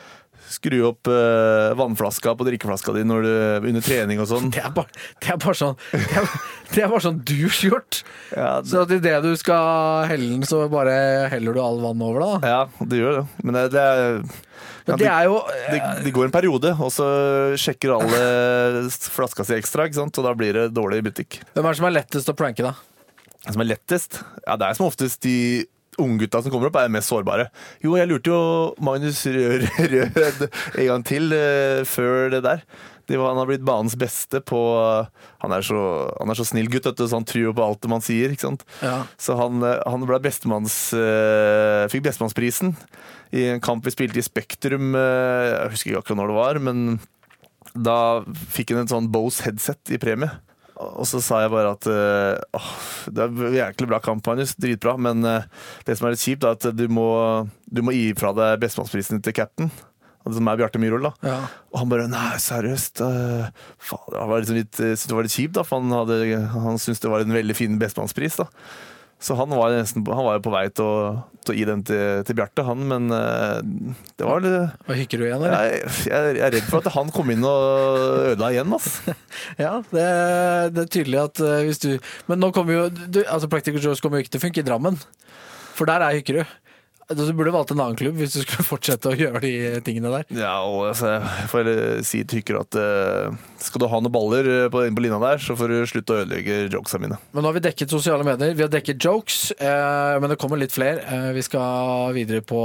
Skru 0.53 0.83
opp 0.85 1.09
eh, 1.09 1.73
vannflaska 1.79 2.35
på 2.37 2.45
drikkeflaska 2.45 2.93
di 2.93 3.05
du, 3.07 3.29
under 3.71 3.85
trening 3.85 4.21
og 4.21 4.29
sånn. 4.29 4.51
Det 4.53 4.61
det 4.61 5.31
er 5.33 5.39
bare 5.41 5.57
sånn 5.57 5.77
Det 5.93 6.03
er, 6.19 6.27
det 6.75 6.83
er 6.83 6.91
bare 6.93 7.05
sånn 7.07 7.21
douche-gjort. 7.25 8.03
Ja, 8.35 8.61
det, 8.61 8.69
Så 8.73 8.85
idet 8.99 9.17
du 9.25 9.31
skal 9.41 10.09
helle 10.11 10.29
den, 10.35 10.45
så 10.49 10.67
bare 10.73 10.95
heller 11.33 11.57
du 11.57 11.63
all 11.63 11.81
vann 11.81 12.05
over, 12.05 12.21
da. 12.21 12.53
ja, 12.53 12.87
det 12.91 13.01
gjør 13.01 13.21
det. 13.21 13.25
Men 13.43 13.57
det, 13.57 13.65
det 13.77 13.87
er 13.87 14.19
Men 14.87 15.01
det 15.01 15.11
er 15.11 15.27
jo 15.29 15.37
det, 15.71 15.81
det 16.07 16.13
går 16.15 16.29
en 16.29 16.35
periode, 16.35 16.73
og 16.75 16.91
så 16.95 17.07
sjekker 17.61 17.95
alle 17.97 18.87
flaska 19.15 19.47
si 19.47 19.57
ekstra, 19.59 19.87
ikke 19.89 20.01
sant? 20.01 20.19
og 20.19 20.27
da 20.27 20.33
blir 20.39 20.57
det 20.59 20.65
dårlig 20.75 21.03
i 21.03 21.07
butikk. 21.11 21.39
Hvem 21.55 21.69
er 21.69 21.75
det 21.75 21.81
som 21.81 21.89
er 21.91 21.97
lettest 22.01 22.33
å 22.33 22.37
pranke, 22.39 22.67
da? 22.67 22.75
som 23.51 23.63
er 23.63 23.73
lettest? 23.73 24.21
Ja, 24.47 24.57
det 24.59 24.69
er 24.69 24.79
som 24.79 24.87
oftest 24.87 25.23
de 25.27 25.37
unggutta 26.01 26.41
som 26.43 26.53
kommer 26.53 26.71
opp, 26.71 26.79
er 26.81 26.93
mest 26.93 27.11
sårbare. 27.11 27.51
Jo, 27.85 27.97
jeg 27.99 28.09
lurte 28.09 28.33
jo 28.33 28.41
Magnus 28.81 29.21
Rød, 29.27 29.67
Rød 29.93 30.47
en 30.49 30.89
gang 30.89 31.05
til 31.09 31.35
eh, 31.37 31.83
før 31.89 32.31
det 32.33 32.43
der. 32.47 32.65
Det 33.11 33.19
var, 33.19 33.33
han 33.33 33.41
har 33.43 33.49
blitt 33.51 33.65
banens 33.67 33.97
beste 33.99 34.39
på 34.47 34.59
Han 35.43 35.53
er 35.53 35.65
så, 35.67 35.81
han 36.21 36.31
er 36.31 36.39
så 36.39 36.47
snill 36.47 36.69
gutt, 36.71 36.87
vet 36.87 37.01
du, 37.01 37.03
så 37.11 37.19
han 37.19 37.27
tror 37.29 37.49
jo 37.49 37.55
på 37.59 37.65
alt 37.65 37.81
det 37.83 37.91
man 37.91 38.05
sier. 38.05 38.31
ikke 38.33 38.47
sant? 38.47 38.63
Ja. 38.81 39.03
Så 39.21 39.37
han, 39.37 39.59
eh, 39.67 39.81
han 39.91 40.07
ble 40.09 40.21
bestemanns, 40.23 40.77
eh, 40.97 41.89
fikk 41.93 42.07
bestemannsprisen 42.07 42.77
i 43.33 43.49
en 43.55 43.61
kamp 43.65 43.85
vi 43.85 43.93
spilte 43.95 44.21
i 44.21 44.25
Spektrum. 44.25 44.95
eh, 44.95 45.49
jeg 45.51 45.75
husker 45.75 45.91
ikke 45.93 46.05
akkurat 46.05 46.23
når 46.23 46.33
det 46.33 46.39
var, 46.39 46.63
men 46.71 46.87
da 47.73 47.99
fikk 48.53 48.73
han 48.75 48.85
en 48.85 48.91
sånn 48.91 49.13
Bose 49.13 49.45
headset 49.47 49.93
i 49.93 50.01
premie. 50.01 50.31
Og 50.99 51.07
så 51.09 51.21
sa 51.25 51.43
jeg 51.45 51.53
bare 51.53 51.73
at 51.77 51.87
eh, 51.91 52.59
åh, 52.59 52.73
det 53.15 53.25
er 53.25 53.57
jæklig 53.59 53.89
bra 53.91 54.01
kamp, 54.03 54.27
Magnus. 54.27 54.57
Dritbra. 54.61 54.97
Men 55.01 55.25
eh, 55.29 55.49
det 55.87 55.97
som 55.99 56.09
er 56.09 56.17
litt 56.17 56.25
kjipt, 56.25 56.47
er 56.47 56.59
at 56.59 56.69
du 56.77 56.85
må, 56.93 57.09
du 57.67 57.83
må 57.87 57.95
gi 57.97 58.13
fra 58.19 58.35
deg 58.37 58.61
bestemannsprisen 58.63 59.23
til 59.25 59.37
cap'n. 59.37 59.73
Som 60.23 60.47
er 60.47 60.61
Bjarte 60.61 60.79
Myhrvold, 60.79 61.09
da. 61.09 61.33
Ja. 61.33 61.39
Og 61.73 61.81
han 61.81 61.91
bare 61.91 62.07
Nei, 62.11 62.37
seriøst? 62.39 63.01
Uh, 63.03 63.49
faen, 63.83 64.13
det 64.15 64.27
var 64.31 64.45
liksom 64.45 64.59
litt, 64.61 64.79
det 64.79 65.17
var 65.17 65.27
litt 65.27 65.35
kjipt, 65.35 65.57
da. 65.57 65.65
For 65.67 65.83
han, 65.83 65.91
hadde, 65.97 66.39
han 66.53 66.79
syntes 66.79 67.03
det 67.03 67.11
var 67.11 67.25
en 67.25 67.35
veldig 67.35 67.57
fin 67.59 67.75
bestemannspris, 67.81 68.39
da. 68.39 68.47
Så 69.23 69.37
han 69.39 69.53
var, 69.55 69.71
nesten, 69.71 70.03
han 70.03 70.27
var 70.27 70.39
jo 70.39 70.43
på 70.43 70.51
vei 70.51 70.65
til 70.75 70.83
å, 70.83 70.95
til 71.47 71.53
å 71.53 71.57
gi 71.57 71.67
den 71.69 71.83
til, 71.87 72.23
til 72.27 72.37
Bjarte, 72.41 72.65
han. 72.67 72.81
Men 72.91 73.07
eh, 73.15 73.61
det 74.19 74.27
var 74.27 74.43
litt 74.43 74.87
Hva 74.89 74.97
hykker 74.99 75.23
du 75.23 75.27
igjen, 75.29 75.45
eller? 75.47 75.69
jeg, 75.69 75.93
jeg, 76.11 76.33
jeg 76.41 76.47
er 76.49 76.55
redd 76.57 76.67
for 76.67 76.83
at 76.83 76.97
han 76.97 77.13
kom 77.15 77.31
inn 77.31 77.47
og 77.47 78.33
ødela 78.33 78.51
igjen, 78.55 78.75
altså. 78.75 79.15
Ja, 79.63 79.77
det, 79.93 80.09
det 80.75 80.85
er 80.87 80.91
tydelig 80.99 81.21
at 81.23 81.43
eh, 81.45 81.63
hvis 81.69 81.83
du 81.85 81.91
Men 82.31 82.43
nå 82.43 82.51
kommer 82.57 82.77
jo 82.77 82.85
du, 82.91 83.23
altså 83.23 83.51
Practical 83.53 83.83
Jokes 83.85 84.03
kommer 84.03 84.19
jo 84.19 84.27
ikke 84.27 84.35
til 84.35 84.43
å 84.43 84.47
funke 84.49 84.65
i 84.65 84.67
Drammen. 84.67 84.99
For 85.73 85.89
der 85.89 86.03
er 86.05 86.19
Hykkerud. 86.19 86.51
Altså, 87.13 87.29
Du 87.31 87.37
burde 87.39 87.53
valgt 87.55 87.71
en 87.75 87.81
annen 87.85 87.97
klubb 87.99 88.17
hvis 88.21 88.35
du 88.35 88.41
skulle 88.43 88.67
fortsette 88.73 89.13
å 89.13 89.17
gjøre 89.19 89.43
de 89.45 89.53
tingene 89.87 90.11
der. 90.17 90.27
Ja, 90.41 90.55
og 90.67 90.89
altså, 90.91 91.13
jeg 91.21 91.49
får 91.53 91.63
heller 91.63 92.03
si 92.09 92.23
tykker 92.33 92.59
at 92.63 92.79
eh, 92.81 93.37
skal 93.63 93.85
du 93.85 93.89
ha 93.93 94.01
noen 94.03 94.15
baller 94.15 94.49
eh, 94.57 94.67
på, 94.73 94.83
på 94.97 95.05
linja 95.05 95.21
der, 95.23 95.41
så 95.45 95.57
får 95.59 95.73
du 95.73 95.79
slutte 95.91 96.17
å 96.17 96.21
ødelegge 96.25 96.59
jokesa 96.73 97.01
mine. 97.03 97.21
Men 97.33 97.45
nå 97.45 97.51
har 97.53 97.59
vi 97.61 97.65
dekket 97.69 97.93
sosiale 97.95 98.27
medier, 98.27 98.57
vi 98.59 98.65
har 98.67 98.73
dekket 98.73 99.01
jokes, 99.05 99.41
eh, 99.59 100.19
men 100.23 100.33
det 100.33 100.39
kommer 100.43 100.61
litt 100.61 100.75
flere. 100.75 101.05
Eh, 101.07 101.31
vi 101.37 101.45
skal 101.47 102.13
videre 102.17 102.43
på, 102.47 102.63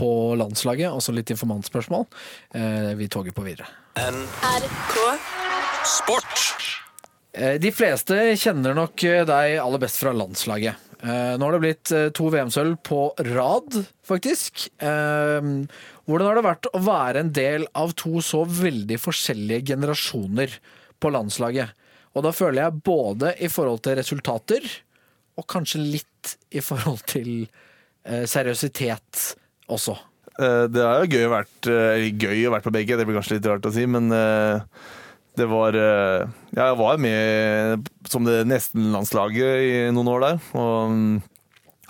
på 0.00 0.10
landslaget, 0.40 0.90
også 0.92 1.14
litt 1.16 1.32
informantspørsmål. 1.34 2.06
Eh, 2.54 2.92
vi 3.00 3.08
toger 3.12 3.34
på 3.36 3.44
videre. 3.46 3.68
NRK 4.00 4.96
Sport. 5.90 6.44
Eh, 7.32 7.56
De 7.62 7.70
fleste 7.72 8.16
kjenner 8.38 8.74
nok 8.76 9.04
eh, 9.08 9.22
deg 9.28 9.56
aller 9.62 9.82
best 9.82 10.00
fra 10.02 10.12
landslaget. 10.14 10.86
Eh, 11.02 11.38
Nå 11.38 11.46
har 11.46 11.56
det 11.56 11.62
blitt 11.62 11.92
eh, 11.96 12.08
to 12.16 12.28
VM-sølv 12.32 12.76
på 12.84 13.00
rad, 13.30 13.78
faktisk. 14.06 14.66
Eh, 14.82 15.40
Hvordan 16.10 16.26
har 16.28 16.36
det 16.36 16.44
vært 16.44 16.68
å 16.74 16.82
være 16.84 17.24
en 17.24 17.32
del 17.32 17.66
av 17.78 17.94
to 17.98 18.20
så 18.24 18.42
veldig 18.44 18.98
forskjellige 19.00 19.72
generasjoner 19.72 20.56
på 21.00 21.12
landslaget? 21.14 21.72
Og 22.18 22.26
da 22.26 22.34
føler 22.34 22.64
jeg 22.64 22.82
både 22.84 23.34
i 23.38 23.48
forhold 23.52 23.84
til 23.86 23.96
resultater, 24.00 24.66
og 25.38 25.46
kanskje 25.48 25.84
litt 25.84 26.32
i 26.50 26.60
forhold 26.64 27.04
til 27.08 27.46
seriøsitet 28.02 29.20
også. 29.70 29.94
Det 30.34 30.82
har 30.82 31.04
jo 31.04 31.12
gøy 31.14 31.28
å 31.28 31.32
vært, 31.36 31.68
gøy 31.68 32.42
å 32.48 32.52
vært 32.56 32.66
på 32.66 32.72
begge, 32.74 32.96
det 32.98 33.06
blir 33.06 33.20
kanskje 33.20 33.36
litt 33.36 33.46
rart 33.46 33.68
å 33.68 33.72
si, 33.72 33.84
men 33.88 34.10
det 35.38 35.46
var 35.50 35.76
eh, 35.78 36.26
ja, 36.56 36.70
Jeg 36.70 36.78
var 36.80 37.00
med 37.00 37.88
som 38.10 38.26
det 38.26 38.42
nesten-landslaget 38.50 39.64
i 39.66 39.74
noen 39.94 40.10
år 40.10 40.24
der. 40.26 40.40
Og 40.58 40.96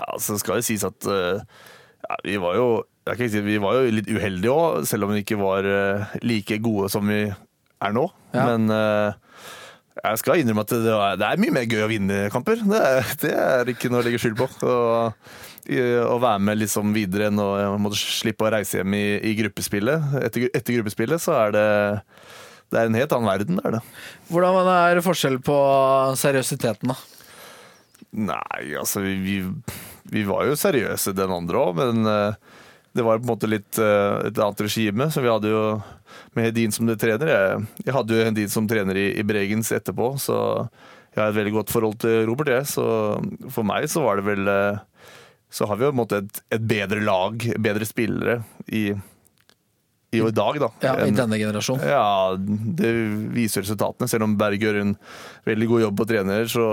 ja, 0.00 0.08
så 0.20 0.38
skal 0.40 0.60
det 0.60 0.66
sies 0.68 0.84
at 0.86 1.08
eh, 1.08 1.40
ja, 2.04 2.18
vi 2.26 2.38
var 2.40 2.58
jo 2.58 2.68
si, 3.16 3.42
vi 3.44 3.58
var 3.62 3.78
jo 3.78 3.94
litt 3.96 4.10
uheldige 4.10 4.52
òg, 4.52 4.84
selv 4.88 5.08
om 5.08 5.14
vi 5.14 5.24
ikke 5.24 5.40
var 5.40 5.66
eh, 5.66 6.18
like 6.24 6.60
gode 6.62 6.90
som 6.92 7.08
vi 7.08 7.24
er 7.30 7.96
nå. 7.96 8.06
Ja. 8.36 8.44
Men 8.52 8.68
jeg 10.00 10.18
skal 10.20 10.40
innrømme 10.40 10.62
at 10.64 10.72
det 10.72 10.92
er, 10.92 11.16
det 11.18 11.28
er 11.28 11.40
mye 11.40 11.54
mer 11.54 11.64
gøy 11.68 11.84
å 11.84 11.90
vinne 11.90 12.18
kamper. 12.32 12.60
Det 12.60 12.82
er, 12.90 13.08
det 13.24 13.32
er 13.34 13.72
ikke 13.72 13.90
noe 13.90 14.02
å 14.02 14.06
legge 14.06 14.20
skyld 14.20 14.36
på. 14.38 14.48
Å 14.60 16.18
være 16.20 16.42
med 16.44 16.60
liksom 16.60 16.92
videre 16.94 17.30
enn 17.30 17.40
å 17.40 17.78
måtte 17.80 17.98
slippe 18.00 18.46
å 18.46 18.52
reise 18.52 18.80
hjem 18.80 18.94
i, 18.96 19.04
i 19.32 19.32
gruppespillet. 19.40 20.12
Etter, 20.20 20.46
etter 20.52 20.76
gruppespillet 20.78 21.24
så 21.24 21.34
er 21.40 21.56
det 21.56 21.66
det 22.70 22.78
er 22.78 22.88
en 22.88 22.98
helt 22.98 23.14
annen 23.16 23.30
verden. 23.30 23.58
Det 23.58 23.66
er 23.66 23.76
det. 23.78 23.82
Hvordan 24.30 24.70
er 24.70 25.02
forskjell 25.04 25.40
på 25.42 25.56
seriøsiteten, 26.20 26.92
da? 26.92 26.98
Nei, 28.10 28.62
altså 28.78 29.02
vi, 29.04 29.40
vi, 30.10 30.22
var 30.26 30.46
jo 30.48 30.58
seriøse 30.58 31.14
den 31.14 31.30
andre 31.34 31.60
òg, 31.60 31.76
men 31.78 32.06
eh, 32.10 32.60
det 32.96 33.04
var 33.06 33.20
på 33.20 33.26
en 33.26 33.32
måte 33.32 33.50
litt 33.50 33.78
eh, 33.78 34.30
et 34.30 34.38
annet 34.38 34.62
regime. 34.66 35.10
Så 35.10 35.22
vi 35.22 35.30
hadde 35.30 35.52
jo 35.52 35.64
med 36.34 36.48
Hedin 36.48 36.74
som 36.74 36.88
det 36.90 36.98
trener. 37.02 37.30
Jeg, 37.30 37.66
jeg 37.86 37.96
hadde 37.96 38.16
jo 38.16 38.24
Hedin 38.26 38.50
som 38.52 38.70
trener 38.70 38.98
i, 38.98 39.10
i 39.20 39.26
Bregens 39.26 39.70
etterpå, 39.74 40.14
så 40.22 40.38
jeg 41.10 41.22
har 41.22 41.30
et 41.30 41.38
veldig 41.38 41.54
godt 41.58 41.74
forhold 41.74 41.98
til 42.02 42.24
Robert, 42.30 42.50
jeg. 42.54 42.66
Så 42.70 42.84
for 43.50 43.66
meg 43.66 43.86
så 43.90 44.02
var 44.04 44.18
det 44.18 44.28
vel 44.30 44.50
eh, 44.50 44.82
Så 45.50 45.66
har 45.66 45.78
vi 45.78 45.86
jo 45.86 45.90
på 45.90 45.96
en 45.96 46.02
måte 46.04 46.20
et, 46.22 46.42
et 46.54 46.66
bedre 46.74 47.02
lag, 47.02 47.46
bedre 47.58 47.86
spillere 47.86 48.40
i, 48.66 48.92
i, 50.10 50.20
dag, 50.34 50.58
da. 50.58 50.70
Ja, 50.82 50.94
I 51.06 51.12
denne 51.14 51.38
generasjonen? 51.38 51.86
ja, 51.86 52.34
det 52.80 52.90
viser 53.36 53.62
resultatene. 53.62 54.10
Selv 54.10 54.26
om 54.26 54.36
Berg 54.40 54.62
gjør 54.62 54.80
en 54.82 54.96
veldig 55.46 55.70
god 55.70 55.84
jobb 55.86 56.00
på 56.00 56.08
trener, 56.10 56.50
så, 56.50 56.66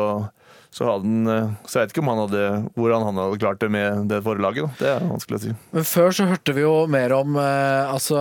så, 0.71 0.85
hadde 0.87 1.07
han, 1.07 1.27
eh, 1.31 1.51
så 1.65 1.79
jeg 1.79 1.87
vet 1.87 1.95
ikke 1.95 2.03
om 2.03 2.11
han 2.11 2.21
hadde, 2.25 2.43
hvordan 2.77 3.05
han 3.07 3.21
hadde 3.21 3.39
klart 3.41 3.61
det 3.63 3.69
med 3.73 4.07
det 4.11 4.21
forlaget. 4.25 4.67
Da. 4.67 4.77
Det 4.79 4.89
er 4.93 5.07
vanskelig 5.07 5.39
å 5.39 5.43
si. 5.45 5.53
Men 5.73 5.87
før 5.87 6.15
så 6.17 6.27
hørte 6.29 6.55
vi 6.57 6.65
jo 6.65 6.73
mer 6.91 7.15
om 7.17 7.37
eh, 7.41 7.87
Altså, 7.87 8.17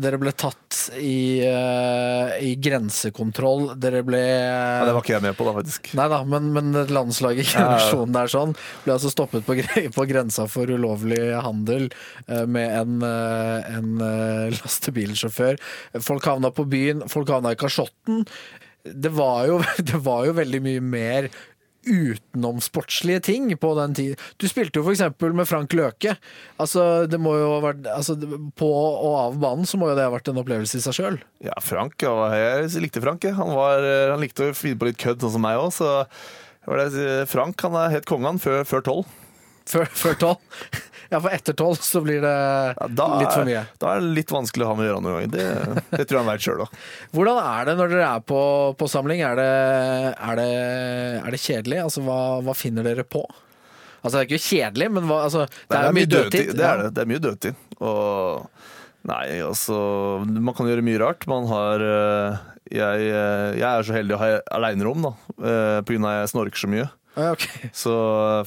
dere 0.00 0.18
ble 0.20 0.32
tatt 0.32 0.78
i, 0.98 1.42
eh, 1.44 2.32
i 2.46 2.54
grensekontroll. 2.62 3.74
Dere 3.80 4.02
ble 4.06 4.20
Ja, 4.20 4.86
det 4.88 4.94
var 4.96 5.04
ikke 5.04 5.16
jeg 5.16 5.26
med 5.26 5.36
på, 5.38 5.46
da, 5.48 5.54
faktisk. 5.58 5.90
Nei 5.98 6.06
da, 6.12 6.22
men, 6.26 6.50
men 6.56 6.72
landslaget 6.90 7.44
i 7.44 7.50
generasjonen 7.52 8.16
der 8.16 8.32
sånn 8.32 8.54
ble 8.84 8.96
altså 8.96 9.12
stoppet 9.12 9.46
på, 9.46 9.58
på 9.96 10.06
grensa 10.10 10.46
for 10.50 10.70
ulovlig 10.70 11.20
handel 11.44 11.90
eh, 12.26 12.46
med 12.46 12.74
en, 12.80 12.96
eh, 13.06 13.76
en 13.76 13.92
lastebilsjåfør. 14.56 15.60
Folk 16.04 16.26
havna 16.30 16.52
på 16.54 16.66
byen, 16.70 17.06
folk 17.10 17.30
havna 17.32 17.54
i 17.54 17.60
kasjotten. 17.60 18.24
Det 18.84 19.12
var 19.12 19.46
jo, 19.50 19.60
det 19.90 20.00
var 20.04 20.26
jo 20.28 20.36
veldig 20.38 20.62
mye 20.64 20.84
mer 20.84 21.30
utenomsportslige 21.86 23.22
ting 23.30 23.50
på 23.60 23.72
den 23.78 23.94
tiden. 23.96 24.20
Du 24.36 24.48
spilte 24.50 24.80
jo 24.80 24.84
f.eks. 24.84 25.02
med 25.20 25.48
Frank 25.48 25.72
Løke. 25.76 26.16
Altså, 26.60 27.06
det 27.10 27.20
må 27.22 27.36
jo 27.38 27.48
ha 27.54 27.62
vært 27.64 27.88
altså, 27.90 28.16
På 28.58 28.68
og 28.70 29.14
av 29.20 29.38
banen 29.40 29.68
så 29.68 29.80
må 29.80 29.90
jo 29.90 29.96
det 29.98 30.04
ha 30.06 30.12
vært 30.12 30.30
en 30.32 30.42
opplevelse 30.42 30.80
i 30.80 30.84
seg 30.84 30.98
sjøl. 30.98 31.18
Ja, 31.44 31.56
Frank, 31.64 31.96
og 32.08 32.36
jeg 32.36 32.84
likte 32.84 33.02
Frank. 33.04 33.24
Han, 33.24 33.54
var, 33.56 33.86
han 34.12 34.22
likte 34.22 34.50
å 34.50 34.56
finne 34.56 34.80
på 34.80 34.90
litt 34.90 35.00
kødd, 35.00 35.22
sånn 35.24 35.36
som 35.38 35.44
meg 35.46 35.60
òg. 35.60 35.72
Så 35.76 35.90
Frank 37.30 37.66
han 37.66 37.80
er 37.80 37.96
helt 37.96 38.08
kongen 38.10 38.40
før 38.42 38.84
tolv. 38.84 39.18
Før 39.70 40.16
tolv. 40.18 40.80
Ja, 41.10 41.18
for 41.18 41.32
etter 41.34 41.56
tolv 41.58 41.80
så 41.82 42.00
blir 42.04 42.20
det 42.22 42.30
Ja, 42.30 42.86
litt 43.18 43.32
for 43.32 43.42
er- 43.42 43.48
mye. 43.48 43.62
Da 43.82 43.94
er 43.96 44.04
det 44.04 44.12
litt 44.20 44.30
vanskelig 44.30 44.62
å 44.66 44.70
ha 44.70 44.74
med 44.78 44.86
å 44.86 44.88
gjøre 44.90 45.02
noen 45.02 45.16
ganger. 45.16 45.30
Det, 45.34 45.84
det 45.90 46.04
tror 46.06 46.20
jeg 46.20 46.22
han 46.22 46.30
veit 46.30 46.44
sjøl, 46.44 46.60
da. 46.62 46.82
Hvordan 47.16 47.40
er 47.42 47.64
det 47.66 47.76
når 47.80 47.94
dere 47.94 48.10
er 48.14 48.26
på, 48.30 48.42
på 48.78 48.88
samling? 48.92 49.22
Er 49.26 49.40
det, 49.40 49.48
er, 50.14 50.38
det, 50.38 50.50
er 51.24 51.34
det 51.34 51.40
kjedelig? 51.42 51.80
Altså, 51.88 52.04
hva, 52.06 52.18
hva 52.46 52.54
finner 52.54 52.86
dere 52.86 53.02
på? 53.02 53.24
Altså, 54.00 54.14
det 54.14 54.20
er 54.22 54.28
ikke 54.30 54.44
kjedelig, 54.46 54.90
men 54.96 55.08
hva, 55.10 55.18
altså, 55.26 55.48
det, 55.50 55.80
er 55.80 55.88
jo 55.90 55.96
mye 55.98 56.12
dødtid. 56.14 56.52
Det 56.56 56.68
er 56.68 56.84
det. 56.84 56.92
Det 56.94 57.02
er 57.02 57.10
mye 57.10 57.24
dødtid. 57.26 57.66
Og 57.80 58.46
nei, 59.10 59.24
altså 59.42 59.76
Man 60.28 60.54
kan 60.56 60.68
gjøre 60.70 60.84
mye 60.86 61.02
rart. 61.02 61.26
Man 61.30 61.50
har 61.50 61.84
eh, 61.84 62.38
jeg, 62.70 63.10
eh, 63.10 63.58
jeg 63.58 63.66
er 63.66 63.86
så 63.86 63.96
heldig 63.98 64.14
å 64.14 64.22
ha 64.22 64.30
aleinerom, 64.60 65.10
da, 65.10 65.12
eh, 65.42 65.78
på 65.82 65.96
grunn 65.96 66.06
av 66.06 66.14
at 66.14 66.22
jeg 66.22 66.32
snorker 66.36 66.62
så 66.62 66.70
mye. 66.70 66.86
Okay. 67.18 67.66
ok. 67.66 67.74
Så, 67.74 67.92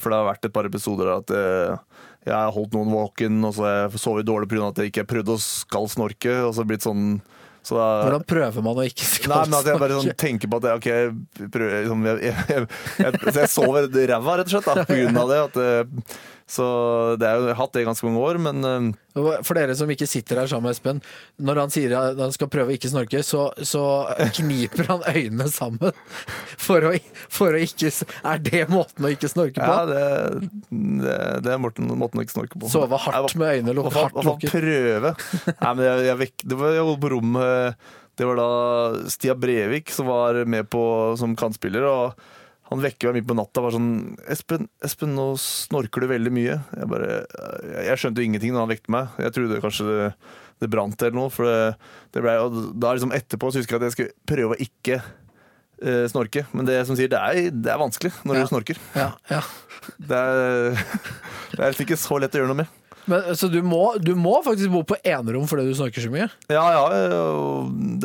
for 0.00 0.08
det 0.08 0.18
har 0.18 0.30
vært 0.32 0.48
et 0.48 0.54
par 0.54 0.66
episoder 0.66 1.12
at 1.18 1.32
eh, 1.36 1.76
jeg 2.24 2.34
har 2.34 2.52
holdt 2.54 2.72
noen 2.76 2.92
våken, 2.92 3.40
og 3.44 3.56
så 3.56 3.64
har 3.66 3.78
jeg 3.84 4.00
sovet 4.00 4.28
dårlig 4.28 4.48
pga. 4.48 4.70
at 4.70 4.80
jeg 4.80 4.92
ikke 4.92 5.08
prøvde 5.08 5.36
å 5.36 5.40
skal 5.42 5.88
snorke. 5.92 6.38
Og 6.46 6.54
så 6.56 6.64
blitt 6.68 6.86
sånn 6.86 7.18
så 7.64 7.78
da, 7.78 7.84
Hvordan 8.04 8.24
prøver 8.28 8.64
man 8.64 8.76
å 8.76 8.84
ikke 8.84 9.06
Nei, 9.30 9.38
men 9.48 9.56
at 9.56 9.68
jeg 9.70 9.80
bare 9.80 9.96
sånn 9.96 10.16
tenker 10.20 10.50
på 10.52 10.58
at 10.60 10.66
jeg, 10.68 10.80
okay, 10.82 11.46
prøver, 11.48 11.78
liksom, 11.86 12.02
jeg, 12.10 12.18
jeg, 12.28 12.66
jeg, 13.00 13.20
jeg, 13.38 13.48
sover 13.48 13.88
ræva, 13.88 14.34
rett 14.40 14.50
og 14.50 14.52
slett, 14.52 14.68
da, 14.68 15.20
av 15.22 15.32
det. 15.32 15.38
At, 15.46 15.56
eh, 15.64 16.18
så 16.44 16.64
det 17.16 17.24
er 17.24 17.38
jo, 17.40 17.46
jeg 17.48 17.54
har 17.56 17.60
hatt 17.62 17.72
det 17.72 17.82
i 17.82 17.86
ganske 17.86 18.04
mange 18.04 18.20
år, 18.20 18.38
men 18.44 18.66
eh, 18.68 19.36
For 19.46 19.56
dere 19.56 19.72
som 19.78 19.88
ikke 19.88 20.08
sitter 20.08 20.42
her 20.42 20.50
sammen 20.50 20.68
med 20.68 20.74
Espen, 20.76 21.00
når 21.40 21.60
han 21.62 21.72
sier 21.72 21.94
at 21.96 22.20
han 22.20 22.34
skal 22.34 22.50
prøve 22.52 22.74
å 22.74 22.76
ikke 22.76 22.90
snorke, 22.92 23.22
så, 23.24 23.46
så 23.64 23.84
kniper 24.36 24.90
han 24.90 25.06
øynene 25.08 25.48
sammen 25.48 25.96
for 26.66 26.84
å, 26.90 26.92
for 27.32 27.56
å 27.56 27.62
ikke 27.64 27.88
Er 27.88 28.44
det 28.44 28.62
måten 28.72 29.08
å 29.08 29.14
ikke 29.14 29.32
snorke 29.32 29.56
på? 29.56 29.72
ja, 29.72 29.88
det, 29.88 30.52
det, 30.68 31.16
det 31.46 31.56
er 31.56 31.64
måten, 31.64 31.88
måten 31.96 32.20
å 32.20 32.26
ikke 32.26 32.36
snorke 32.36 32.60
på. 32.60 32.68
Sove 32.72 33.00
hardt 33.06 33.36
med 33.40 33.56
øynene 33.56 33.78
lukket, 33.80 33.98
hardt 34.02 34.20
lukket. 34.28 34.52
prøve? 34.52 35.16
Nei, 35.48 35.72
men 35.72 35.84
jeg, 35.88 36.06
jeg, 36.10 36.20
vekk, 36.26 36.48
det 36.52 36.60
var, 36.60 36.76
jeg 36.76 36.96
på 37.00 37.12
rommet 37.16 37.90
Det 38.20 38.28
var 38.28 38.38
da 38.38 38.48
Stia 39.10 39.34
Brevik 39.38 39.90
som 39.94 40.12
var 40.12 40.44
med 40.44 40.68
på 40.70 40.84
som 41.18 41.32
kantspiller. 41.38 41.88
Og 41.88 42.32
han 42.70 42.80
vekker 42.80 43.10
meg 43.10 43.18
midt 43.20 43.26
på 43.28 43.36
natta 43.36 43.60
og 43.60 43.66
var 43.68 43.74
sånn 43.76 43.90
Espen, 44.32 44.68
Espen, 44.84 45.12
nå 45.16 45.26
snorker 45.40 46.00
du 46.04 46.08
veldig 46.10 46.32
mye. 46.32 46.54
Jeg 46.78 46.88
bare, 46.90 47.18
jeg, 47.84 47.98
skjønte 48.00 48.22
jo 48.22 48.28
ingenting 48.30 48.54
når 48.54 48.64
han 48.64 48.72
vekket 48.72 48.92
meg. 48.94 49.18
Jeg 49.20 49.34
trodde 49.36 49.58
kanskje 49.64 49.88
det, 49.90 50.06
det 50.64 50.70
brant 50.72 51.04
eller 51.04 51.18
noe. 51.18 51.32
For 51.34 51.44
det, 51.48 51.58
det 52.16 52.22
ble, 52.24 52.38
og 52.40 52.56
da 52.80 52.94
liksom 52.96 53.12
etterpå 53.14 53.52
så 53.52 53.60
husker 53.60 53.76
jeg 53.76 53.82
at 53.82 53.86
jeg 53.90 53.96
skulle 53.98 54.16
prøve 54.32 54.56
å 54.56 54.62
ikke 54.64 54.96
eh, 55.84 56.06
snorke. 56.10 56.46
Men 56.56 56.70
det 56.70 56.78
som 56.88 56.96
sier, 56.98 57.12
det 57.12 57.20
er, 57.20 57.50
det 57.52 57.74
er 57.74 57.82
vanskelig 57.84 58.14
når 58.24 58.40
Ja. 58.40 58.46
du 58.48 58.52
snorker. 58.54 58.80
Ja, 58.96 59.10
ja. 59.30 59.42
Det 60.00 60.22
er, 60.24 60.80
det 61.54 61.60
er 61.60 61.68
liksom 61.68 61.84
ikke 61.88 62.00
så 62.00 62.18
lett 62.24 62.34
å 62.34 62.40
gjøre 62.42 62.52
noe 62.54 62.62
med. 62.64 62.80
Men, 63.10 63.34
så 63.36 63.48
du 63.52 63.60
må, 63.66 63.82
du 64.00 64.14
må 64.16 64.38
faktisk 64.44 64.72
bo 64.72 64.80
på 64.88 64.96
enerom 65.04 65.48
fordi 65.50 65.66
du 65.68 65.74
snakker 65.76 66.04
så 66.04 66.12
mye? 66.12 66.28
Ja, 66.52 66.64
ja, 66.72 66.84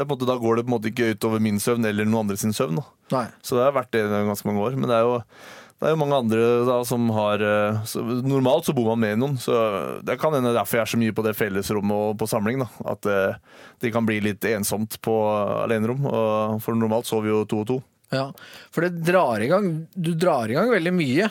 måte, 0.04 0.28
Da 0.28 0.38
går 0.40 0.60
det 0.60 0.66
på 0.66 0.70
en 0.70 0.76
måte 0.76 0.92
ikke 0.92 1.14
utover 1.16 1.44
min 1.44 1.62
søvn 1.62 1.88
eller 1.88 2.08
noen 2.08 2.28
andre 2.28 2.40
sin 2.40 2.56
søvn. 2.56 2.82
Så 3.42 3.58
det 3.58 3.66
har 3.66 3.78
vært 3.78 3.94
det 3.96 4.04
i 4.06 4.22
ganske 4.28 4.48
mange 4.50 4.66
år. 4.68 4.78
Men 4.80 4.92
det 4.92 4.98
er 4.98 5.08
jo, 5.08 5.20
det 5.80 5.88
er 5.88 5.96
jo 5.96 6.02
mange 6.02 6.20
andre 6.20 6.48
da, 6.68 6.80
som 6.88 7.08
har 7.16 7.44
eh, 7.46 7.80
så, 7.88 8.04
Normalt 8.26 8.68
så 8.68 8.76
bor 8.76 8.92
man 8.92 9.04
med 9.04 9.22
noen, 9.22 9.38
så 9.42 9.56
det 10.06 10.18
kan 10.22 10.36
hende 10.36 10.52
derfor 10.56 10.82
jeg 10.82 10.88
er 10.88 10.94
så 10.94 11.00
mye 11.02 11.16
på 11.16 11.26
det 11.26 11.36
fellesrommet 11.40 12.10
og 12.10 12.18
på 12.20 12.28
samling. 12.30 12.66
da, 12.66 12.70
At 12.96 13.08
eh, 13.10 13.38
det 13.80 13.94
kan 13.96 14.08
bli 14.08 14.20
litt 14.26 14.44
ensomt 14.52 15.00
på 15.06 15.16
alenerom. 15.64 16.04
For 16.64 16.76
normalt 16.76 17.08
sover 17.10 17.30
vi 17.30 17.34
jo 17.34 17.46
to 17.48 17.64
og 17.64 17.72
to. 17.72 17.80
Ja, 18.10 18.32
for 18.74 18.82
det 18.82 19.04
drar 19.06 19.38
i 19.38 19.48
gang 19.52 19.66
Du 19.94 20.16
drar 20.18 20.50
i 20.50 20.56
gang 20.58 20.72
veldig 20.74 20.94
mye. 20.98 21.28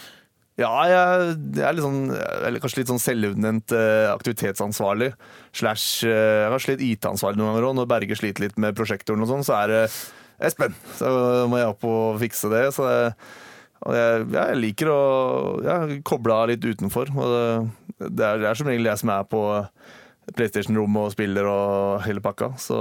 Ja, 0.58 0.72
jeg, 0.90 1.34
jeg 1.54 1.64
er 1.68 1.76
litt 1.76 1.84
sånn, 1.84 2.00
eller 2.10 2.62
kanskje 2.62 2.80
litt 2.80 2.90
sånn 2.90 3.02
selvutnevnt 3.02 3.74
eh, 3.78 4.08
aktivitetsansvarlig. 4.10 5.12
Slash 5.54 6.06
eh, 6.08 6.44
Jeg 6.44 6.54
har 6.54 6.64
slitt 6.64 6.82
IT-ansvarlig 6.82 7.38
noen 7.38 7.52
ganger 7.52 7.68
òg. 7.68 7.76
Når 7.78 7.90
Berge 7.92 8.18
sliter 8.18 8.48
litt 8.48 8.58
med 8.58 8.74
prosjektoren 8.78 9.22
og 9.22 9.30
sånn, 9.30 9.46
så 9.46 9.60
er 9.60 9.74
det 9.74 9.82
Espen! 10.48 10.74
Så 10.98 11.12
må 11.50 11.60
jeg 11.60 11.70
opp 11.70 11.86
og 11.86 12.18
fikse 12.22 12.50
det. 12.50 12.64
Så 12.74 12.88
og 13.86 13.94
jeg, 13.94 14.26
jeg 14.34 14.58
liker 14.58 14.90
å 14.90 15.02
ja, 15.62 15.78
koble 16.06 16.34
av 16.34 16.48
litt 16.50 16.64
utenfor. 16.66 17.10
Og 17.14 17.30
det, 17.30 18.08
det, 18.08 18.24
er, 18.26 18.42
det 18.42 18.48
er 18.50 18.58
som 18.58 18.70
regel 18.70 18.90
jeg 18.90 19.02
som 19.02 19.12
er 19.14 19.28
på 19.30 19.42
PlayStation-rommet 20.34 21.06
og 21.06 21.14
spiller 21.14 21.48
og 21.48 22.02
hele 22.04 22.22
pakka. 22.24 22.50
Så 22.60 22.78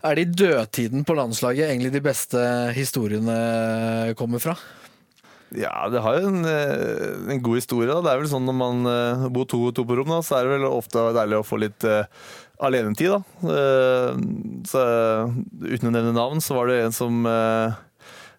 Er 0.00 0.16
det 0.16 0.24
i 0.24 0.36
dødtiden 0.42 1.04
på 1.06 1.16
landslaget 1.18 1.68
egentlig 1.68 1.92
de 1.94 2.02
beste 2.04 2.40
historiene 2.76 4.14
kommer 4.18 4.42
fra? 4.42 4.56
Ja, 5.58 5.88
det 5.92 6.00
har 6.00 6.16
jo 6.16 6.28
en, 6.30 6.44
eh, 6.48 7.32
en 7.32 7.42
god 7.42 7.58
historie. 7.60 7.88
Da. 7.90 8.00
Det 8.00 8.12
er 8.12 8.20
vel 8.22 8.30
sånn 8.30 8.46
når 8.48 8.56
man 8.56 8.88
eh, 8.88 9.24
bor 9.32 9.44
to, 9.48 9.66
to 9.74 9.84
på 9.88 9.96
rom, 9.98 10.12
da, 10.12 10.20
så 10.24 10.38
er 10.38 10.46
det 10.46 10.54
vel 10.56 10.68
ofte 10.68 11.02
deilig 11.16 11.40
å 11.40 11.46
få 11.46 11.58
litt 11.60 11.84
uh, 11.88 12.04
alenetid. 12.64 13.12
Da. 13.12 13.20
Uh, 13.44 14.22
så, 14.68 14.84
uten 15.66 15.90
å 15.90 15.92
nevne 15.92 16.14
navn, 16.16 16.40
så 16.40 16.56
var 16.56 16.70
det 16.70 16.78
en 16.86 16.96
som 16.96 17.26
uh, 17.28 17.74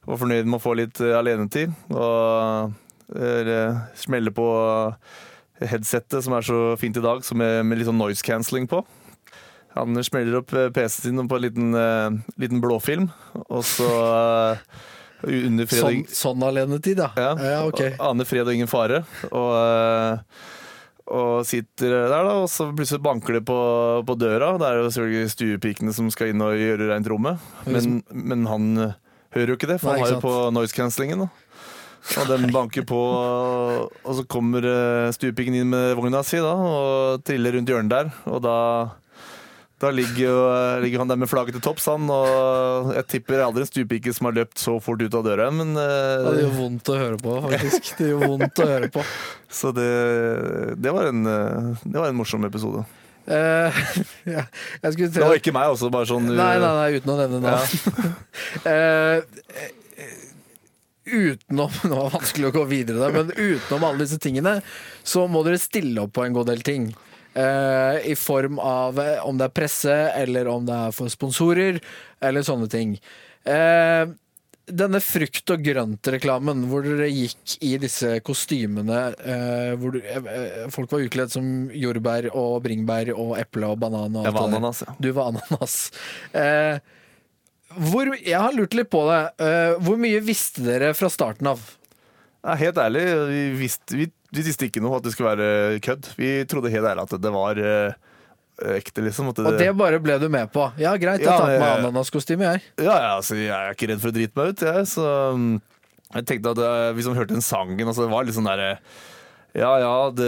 var 0.07 0.21
fornøyd 0.23 0.49
med 0.49 0.57
å 0.57 0.63
få 0.63 0.73
litt 0.79 1.01
alenetid. 1.03 1.75
Og 1.93 2.79
smelle 3.99 4.31
på 4.33 4.47
headsettet 5.61 6.23
som 6.25 6.33
er 6.33 6.45
så 6.47 6.59
fint 6.81 6.97
i 6.97 7.03
dag, 7.03 7.21
som 7.23 7.43
er 7.45 7.61
med 7.67 7.77
litt 7.77 7.87
sånn 7.87 7.99
noise 7.99 8.25
cancelling 8.25 8.65
på. 8.71 8.81
Han 9.75 9.99
smeller 10.05 10.39
opp 10.39 10.49
PC-en 10.49 11.19
sin 11.19 11.29
på 11.29 11.37
en 11.37 11.45
liten, 11.45 11.77
liten 12.41 12.61
blåfilm, 12.63 13.07
og 13.43 13.61
så 13.67 13.91
under 15.23 15.69
fred 15.69 15.83
Sånn, 15.83 16.01
sånn 16.09 16.43
alenetid, 16.47 16.99
ja. 16.99 17.11
ja, 17.15 17.31
ja 17.37 17.61
ok. 17.67 17.81
og 17.93 18.03
Aner 18.09 18.27
fred 18.27 18.47
og 18.47 18.57
ingen 18.57 18.71
fare. 18.71 19.03
Og, 19.29 19.51
eh, 19.59 20.49
og 21.13 21.45
sitter 21.47 21.95
der, 21.95 22.13
da, 22.13 22.35
og 22.41 22.49
så 22.51 22.69
plutselig 22.71 23.03
banker 23.03 23.39
det 23.39 23.43
på, 23.47 23.59
på 24.07 24.17
døra. 24.19 24.53
Det 24.59 24.69
er 24.69 24.81
jo 24.81 24.89
selvfølgelig 24.89 25.35
stuepikene 25.35 25.95
som 25.95 26.09
skal 26.13 26.33
inn 26.33 26.43
og 26.43 26.57
gjøre 26.59 26.91
rent 26.93 27.09
rommet. 27.11 27.47
Men, 27.67 28.01
men 28.11 28.47
han 28.49 28.69
hører 29.35 29.53
jo 29.53 29.59
ikke 29.59 29.71
det, 29.73 29.79
for 29.81 29.93
Nei, 29.93 30.01
han 30.03 30.07
har 30.07 30.15
jo 30.17 30.23
på 30.23 30.35
noise 30.55 30.75
cancellingen. 30.75 31.27
Og 32.19 32.27
den 32.27 32.49
banker 32.51 32.83
på, 32.83 32.99
og 32.99 34.15
så 34.17 34.25
kommer 34.27 34.65
eh, 34.67 35.11
stuepiken 35.15 35.55
inn 35.55 35.69
med 35.71 35.93
vogna 35.95 36.19
si 36.27 36.41
da, 36.43 36.51
og 36.51 37.23
triller 37.23 37.55
rundt 37.55 37.71
hjørnet 37.71 37.93
der. 37.93 38.11
Og 38.27 38.41
da 38.43 38.57
da 39.83 39.91
ligger, 39.91 40.23
jo, 40.23 40.39
ligger 40.83 41.03
han 41.03 41.11
der 41.11 41.19
med 41.19 41.29
flagget 41.31 41.57
til 41.57 41.63
topps, 41.65 41.85
han. 41.91 42.07
Og 42.13 42.93
jeg 42.95 43.07
tipper 43.11 43.43
aldri 43.43 43.65
en 43.65 43.69
stuepike 43.69 44.13
som 44.15 44.29
har 44.29 44.37
løpt 44.39 44.61
så 44.61 44.77
fort 44.83 45.03
ut 45.03 45.19
av 45.19 45.25
døra. 45.27 45.49
Men 45.53 45.75
uh... 45.75 46.31
Det 46.31 46.45
gjør 46.45 46.57
vondt 46.57 46.91
å 46.93 46.97
høre 46.99 47.21
på, 47.21 47.37
faktisk. 47.49 47.93
Det 47.99 48.09
gjør 48.11 48.25
vondt 48.33 48.63
å 48.63 48.69
høre 48.73 48.91
på. 48.93 49.05
Så 49.59 49.69
det, 49.75 49.89
det, 50.81 50.89
var 50.89 51.11
en, 51.11 51.27
eh, 51.29 51.83
det 51.83 51.99
var 51.99 52.09
en 52.09 52.17
morsom 52.17 52.47
episode. 52.47 52.81
Uh, 53.29 53.69
ja, 54.33 54.47
jeg 54.81 55.11
Det 55.13 55.21
var 55.21 55.37
ikke 55.37 55.53
meg 55.55 55.69
også, 55.71 55.87
bare 55.93 56.09
sånn 56.09 56.25
Nei, 56.27 56.57
nei, 56.59 56.71
nei, 56.75 56.89
uten 56.97 57.13
å 57.13 57.19
nevne 57.21 57.39
navn. 57.45 57.77
Ja. 58.65 58.73
uh, 58.73 59.21
utenom 61.13 61.71
Nå 61.85 61.95
var 61.95 62.09
det 62.09 62.17
vanskelig 62.17 62.49
å 62.49 62.55
gå 62.57 62.65
videre 62.71 62.99
der, 63.03 63.15
men 63.15 63.31
utenom 63.35 63.87
alle 63.87 64.03
disse 64.03 64.19
tingene, 64.23 64.57
så 65.05 65.27
må 65.31 65.43
dere 65.45 65.61
stille 65.61 66.03
opp 66.03 66.15
på 66.17 66.25
en 66.25 66.35
god 66.35 66.49
del 66.51 66.63
ting. 66.65 66.89
Eh, 67.33 68.11
I 68.13 68.15
form 68.19 68.59
av 68.61 68.99
eh, 69.01 69.21
om 69.25 69.37
det 69.39 69.49
er 69.49 69.55
presse, 69.61 69.95
eller 70.23 70.49
om 70.51 70.65
det 70.67 70.79
er 70.87 70.95
for 70.95 71.13
sponsorer, 71.13 71.79
eller 72.23 72.45
sånne 72.45 72.69
ting. 72.71 72.97
Uh, 73.43 74.13
denne 74.63 74.99
frukt 75.03 75.51
og 75.51 75.63
grønt-reklamen, 75.65 76.63
hvor 76.71 76.85
dere 76.85 77.09
gikk 77.11 77.57
i 77.65 77.73
disse 77.81 78.15
kostymene 78.23 78.99
eh, 79.19 79.73
hvor 79.79 79.95
du, 79.95 79.99
eh, 79.99 80.63
folk 80.71 80.93
var 80.93 81.03
utkledd 81.03 81.33
som 81.33 81.47
jordbær 81.75 82.29
og 82.31 82.61
bringebær 82.63 83.11
og 83.11 83.35
eple 83.41 83.73
og 83.73 83.81
banan 83.83 84.15
og 84.21 84.29
Jeg 84.29 84.35
var 84.37 84.47
ananas, 84.47 84.83
ja. 84.87 84.95
Du 85.03 85.09
var 85.15 85.33
ananas. 85.33 85.77
Eh, 86.31 86.79
hvor, 87.73 88.13
jeg 88.15 88.39
har 88.39 88.55
lurt 88.55 88.75
litt 88.77 88.91
på 88.93 89.01
det. 89.09 89.21
Hvor 89.81 89.97
mye 89.97 90.19
visste 90.21 90.61
dere 90.61 90.91
fra 90.93 91.09
starten 91.09 91.49
av? 91.49 91.61
Ja, 92.43 92.53
helt 92.59 92.77
ærlig, 92.77 93.01
vi 93.31 93.43
visste, 93.57 93.97
vi, 93.97 94.07
vi 94.33 94.41
visste 94.47 94.65
ikke 94.67 94.81
noe 94.81 94.97
at 94.97 95.05
det 95.05 95.13
skulle 95.13 95.33
være 95.35 95.79
kødd. 95.85 96.09
Vi 96.17 96.31
trodde 96.49 96.71
helt 96.73 96.89
ærlig 96.89 97.05
at 97.05 97.15
det 97.21 97.31
var 97.35 97.59
eh, 97.61 97.93
ekte, 98.79 99.03
liksom. 99.05 99.29
Det, 99.33 99.45
Og 99.45 99.57
det 99.59 99.69
bare 99.77 99.99
ble 100.01 100.17
du 100.21 100.27
med 100.33 100.49
på. 100.53 100.65
Ja, 100.81 100.95
greit, 100.97 101.21
jeg 101.21 101.29
Ja, 101.29 101.37
tar 101.37 101.47
på 101.51 101.59
meg 101.59 101.69
jeg- 101.69 101.83
ananaskostyme, 101.83 102.49
jeg. 102.53 102.61
Ja, 102.81 102.93
ja, 102.97 103.11
altså, 103.19 103.37
jeg 103.37 103.53
er 103.53 103.73
ikke 103.77 103.89
redd 103.93 104.01
for 104.03 104.09
å 104.13 104.17
drite 104.17 104.37
meg 104.41 104.53
ut, 104.53 104.65
jeg. 104.65 104.85
Så 104.89 105.07
mm, 105.37 105.49
jeg 106.17 106.25
tenkte 106.29 106.53
at 106.55 106.61
eh, 106.65 106.91
hvis 106.97 107.09
man 107.09 107.17
hørte 107.21 107.33
den 107.37 107.41
sangen 107.45 107.87
altså, 107.87 108.05
Det 108.05 108.11
var 108.13 108.23
litt 108.27 108.35
sånn 108.37 108.45
derre 108.49 108.71
Ja 109.57 109.71
ja, 109.81 109.93
det, 110.13 110.27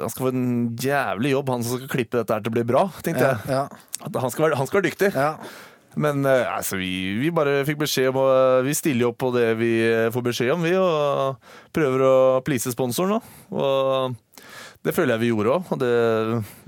han 0.00 0.08
skal 0.12 0.26
få 0.26 0.32
en 0.32 0.76
jævlig 0.80 1.32
jobb, 1.34 1.50
han 1.52 1.64
som 1.64 1.76
skal 1.80 1.90
klippe 1.92 2.16
dette 2.22 2.32
her 2.36 2.44
til 2.44 2.52
å 2.52 2.56
bli 2.56 2.64
bra, 2.68 2.86
tenkte 3.04 3.24
Ja, 3.24 3.32
jeg. 3.36 3.52
ja, 3.52 4.20
han, 4.20 4.30
skal 4.32 4.46
være, 4.48 4.56
han 4.60 4.68
skal 4.70 4.80
være 4.80 4.88
dyktig. 4.90 5.10
ja. 5.16 5.34
Men 5.96 6.26
eh, 6.28 6.44
altså, 6.52 6.76
vi, 6.80 6.90
vi 7.22 7.30
bare 7.34 7.62
fikk 7.68 7.78
beskjed 7.86 8.10
om 8.12 8.18
å 8.20 8.26
Vi 8.66 8.74
stiller 8.76 9.08
opp 9.10 9.18
på 9.22 9.30
det 9.36 9.48
vi 9.60 9.70
eh, 9.86 10.10
får 10.12 10.26
beskjed 10.28 10.52
om, 10.56 10.64
vi, 10.66 10.74
og 10.76 11.38
prøver 11.76 12.04
å 12.04 12.14
please 12.44 12.72
sponsoren. 12.74 13.16
Da. 13.16 13.56
Og 13.56 14.44
det 14.86 14.92
føler 14.94 15.16
jeg 15.16 15.22
vi 15.24 15.30
gjorde 15.32 15.54
òg. 15.56 15.72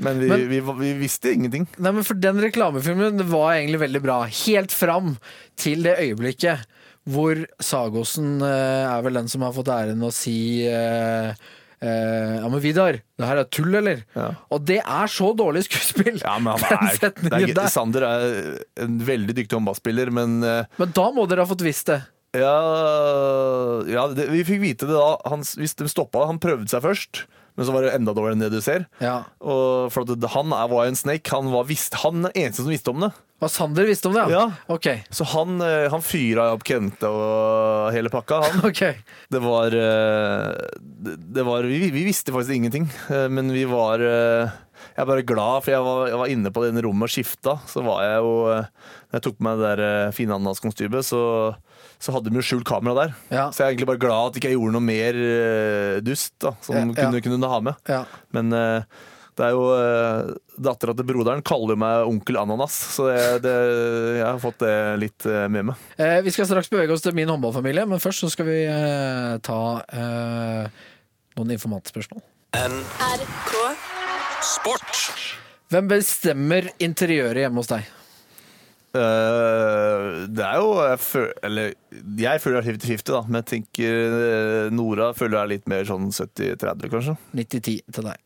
Men, 0.03 0.23
vi, 0.23 0.31
Men- 0.33 0.49
vi, 0.51 0.63
vi 0.81 0.95
visste 1.05 1.35
ingenting. 1.37 1.69
Nei, 1.79 1.93
men 2.01 2.07
for 2.09 2.19
den 2.19 2.41
reklamefilmen 2.43 3.21
var 3.31 3.59
egentlig 3.59 3.83
veldig 3.85 4.03
bra. 4.03 4.17
Helt 4.47 4.75
fram 4.75 5.15
til 5.61 5.85
det 5.87 5.99
øyeblikket 6.03 6.65
hvor 7.09 7.39
Sagosen 7.65 8.41
eh, 8.45 8.85
er 8.85 9.05
vel 9.07 9.17
den 9.21 9.31
som 9.33 9.45
har 9.47 9.55
fått 9.57 9.71
æren 9.73 10.03
å 10.05 10.11
si 10.13 10.67
eh, 10.69 11.31
eh, 11.83 12.37
Ja, 12.39 12.49
men 12.49 12.63
Vidar, 12.65 12.99
det 13.19 13.29
her 13.31 13.41
er 13.43 13.49
tull, 13.55 13.75
eller? 13.81 14.05
Ja. 14.17 14.29
Og 14.55 14.65
det 14.69 14.81
er 14.83 15.11
så 15.13 15.33
dårlig 15.39 15.65
skuespill! 15.69 16.21
Ja, 16.23 16.37
men 16.43 16.55
han 16.59 16.89
er, 17.03 17.47
det 17.49 17.55
er. 17.55 17.73
Sander 17.73 18.07
er 18.09 18.29
en 18.85 19.01
veldig 19.07 19.37
dyktig 19.39 19.59
håndballspiller, 19.59 20.13
men 20.15 20.39
eh, 20.47 20.65
Men 20.81 20.95
da 20.97 21.09
må 21.15 21.27
dere 21.31 21.47
ha 21.47 21.51
fått 21.51 21.67
visst 21.67 21.91
det. 21.93 22.03
Ja, 22.37 22.57
ja 23.89 24.05
det, 24.13 24.29
vi 24.33 24.45
fikk 24.47 24.61
vite 24.63 24.89
det 24.89 24.97
da. 24.99 25.15
Han, 25.31 25.45
hvis 25.59 25.77
de 25.79 25.89
stoppa, 25.91 26.27
han 26.29 26.41
prøvde 26.43 26.69
seg 26.71 26.85
først, 26.85 27.23
men 27.59 27.67
så 27.67 27.75
var 27.75 27.83
det 27.83 27.97
enda 27.97 28.13
dårligere 28.15 28.37
enn 28.37 28.43
det 28.45 28.53
du 28.55 28.61
ser. 28.63 28.85
Ja. 29.03 29.25
Og 29.43 29.91
for 29.91 30.07
at 30.07 30.29
Han 30.37 30.53
er, 30.55 30.69
var 30.71 30.87
en 30.87 30.99
snake. 30.99 31.27
Han 31.35 31.51
var 31.51 31.67
visst, 31.67 31.97
han 32.05 32.29
er 32.29 32.37
eneste 32.45 32.63
som 32.63 32.71
visste 32.71 32.93
om 32.95 33.03
det. 33.03 33.11
Og 33.39 33.51
Sander 33.51 33.87
visste 33.87 34.07
om 34.11 34.15
det, 34.15 34.25
ja? 34.31 34.45
Ja. 34.47 34.75
Ok. 34.75 34.87
Så 35.15 35.27
han, 35.31 35.61
eh, 35.63 35.87
han 35.91 36.03
fyra 36.03 36.49
opp 36.55 36.65
Kente 36.67 37.11
og 37.11 37.91
hele 37.95 38.11
pakka, 38.11 38.41
han. 38.47 38.63
ok. 38.71 38.83
Det 39.31 39.43
var, 39.43 39.75
eh, 39.75 40.55
det, 41.19 41.45
var 41.47 41.67
vi, 41.67 41.85
vi 41.95 42.07
visste 42.07 42.35
faktisk 42.35 42.57
ingenting, 42.57 42.89
eh, 43.11 43.29
men 43.31 43.51
vi 43.55 43.63
var 43.71 44.03
Jeg 44.03 45.03
er 45.03 45.07
bare 45.11 45.27
glad, 45.27 45.63
for 45.67 45.75
jeg 45.75 45.87
var, 45.87 46.03
jeg 46.11 46.19
var 46.23 46.33
inne 46.35 46.55
på 46.55 46.63
det 46.63 46.83
rommet 46.87 47.07
og 47.07 47.15
skifta. 47.15 47.59
Så 47.71 47.83
var 47.87 48.03
jeg 48.07 48.23
jo 48.23 48.33
Når 48.47 49.19
jeg 49.19 49.27
tok 49.27 49.39
på 49.39 49.47
meg 49.47 49.59
det 49.63 49.75
der 49.83 50.15
fine 50.15 50.39
ananaskonstymet, 50.39 51.07
så, 51.07 51.23
så 51.99 52.15
hadde 52.15 52.31
de 52.31 52.39
jo 52.39 52.47
skjult 52.47 52.67
kamera 52.69 52.95
der. 53.07 53.15
Ja. 53.35 53.45
Så 53.51 53.63
jeg 53.63 53.67
er 53.67 53.75
egentlig 53.77 53.91
bare 53.91 54.03
glad 54.03 54.33
at 54.33 54.37
ikke 54.41 54.53
jeg 54.53 54.59
gjorde 54.59 54.77
noe 54.79 54.87
mer 54.87 55.17
uh, 55.19 55.95
dust 56.07 56.35
da, 56.43 56.53
som 56.63 56.77
Ja, 56.79 56.85
ja. 56.87 56.99
kunne, 57.05 57.23
kunne 57.25 57.51
ha 57.51 57.61
med. 57.71 57.81
Ja. 57.91 58.03
Men 58.37 58.55
uh, 58.55 59.07
det 59.39 59.47
er 59.47 59.55
jo 59.55 59.67
uh, 59.71 60.31
Dattera 60.59 60.95
til 60.99 61.07
broderen 61.07 61.43
kaller 61.47 61.79
meg 61.79 62.09
onkel 62.11 62.39
Ananas, 62.41 62.75
så 62.97 63.07
det, 63.11 63.19
det, 63.45 63.53
jeg 64.19 64.27
har 64.27 64.41
fått 64.43 64.59
det 64.65 64.75
litt 64.99 65.27
uh, 65.31 65.45
med 65.51 65.69
meg. 65.71 65.85
Eh, 65.99 66.19
vi 66.27 66.33
skal 66.35 66.49
straks 66.51 66.71
bevege 66.73 66.95
oss 66.95 67.05
til 67.05 67.15
min 67.15 67.31
håndballfamilie, 67.31 67.85
men 67.87 68.03
først 68.03 68.25
så 68.25 68.31
skal 68.35 68.49
vi 68.51 68.57
eh, 68.67 69.37
ta 69.47 69.61
eh, 69.95 70.83
noen 71.39 71.55
informantspørsmål. 71.55 72.25
NRK 72.59 73.55
Sport. 74.49 75.05
Hvem 75.71 75.89
bestemmer 75.91 76.71
interiøret 76.83 77.43
hjemme 77.45 77.61
hos 77.63 77.71
deg? 77.71 77.87
Eh, 78.97 80.05
det 80.33 80.45
er 80.47 80.63
jo 80.63 80.71
jeg 80.81 81.01
føl, 81.05 81.27
Eller 81.45 81.75
jeg 82.17 82.41
føler 82.41 82.63
det 82.65 82.73
er 82.73 82.79
50-50, 82.79 83.11
da. 83.11 83.21
Men 83.27 83.43
jeg 83.43 83.49
tenker 83.53 84.17
eh, 84.29 84.71
Nora 84.75 85.11
føler 85.17 85.37
jeg 85.37 85.43
er 85.43 85.53
litt 85.53 85.69
mer 85.71 85.85
sånn 85.89 86.09
70-30, 86.09 86.89
kanskje. 86.95 87.19
90-10 87.37 87.77
til 87.99 88.11
deg. 88.11 88.25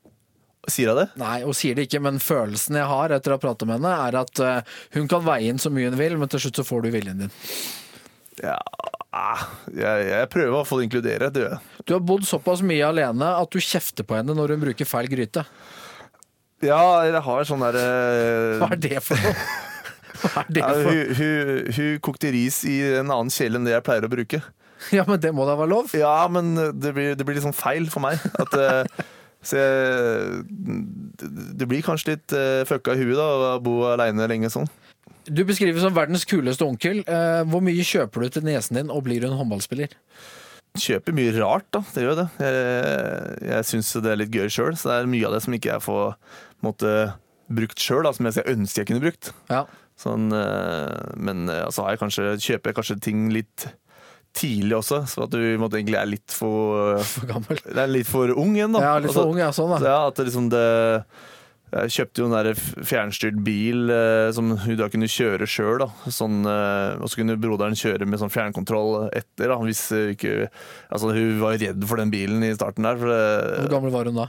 Sier 0.71 0.93
jeg 0.93 0.99
det? 1.01 1.09
Nei, 1.19 1.37
hun 1.43 1.59
sier 1.59 1.75
det 1.75 1.89
ikke, 1.89 2.03
men 2.07 2.23
følelsen 2.23 2.79
jeg 2.79 2.87
har 2.87 3.17
etter 3.17 3.35
å 3.35 3.39
ha 3.41 3.43
pratet 3.43 3.67
med 3.67 3.81
henne, 3.81 3.97
er 4.07 4.21
at 4.23 4.43
eh, 4.47 4.79
hun 4.95 5.11
kan 5.11 5.25
veie 5.27 5.51
inn 5.51 5.59
så 5.63 5.73
mye 5.75 5.91
hun 5.91 5.99
vil, 5.99 6.15
men 6.21 6.31
til 6.31 6.45
slutt 6.45 6.63
så 6.63 6.67
får 6.69 6.87
du 6.87 6.93
viljen 6.95 7.25
din. 7.25 7.39
Ja 8.43 8.61
ah, 9.13 9.45
jeg, 9.69 10.07
jeg 10.09 10.29
prøver 10.33 10.57
å 10.59 10.67
få 10.67 10.79
det 10.81 10.89
inkludere, 10.89 11.31
det 11.33 11.45
gjør 11.45 11.55
jeg. 11.55 11.83
Du 11.87 11.95
har 11.97 12.05
bodd 12.13 12.25
såpass 12.29 12.63
mye 12.67 12.89
alene 12.89 13.35
at 13.37 13.53
du 13.53 13.61
kjefter 13.63 14.07
på 14.09 14.17
henne 14.19 14.37
når 14.37 14.55
hun 14.55 14.65
bruker 14.65 14.89
feil 14.89 15.11
gryte. 15.13 15.45
Ja, 16.63 17.03
jeg 17.05 17.23
har 17.27 17.45
sånn 17.49 17.63
derre 17.65 17.85
Hva 18.61 18.71
er 18.71 18.81
det 18.81 19.03
for 19.03 19.19
noe? 19.19 19.35
Ja, 20.57 20.73
hun, 20.77 21.01
hun, 21.19 21.73
hun 21.77 22.03
kokte 22.05 22.33
ris 22.35 22.63
i 22.69 22.79
en 23.01 23.11
annen 23.11 23.33
kjele 23.33 23.59
enn 23.59 23.69
det 23.69 23.75
jeg 23.77 23.87
pleier 23.87 24.09
å 24.09 24.13
bruke. 24.13 24.43
Ja, 24.91 25.05
men 25.07 25.21
det 25.23 25.31
må 25.31 25.45
da 25.47 25.55
være 25.55 25.71
lov? 25.71 25.93
Ja, 25.95 26.27
men 26.27 26.57
det 26.59 26.91
blir, 26.97 27.13
det 27.15 27.23
blir 27.23 27.37
litt 27.37 27.45
sånn 27.45 27.55
feil 27.55 27.85
for 27.93 28.03
meg. 28.03 28.19
At, 28.43 28.57
eh, 28.59 29.05
så 29.43 29.59
jeg, 29.59 30.43
det 31.59 31.69
blir 31.71 31.85
kanskje 31.87 32.17
litt 32.17 32.35
uh, 32.35 32.63
fucka 32.67 32.95
i 32.95 33.03
huet 33.03 33.19
da, 33.19 33.27
å 33.57 33.61
bo 33.63 33.83
aleine 33.91 34.27
lenge 34.31 34.51
sånn. 34.51 34.67
Du 35.27 35.45
beskrives 35.47 35.83
som 35.85 35.95
verdens 35.95 36.27
kuleste 36.27 36.67
onkel. 36.67 37.03
Eh, 37.07 37.43
hvor 37.51 37.63
mye 37.63 37.87
kjøper 37.87 38.25
du 38.25 38.37
til 38.37 38.47
niesen 38.47 38.79
din, 38.79 38.91
og 38.91 39.05
blir 39.07 39.23
hun 39.27 39.37
håndballspiller? 39.39 39.95
Kjøper 40.79 41.15
mye 41.15 41.35
rart, 41.37 41.69
da. 41.75 41.83
Det 41.95 42.07
gjør 42.07 42.19
det. 42.23 42.29
Jeg, 42.43 43.51
jeg 43.51 43.69
syns 43.69 43.93
det 44.03 44.13
er 44.13 44.19
litt 44.23 44.35
gøy 44.35 44.49
sjøl, 44.51 44.75
så 44.79 44.91
det 44.91 44.97
er 44.97 45.13
mye 45.15 45.29
av 45.29 45.37
det 45.37 45.43
som 45.45 45.55
ikke 45.55 45.71
jeg 45.75 45.85
får 45.85 46.17
måtte, 46.67 46.97
brukt 47.53 47.83
sjøl, 47.83 48.09
som 48.17 48.31
jeg 48.31 48.47
ønsker 48.51 48.83
jeg 48.83 48.91
kunne 48.91 49.05
brukt. 49.05 49.31
Ja. 49.53 49.67
Sånn, 50.03 50.33
eh, 50.35 51.15
men 51.23 51.47
så 51.47 51.61
altså 51.69 51.87
har 51.87 51.95
jeg 51.95 52.03
kanskje, 52.03 52.27
kjøper 52.43 52.73
jeg 52.73 52.79
kanskje 52.81 53.01
ting 53.09 53.29
litt 53.35 53.69
tidlig 54.33 54.79
også, 54.79 55.03
så 55.13 55.27
at 55.27 55.35
du 55.35 55.43
måtte, 55.61 55.77
egentlig 55.79 55.99
er 56.01 56.09
litt 56.09 56.33
for 56.35 56.97
For 57.15 57.29
gammel. 57.29 57.61
Det 57.67 57.79
er 57.85 57.93
litt 57.93 58.09
for 58.09 58.33
ung 58.33 58.57
igjen, 58.57 58.73
da. 58.75 58.83
Ja, 58.85 58.97
litt 58.97 59.13
for 59.13 59.23
Altså, 59.23 59.29
ung, 59.29 59.43
ja. 59.43 59.53
Sånn, 59.55 59.77
så 59.77 59.85
da. 59.85 59.93
ja, 59.93 60.01
at 60.09 60.19
det 60.19 60.29
liksom 60.31 60.49
det 60.53 60.67
jeg 61.73 61.93
kjøpte 61.95 62.21
jo 62.21 62.27
en 62.29 62.35
der 62.35 62.59
fjernstyrt 62.85 63.39
bil 63.47 63.89
eh, 63.93 64.29
som 64.37 64.51
hun 64.61 64.77
da 64.77 64.91
kunne 64.93 65.09
kjøre 65.09 65.47
sjøl. 65.49 65.87
Sånn, 66.13 66.43
eh, 66.45 67.01
og 67.01 67.09
så 67.09 67.23
kunne 67.23 67.39
broderen 67.41 67.79
kjøre 67.79 68.05
med 68.05 68.21
sånn 68.21 68.33
fjernkontroll 68.33 69.07
etter. 69.09 69.49
Da, 69.49 69.57
hvis 69.65 69.87
eh, 69.97 70.11
ikke, 70.13 70.51
altså, 70.93 71.15
hun 71.17 71.41
var 71.41 71.57
redd 71.63 71.87
for 71.89 72.03
den 72.03 72.13
bilen 72.13 72.45
i 72.45 72.53
starten 72.59 72.85
der. 72.85 73.01
Det, 73.01 73.23
Hvor 73.63 73.73
gammel 73.79 73.95
var 73.95 74.11
hun 74.11 74.21
da? 74.21 74.29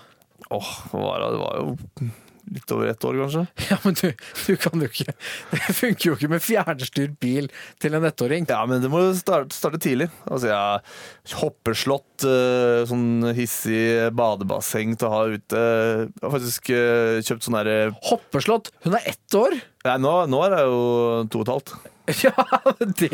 åh, 0.53 0.71
var 0.91 1.19
det? 1.19 1.27
det 1.33 1.41
var 1.41 1.59
jo 1.59 2.11
litt 2.51 2.71
over 2.75 2.89
ett 2.91 3.05
år, 3.07 3.19
kanskje. 3.23 3.45
Ja, 3.71 3.77
men 3.83 3.95
du, 3.97 4.09
du 4.47 4.55
kan 4.59 4.83
jo 4.83 4.89
ikke 4.89 5.13
Det 5.53 5.75
funker 5.77 6.09
jo 6.09 6.15
ikke 6.17 6.29
med 6.33 6.43
fjernstyrt 6.43 7.15
bil 7.23 7.47
til 7.81 7.97
en 7.97 8.07
ettåring. 8.07 8.47
Ja, 8.51 8.61
men 8.69 8.83
det 8.83 8.91
må 8.91 9.05
starte, 9.17 9.55
starte 9.55 9.79
tidlig. 9.83 10.09
Altså, 10.27 10.51
ja, 10.51 11.37
hoppeslott, 11.39 12.25
eh, 12.27 12.83
sånn 12.89 13.31
hissig 13.37 14.11
badebasseng 14.17 14.97
til 14.97 15.09
å 15.09 15.13
ha 15.13 15.23
ute. 15.33 15.63
Jeg 15.63 16.25
har 16.25 16.35
faktisk 16.35 16.73
eh, 16.75 17.21
kjøpt 17.23 17.47
sånn 17.47 17.59
derre 17.61 17.79
Hoppeslott! 18.09 18.73
Hun 18.85 18.97
er 18.99 19.09
ett 19.13 19.39
år! 19.39 19.57
Nei, 19.87 19.97
nå, 20.03 20.13
nå 20.31 20.45
er 20.47 20.59
hun 20.63 21.31
to 21.31 21.41
og 21.43 21.47
et 21.47 21.53
halvt. 21.55 21.75
Ja, 22.23 22.33
det, 22.99 23.09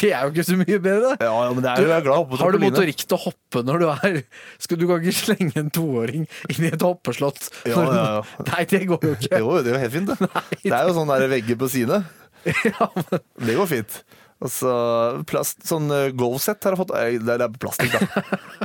det 0.00 0.08
er 0.10 0.24
jo 0.26 0.32
ikke 0.32 0.44
så 0.46 0.56
mye 0.58 0.78
bedre. 0.82 1.12
Ja, 1.22 1.30
ja, 1.30 1.74
er 1.74 1.92
er 1.98 2.02
glad 2.02 2.34
Har 2.40 2.54
du 2.54 2.58
motorikk 2.62 3.04
til 3.04 3.14
å 3.14 3.20
hoppe 3.28 3.62
når 3.66 3.84
du 3.84 3.86
er 3.92 4.16
Skal 4.62 4.80
Du 4.80 4.88
kan 4.90 5.04
ikke 5.04 5.14
slenge 5.14 5.54
en 5.60 5.70
toåring 5.74 6.26
inn 6.50 6.66
i 6.66 6.72
et 6.72 6.82
hoppeslott. 6.82 7.46
Ja, 7.62 7.78
når 7.78 7.94
ja, 7.94 8.04
ja. 8.16 8.24
Nei, 8.50 8.66
det 8.72 8.82
går 8.90 9.06
jo 9.06 9.14
ikke. 9.14 9.38
Jo, 9.38 9.54
det 9.62 9.70
er 9.70 9.78
jo 9.78 9.84
helt 9.84 9.94
fint, 9.94 10.10
det. 10.10 10.30
Det 10.64 10.74
er 10.74 10.90
jo 10.90 10.98
sånne 10.98 11.20
der 11.22 11.34
vegger 11.36 11.60
på 11.62 11.70
sidene. 11.76 12.02
Ja, 12.74 12.90
men, 12.92 13.22
Det 13.40 13.54
går 13.56 13.70
fint. 13.70 14.02
Og 14.44 14.52
så 14.52 14.72
plast, 15.28 15.62
sånn 15.64 15.88
uh, 15.88 16.10
golfsett 16.12 16.64
har 16.66 16.74
jeg 16.74 16.82
fått. 16.82 16.92
Det 17.24 17.36
er, 17.36 17.44
plastikk, 17.60 17.94
da. 17.94 18.24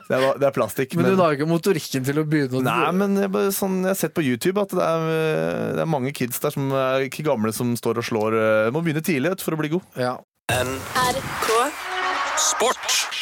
Det 0.09 0.17
er, 0.17 0.25
det 0.41 0.49
er 0.49 0.55
plastikk. 0.55 0.95
men 0.99 1.13
du 1.13 1.21
har 1.21 1.37
ikke 1.37 1.47
motorikken 1.49 2.07
til 2.07 2.19
å 2.19 2.25
begynne 2.27 2.59
å 2.59 2.63
Nei, 2.65 2.89
men 2.99 3.15
jeg, 3.21 3.53
sånn, 3.55 3.79
jeg 3.85 3.93
har 3.93 4.01
sett 4.01 4.15
på 4.17 4.25
YouTube 4.25 4.59
at 4.59 4.75
det 4.75 4.83
er, 4.83 5.07
eh, 5.13 5.67
det 5.77 5.85
er 5.85 5.91
mange 5.91 6.11
kids 6.15 6.41
der 6.43 6.55
som 6.55 6.73
er 6.75 7.07
ikke 7.07 7.23
gamle 7.29 7.53
som 7.55 7.71
står 7.79 8.03
og 8.03 8.09
slår. 8.11 8.39
Jeg 8.39 8.75
Må 8.75 8.83
begynne 8.83 9.05
tidlig 9.05 9.37
for 9.43 9.55
å 9.55 9.61
bli 9.61 9.71
god. 9.77 9.87
ja. 9.99 10.17
NRK 10.49 11.49
Sport. 12.39 13.18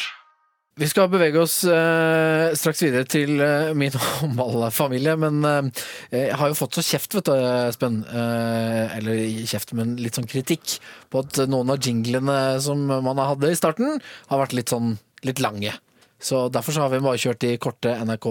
Vi 0.78 0.86
skal 0.86 1.08
bevege 1.10 1.40
oss 1.42 1.64
eh, 1.66 2.52
straks 2.54 2.84
videre 2.84 3.06
til 3.10 3.40
eh, 3.42 3.72
min 3.74 3.94
håndballfamilie, 4.20 5.16
men 5.18 5.40
eh, 5.48 5.88
jeg 6.14 6.36
har 6.38 6.52
jo 6.52 6.58
fått 6.60 6.78
så 6.78 6.84
kjeft, 6.86 7.16
vet 7.18 7.26
du, 7.26 7.34
Espen. 7.66 8.04
Eh, 8.06 8.94
eller 9.00 9.18
kjeft, 9.50 9.74
men 9.74 9.96
litt 9.98 10.20
sånn 10.20 10.30
kritikk 10.30 10.76
på 11.10 11.24
at 11.24 11.42
noen 11.50 11.74
av 11.74 11.82
jinglene 11.82 12.38
som 12.62 12.86
man 12.86 13.18
hadde 13.18 13.50
i 13.50 13.58
starten, 13.58 13.98
har 14.30 14.42
vært 14.44 14.54
litt 14.54 14.70
sånn 14.70 14.94
litt 15.26 15.42
lange. 15.42 15.74
Så 16.18 16.48
derfor 16.50 16.74
så 16.74 16.82
har 16.82 16.90
vi 16.90 16.98
bare 17.04 17.20
kjørt 17.20 17.40
de 17.44 17.52
korte 17.62 17.92
NRK 18.02 18.26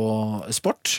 Sport. 0.56 0.98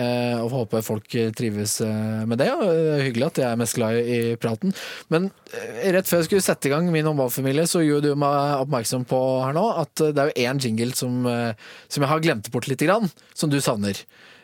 Eh, 0.00 0.38
og 0.40 0.48
håper 0.54 0.84
folk 0.86 1.16
trives 1.36 1.76
eh, 1.84 2.22
med 2.28 2.40
det. 2.40 2.48
Og 2.54 2.64
er 2.70 3.04
hyggelig 3.04 3.26
at 3.28 3.40
jeg 3.42 3.48
er 3.50 3.60
mest 3.60 3.76
glad 3.76 3.98
i 4.00 4.20
praten. 4.40 4.72
Men 5.12 5.28
eh, 5.52 5.90
rett 5.92 6.08
før 6.08 6.22
jeg 6.22 6.30
skulle 6.30 6.46
sette 6.46 6.70
i 6.70 6.72
gang 6.72 6.88
min 6.94 7.04
håndballfamilie, 7.10 7.66
så 7.68 7.84
gjorde 7.84 8.14
du 8.14 8.20
meg 8.20 8.64
oppmerksom 8.64 9.04
på 9.10 9.20
her 9.44 9.56
nå 9.56 9.66
at 9.82 10.04
eh, 10.06 10.14
det 10.16 10.24
er 10.24 10.32
jo 10.32 10.48
én 10.48 10.62
jingle 10.64 10.96
som, 10.96 11.20
eh, 11.28 11.52
som 11.92 12.06
jeg 12.06 12.12
har 12.14 12.24
glemt 12.24 12.50
bort 12.54 12.70
lite 12.70 12.88
grann, 12.88 13.10
som 13.36 13.52
du 13.52 13.60
savner. 13.60 14.00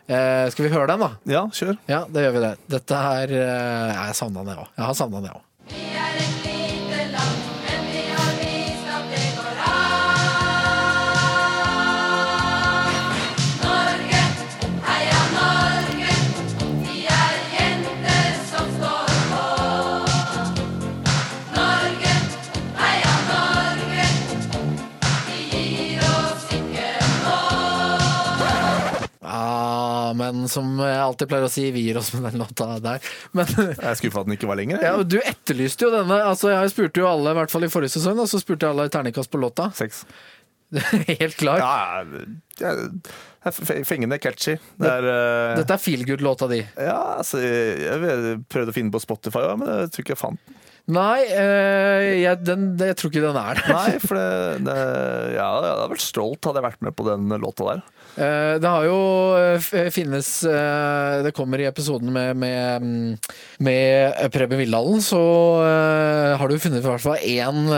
Eh, 0.07 0.47
skal 0.53 0.69
vi 0.69 0.75
høre 0.75 0.91
den, 0.93 1.03
da? 1.03 1.11
Ja, 1.27 1.47
kjør. 1.51 1.79
Ja, 1.91 2.05
det 2.13 2.27
gjør 2.27 2.37
vi 2.37 2.45
det. 2.45 2.53
Dette 2.77 3.01
her 3.09 3.33
eh, 3.41 3.95
Jeg 3.97 4.21
savna 4.21 4.45
det 4.47 4.59
òg. 4.61 4.69
Jeg 4.77 4.91
har 4.91 5.01
savna 5.01 5.25
det 5.25 5.33
òg. 5.33 6.46
Men 30.35 30.49
som 30.51 30.73
jeg 30.83 30.97
alltid 31.03 31.29
pleier 31.31 31.47
å 31.47 31.51
si, 31.53 31.67
vi 31.75 31.85
gir 31.89 31.99
oss 32.01 32.13
med 32.17 32.27
den 32.31 32.41
låta 32.43 32.69
der. 32.83 33.05
Men 33.37 33.47
Jeg 33.57 33.77
er 33.79 33.99
skuffa 34.01 34.23
at 34.25 34.31
den 34.31 34.37
ikke 34.39 34.49
var 34.51 34.59
lenger. 34.61 34.83
ja, 34.83 34.95
du 35.03 35.19
etterlyste 35.21 35.87
jo 35.87 35.93
denne. 35.95 36.19
Altså, 36.27 36.51
Jeg 36.55 36.73
spurte 36.75 37.03
jo 37.05 37.11
alle, 37.11 37.35
i 37.35 37.39
hvert 37.41 37.53
fall 37.55 37.67
i 37.69 37.71
forrige 37.73 37.95
sesong, 37.99 38.19
og 38.23 38.31
så 38.31 38.41
spurte 38.43 38.67
jeg 38.67 38.75
alle 38.77 38.89
terningkast 38.93 39.31
på 39.33 39.41
låta. 39.43 39.71
Seks. 39.77 40.05
Helt 41.21 41.37
klar. 41.39 41.61
Ja, 41.63 42.03
det 42.67 42.71
er 43.47 43.85
fengende 43.87 44.19
catchy. 44.19 44.57
Det 44.83 44.91
er 44.91 45.07
eh, 45.13 45.53
Dette 45.61 45.77
er 45.77 45.83
feelgood-låta 45.83 46.49
di. 46.51 46.59
Ja, 46.75 46.97
altså 47.21 47.39
Jeg 47.39 48.41
prøvde 48.51 48.73
å 48.73 48.77
finne 48.77 48.91
på 48.95 49.03
Spotify, 49.05 49.45
men 49.61 49.71
jeg 49.71 49.93
tror 49.95 50.05
ikke 50.07 50.17
jeg 50.17 50.23
fant 50.25 50.41
den. 50.43 50.63
Nei, 50.87 51.25
eh, 51.35 52.23
jeg, 52.23 52.43
den, 52.47 52.69
jeg 52.79 52.95
tror 52.99 53.11
ikke 53.11 53.25
den 53.25 53.39
er 53.41 53.59
det. 53.59 53.75
Nei, 53.75 53.99
for 54.03 54.19
det, 54.21 54.67
det 54.69 54.77
Ja, 55.35 55.49
jeg 55.65 55.73
hadde 55.73 55.91
vært 55.97 56.05
stolt 56.05 56.47
hadde 56.47 56.63
jeg 56.63 56.69
vært 56.69 56.87
med 56.87 56.95
på 56.99 57.07
den 57.09 57.39
låta 57.43 57.71
der. 57.73 57.85
Eh, 58.17 58.57
det 58.63 58.71
har 58.71 58.85
jo 58.89 59.01
eh, 59.37 59.89
finnes 59.93 60.29
eh, 60.49 61.19
Det 61.21 61.35
kommer 61.37 61.61
i 61.61 61.67
episoden 61.69 62.09
med, 62.15 62.39
med, 62.41 62.83
mm, 62.83 63.35
med 63.67 64.31
Preben 64.33 64.57
Vildalen, 64.63 65.03
så 65.05 65.21
har 66.37 66.49
du 66.49 66.57
funnet 66.61 66.81
i 66.81 66.87
hvert 66.87 67.03
fall 67.03 67.21
én 67.21 67.69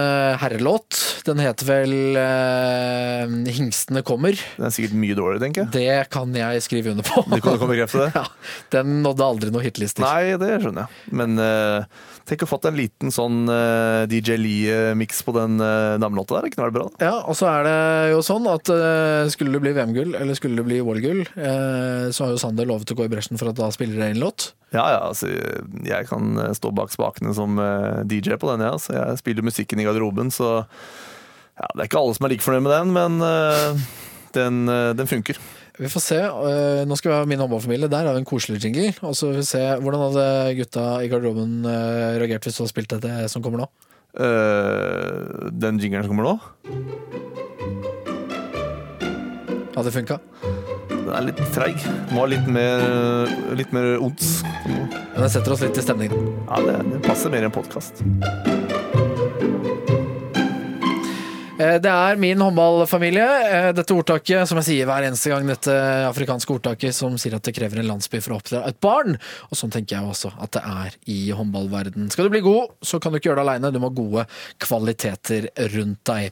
herrelåt. 0.41 0.99
Den 1.27 1.41
heter 1.43 1.67
vel 1.69 1.95
'Hingstene 3.49 4.03
kommer'. 4.07 4.39
Den 4.57 4.69
er 4.69 4.75
sikkert 4.75 4.97
mye 4.99 5.17
dårligere, 5.19 5.43
tenker 5.45 5.65
jeg. 5.65 5.73
Det 5.75 6.11
kan 6.15 6.35
jeg 6.35 6.63
skrive 6.65 6.93
under 6.93 7.07
på. 7.07 7.25
Du 7.27 7.39
kan, 7.41 7.57
du 7.57 7.63
kan 7.63 7.73
bekrefte 7.73 8.07
det? 8.07 8.13
Ja, 8.19 8.25
den 8.75 9.01
nådde 9.05 9.27
aldri 9.27 9.53
noen 9.55 9.67
hitlister. 9.67 10.03
Nei, 10.03 10.37
det 10.41 10.59
skjønner 10.63 10.87
jeg. 10.87 11.15
Men 11.21 11.39
tenk 12.29 12.45
å 12.45 12.49
fått 12.51 12.69
en 12.69 12.77
liten 12.79 13.13
sånn 13.15 13.49
eh, 13.53 14.05
DJ 14.11 14.37
Lee-miks 14.39 15.23
på 15.27 15.35
den 15.37 15.57
uh, 15.63 15.97
damelåta 16.01 16.37
der. 16.37 16.47
Det 16.47 16.55
kunne 16.55 16.69
vært 16.69 16.77
bra. 16.77 16.87
da. 16.93 17.09
Ja, 17.09 17.17
og 17.25 17.39
så 17.39 17.49
er 17.51 17.67
det 17.67 17.79
jo 18.13 18.23
sånn 18.27 18.49
at 18.51 18.71
eh, 18.73 19.31
skulle 19.33 19.57
det 19.57 19.63
bli 19.65 19.75
VM-gull, 19.77 20.15
eller 20.19 20.39
skulle 20.39 20.61
det 20.61 20.69
bli 20.69 20.81
OL-gull, 20.85 21.25
eh, 21.35 22.09
så 22.13 22.27
har 22.27 22.35
jo 22.35 22.41
Sander 22.43 22.69
lovet 22.69 22.93
å 22.93 22.99
gå 22.99 23.09
i 23.09 23.13
bresjen 23.13 23.41
for 23.41 23.51
at 23.51 23.59
da 23.59 23.71
spiller 23.75 24.01
det 24.01 24.13
en 24.13 24.23
låt. 24.23 24.53
Ja, 24.75 24.85
ja, 24.93 25.05
altså, 25.09 25.31
jeg 25.87 26.09
kan 26.11 26.37
eh, 26.43 26.55
stå 26.57 26.73
bak 26.77 26.93
spakene 26.93 27.33
som 27.37 27.57
eh, 27.63 28.03
DJ 28.09 28.37
på 28.41 28.53
den, 28.53 28.67
ja. 28.69 28.75
Så 28.81 28.97
jeg 28.97 29.23
spiller 29.23 29.47
musikken 29.47 29.81
i 29.81 29.89
garderoben, 29.89 30.33
så 30.35 30.59
ja, 31.59 31.71
det 31.75 31.81
er 31.81 31.89
ikke 31.89 32.03
alle 32.03 32.19
som 32.19 32.29
er 32.29 32.35
like 32.35 32.45
fornøyd 32.45 32.67
med 32.67 32.75
den, 32.75 32.93
men 32.95 33.25
eh, 33.25 33.87
den, 34.37 34.61
eh, 34.69 34.91
den 34.99 35.11
funker. 35.11 35.41
Vi 35.79 35.89
får 35.89 36.03
se. 36.03 36.17
eh, 36.19 36.85
Nå 36.87 36.97
skal 36.99 37.13
vi 37.13 37.17
ha 37.19 37.25
min 37.29 37.39
håndballfamilie. 37.39 37.89
Der 37.91 38.07
har 38.07 38.15
vi 38.17 38.23
en 38.25 38.27
koselig 38.29 38.59
jingle. 38.65 38.89
Og 39.07 39.15
så 39.15 39.29
får 39.31 39.37
vi 39.39 39.45
se 39.47 39.65
hvordan 39.79 40.05
hadde 40.09 40.57
gutta 40.59 40.87
i 41.05 41.11
garderoben 41.11 41.61
eh, 41.65 42.19
reagert 42.19 42.49
hvis 42.49 42.59
du 42.59 42.65
hadde 42.65 42.73
spilt 42.75 42.95
dette 42.97 43.29
som 43.31 43.45
kommer 43.45 43.63
nå. 43.65 43.69
Uh, 44.19 45.51
den 45.53 45.77
jingelen 45.79 46.07
som 46.07 46.15
kommer 46.17 46.25
nå, 46.25 46.39
Hadde 49.77 49.85
det 49.85 49.95
funka? 49.95 50.17
den 50.89 51.13
er 51.15 51.27
litt 51.29 51.43
treig. 51.55 51.85
Må 52.11 52.25
ha 52.25 52.31
litt 52.33 52.49
mer, 52.51 53.29
litt 53.57 53.71
mer. 53.73 53.95
Men 54.01 55.23
det 55.23 55.31
setter 55.31 55.55
oss 55.55 55.63
litt 55.63 55.79
i 55.79 55.85
stemningen. 55.85 56.33
Ja, 56.49 56.59
det, 56.67 56.81
det 56.89 57.03
passer 57.07 57.31
mer 57.33 57.47
i 57.47 57.51
en 57.53 57.55
podkast. 57.55 58.03
Eh, 61.59 61.79
Det 61.83 61.91
er 61.91 62.17
min 62.17 62.39
håndballfamilie. 62.39 63.27
Eh, 63.51 63.73
Dette 63.75 63.95
ordtaket, 63.95 64.47
som 64.47 64.61
jeg 64.61 64.67
sier 64.69 64.87
hver 64.87 65.07
eneste 65.09 65.31
gang, 65.33 65.47
dette 65.49 65.75
afrikanske 66.07 66.55
ordtaket 66.55 66.95
som 66.95 67.17
sier 67.19 67.35
at 67.35 67.43
det 67.43 67.55
krever 67.57 67.81
en 67.83 67.89
landsby 67.91 68.21
for 68.23 68.37
å 68.37 68.39
oppdra 68.39 68.61
et 68.69 68.79
barn. 68.81 69.17
Og 69.51 69.59
sånn 69.59 69.73
tenker 69.75 69.97
jeg 69.99 70.07
også 70.07 70.31
at 70.39 70.53
det 70.55 70.63
er 70.63 70.95
i 71.11 71.19
håndballverden. 71.35 72.11
Skal 72.13 72.29
du 72.29 72.35
bli 72.37 72.43
god, 72.47 72.77
så 72.83 73.01
kan 73.03 73.11
du 73.13 73.19
ikke 73.19 73.33
gjøre 73.33 73.43
det 73.43 73.47
aleine. 73.49 73.73
Du 73.75 73.81
må 73.83 73.91
ha 73.91 73.97
gode 73.99 74.27
kvaliteter 74.63 75.49
rundt 75.75 76.03
deg. 76.07 76.31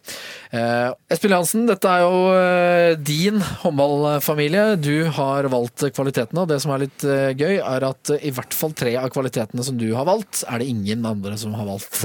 Eh, 0.55 0.93
Espen 1.11 1.35
Jansen, 1.35 1.67
dette 1.67 1.91
er 1.91 2.07
jo 2.07 2.95
din 3.03 3.43
håndballfamilie. 3.65 4.77
Du 4.79 5.11
har 5.19 5.51
valgt 5.51 5.89
kvalitetene, 5.97 6.45
og 6.45 6.49
det 6.53 6.61
som 6.63 6.71
er 6.77 6.85
litt 6.87 7.03
gøy, 7.03 7.59
er 7.59 7.89
at 7.91 8.15
i 8.23 8.31
hvert 8.31 8.55
fall 8.55 8.75
tre 8.77 8.95
av 9.01 9.11
kvalitetene 9.11 9.65
som 9.67 9.77
du 9.79 9.89
har 9.95 10.07
valgt, 10.07 10.45
er 10.47 10.63
det 10.63 10.71
ingen 10.71 11.03
andre 11.07 11.35
som 11.41 11.55
har 11.59 11.67
valgt 11.67 12.05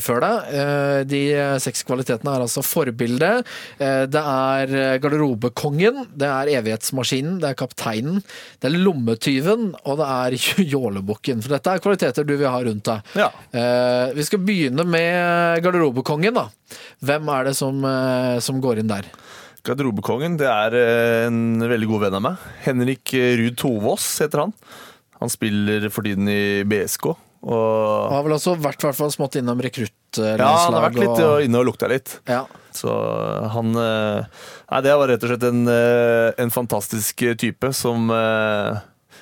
før 0.00 0.24
deg. 0.24 1.06
De 1.10 1.22
seks 1.60 1.84
kvalitetene 1.84 2.13
er 2.22 2.44
altså 2.44 2.62
forbilde, 2.64 3.30
eh, 3.82 4.04
det 4.06 4.20
er 4.22 4.74
eh, 4.78 4.98
garderobekongen, 5.02 6.04
det 6.14 6.28
er 6.30 6.52
evighetsmaskinen, 6.60 7.40
det 7.42 7.50
er 7.50 7.58
kapteinen, 7.58 8.20
det 8.62 8.70
er 8.70 8.76
lommetyven, 8.78 9.72
og 9.84 9.98
det 9.98 10.06
er 10.06 10.36
jålebukken. 10.74 11.42
For 11.42 11.56
dette 11.56 11.74
er 11.74 11.82
kvaliteter 11.84 12.28
du 12.28 12.36
vil 12.36 12.46
ha 12.50 12.60
rundt 12.62 12.86
deg. 12.86 13.12
Ja. 13.18 13.30
Eh, 13.50 14.14
Vi 14.14 14.28
skal 14.28 14.44
begynne 14.46 14.86
med 14.86 15.62
garderobekongen, 15.64 16.38
da. 16.38 16.46
Hvem 17.04 17.28
er 17.34 17.50
det 17.50 17.56
som, 17.58 17.82
som 18.42 18.62
går 18.62 18.80
inn 18.80 18.90
der? 18.90 19.06
Garderobekongen 19.64 20.38
det 20.40 20.48
er 20.48 20.74
en 21.26 21.62
veldig 21.64 21.88
god 21.88 22.02
venn 22.06 22.16
av 22.18 22.24
meg. 22.26 22.48
Henrik 22.66 23.14
Ruud 23.40 23.56
Tovås 23.60 24.06
heter 24.20 24.44
han. 24.44 24.52
Han 25.20 25.32
spiller 25.32 25.86
for 25.92 26.04
tiden 26.04 26.28
i 26.28 26.64
BSK. 26.68 27.14
Og 27.44 28.10
har 28.12 28.22
vel 28.24 28.32
også 28.38 28.54
vært 28.56 28.80
hvert 28.86 28.96
fall 28.96 29.10
smått 29.12 29.36
innom 29.40 29.60
rekruttlandslag. 29.60 30.38
ja, 30.40 30.52
han 30.64 30.72
har 30.78 30.86
vært 30.90 31.00
litt 31.02 31.20
og- 31.24 31.42
inne 31.44 31.60
og 31.60 31.66
lukta 31.68 31.88
litt. 31.90 32.18
ja. 32.28 32.44
Så 32.74 32.90
han 33.54 33.68
eh, 33.78 34.24
Nei, 34.72 34.80
det 34.82 34.94
var 34.98 35.06
rett 35.06 35.22
og 35.22 35.30
slett 35.30 35.44
en, 35.46 35.60
eh, 35.70 36.32
en 36.42 36.50
fantastisk 36.50 37.22
type 37.38 37.68
som 37.72 38.08
eh, 38.10 38.80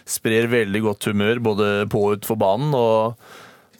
sprer 0.08 0.46
veldig 0.48 0.80
godt 0.86 1.04
humør 1.10 1.38
både 1.44 1.66
på 1.92 2.00
og 2.06 2.16
utenfor 2.16 2.38
banen. 2.40 2.72
Og 2.72 3.18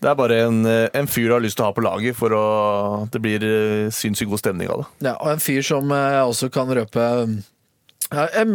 det 0.03 0.11
er 0.11 0.18
bare 0.18 0.40
en, 0.49 0.59
eh, 0.66 0.88
en 0.93 1.07
fyr 1.09 1.28
du 1.30 1.36
har 1.38 1.40
lyst 1.40 1.57
til 1.57 1.64
å 1.64 1.70
ha 1.70 1.72
på 1.78 1.86
laget 1.86 2.18
for 2.18 2.34
at 2.36 3.11
det 3.16 3.22
blir 3.24 3.40
eh, 3.49 3.88
sinnssykt 3.95 4.28
god 4.28 4.43
stemning 4.43 4.68
av 4.68 4.82
det. 4.82 5.09
Ja, 5.09 5.14
og 5.22 5.30
en 5.32 5.40
fyr 5.40 5.62
som 5.64 5.88
eh, 5.90 6.20
også 6.20 6.51
kan 6.53 6.68
røpe 6.68 7.09
en, 8.12 8.52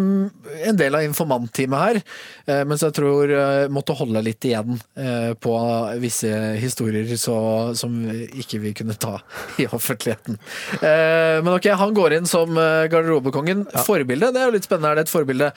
en 0.66 0.78
del 0.80 0.98
av 0.98 1.06
informantteamet 1.06 1.84
her, 1.84 2.00
eh, 2.48 2.64
mens 2.68 2.84
jeg 2.86 2.96
tror 2.98 3.32
jeg 3.32 3.72
måtte 3.74 3.96
holde 3.98 4.24
litt 4.26 4.46
igjen 4.48 4.78
eh, 5.00 5.32
på 5.34 5.56
visse 6.02 6.30
historier 6.62 7.10
så, 7.20 7.38
som 7.78 7.96
ikke 8.10 8.62
vi 8.64 8.74
kunne 8.78 8.98
ta 9.00 9.18
i 9.62 9.68
offentligheten. 9.68 10.40
Eh, 10.78 11.40
men 11.42 11.52
ok, 11.56 11.72
han 11.80 11.98
går 11.98 12.20
inn 12.20 12.30
som 12.30 12.54
garderobekongen. 12.54 13.66
garderobekongen. 13.68 13.68
Forbilde, 13.88 14.32
det 14.34 14.42
er 14.42 14.50
jo 14.50 14.56
litt 14.58 14.68
spennende. 14.68 14.94
Er 14.94 15.02
det 15.02 15.08
et 15.08 15.14
forbilde 15.14 15.52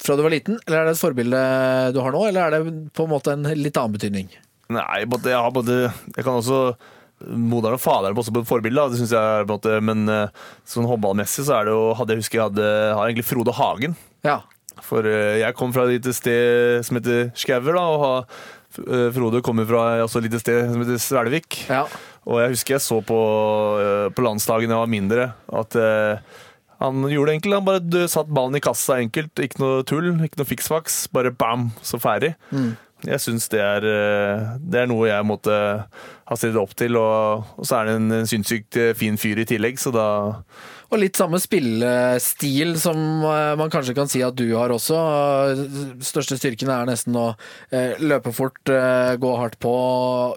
fra 0.00 0.16
du 0.16 0.22
var 0.24 0.32
liten, 0.32 0.56
eller 0.66 0.80
er 0.80 0.88
det 0.88 0.94
et 0.96 1.02
forbilde 1.02 1.40
du 1.94 2.00
har 2.00 2.14
nå, 2.14 2.22
eller 2.30 2.46
er 2.46 2.56
det 2.56 2.78
på 2.96 3.04
en 3.04 3.12
måte 3.12 3.34
en 3.36 3.50
litt 3.56 3.76
annen 3.76 3.98
betydning? 3.98 4.30
Nei, 4.70 5.02
jeg 5.02 5.34
har 5.34 5.50
både 5.50 5.76
Jeg 5.90 6.22
kan 6.22 6.36
også 6.36 6.60
Moderen 7.20 7.76
og 7.76 7.82
faderen 7.82 8.14
er 8.14 8.22
også 8.22 8.32
på 8.32 8.44
forbilde, 8.48 8.86
det 8.92 9.00
synes 9.00 9.12
jeg 9.12 9.42
på 9.44 9.48
en 9.48 9.52
måte, 9.52 9.74
men 9.84 10.06
eh, 10.08 10.46
sånn 10.68 10.88
håndballmessig 10.88 11.44
så 11.48 11.58
er 11.58 11.68
det 11.68 11.74
jo 11.74 11.82
hadde 11.98 12.14
Jeg 12.16 12.22
husker 12.22 12.38
jeg 12.40 12.46
hadde, 12.48 12.70
har 12.96 13.10
egentlig 13.10 13.26
Frode 13.28 13.54
Hagen. 13.58 13.96
Ja. 14.24 14.38
For 14.86 15.04
eh, 15.04 15.40
jeg 15.42 15.56
kom 15.58 15.74
fra 15.76 15.84
et 15.84 15.98
lite 15.98 16.14
sted 16.16 16.80
som 16.86 16.96
heter 16.96 17.28
Skauer, 17.36 17.74
da, 17.76 17.82
og 17.92 18.04
har, 18.06 18.38
eh, 18.86 19.08
Frode 19.16 19.42
kommer 19.44 19.68
fra 19.68 19.82
også 20.06 20.22
et 20.22 20.30
lite 20.30 20.40
sted 20.40 20.70
som 20.72 20.80
heter 20.84 21.02
Svelvik. 21.02 21.64
ja. 21.68 21.84
Og 22.28 22.36
jeg 22.36 22.52
husker 22.52 22.74
jeg 22.76 22.82
så 22.84 22.98
på, 23.00 23.16
på 24.12 24.22
landsdagen 24.22 24.68
jeg 24.68 24.76
var 24.76 24.90
mindre, 24.92 25.22
at 25.56 25.76
eh, 25.80 26.20
han 26.80 27.00
gjorde 27.08 27.30
det 27.30 27.36
enkelt. 27.38 27.56
Han 27.56 27.66
bare 27.66 28.08
satt 28.12 28.28
ballen 28.32 28.56
i 28.56 28.62
kassa 28.64 28.98
enkelt. 29.00 29.40
Ikke 29.44 29.60
noe 29.60 29.80
tull, 29.88 30.12
ikke 30.24 30.40
noe 30.40 30.48
fiksfaks. 30.48 31.02
Bare 31.12 31.32
bam, 31.32 31.70
så 31.84 32.00
ferdig. 32.00 32.34
Jeg 33.08 33.20
syns 33.22 33.48
det, 33.52 33.60
eh, 33.60 34.50
det 34.60 34.82
er 34.82 34.90
noe 34.90 35.08
jeg 35.08 35.26
måtte 35.28 35.54
ha 35.86 36.36
stilt 36.38 36.58
opp 36.60 36.74
til. 36.78 36.98
Og, 37.00 37.46
og 37.56 37.66
så 37.66 37.80
er 37.80 37.88
det 37.88 37.96
en, 38.00 38.10
en 38.20 38.28
sinnssykt 38.28 38.76
eh, 38.80 38.92
fin 38.98 39.18
fyr 39.20 39.40
i 39.42 39.48
tillegg, 39.48 39.80
så 39.80 39.92
da 39.94 40.08
Og 40.90 40.98
litt 40.98 41.14
samme 41.14 41.38
spillestil 41.38 42.72
som 42.82 42.98
eh, 43.22 43.52
man 43.58 43.70
kanskje 43.70 43.94
kan 43.94 44.08
si 44.10 44.22
at 44.26 44.34
du 44.34 44.48
har 44.56 44.72
også. 44.74 44.96
Største 46.02 46.34
styrken 46.40 46.70
er 46.74 46.88
nesten 46.88 47.14
å 47.14 47.28
eh, 47.70 47.92
løpe 48.02 48.32
fort, 48.34 48.58
eh, 48.74 49.12
gå 49.22 49.30
hardt 49.38 49.54
på, 49.62 49.70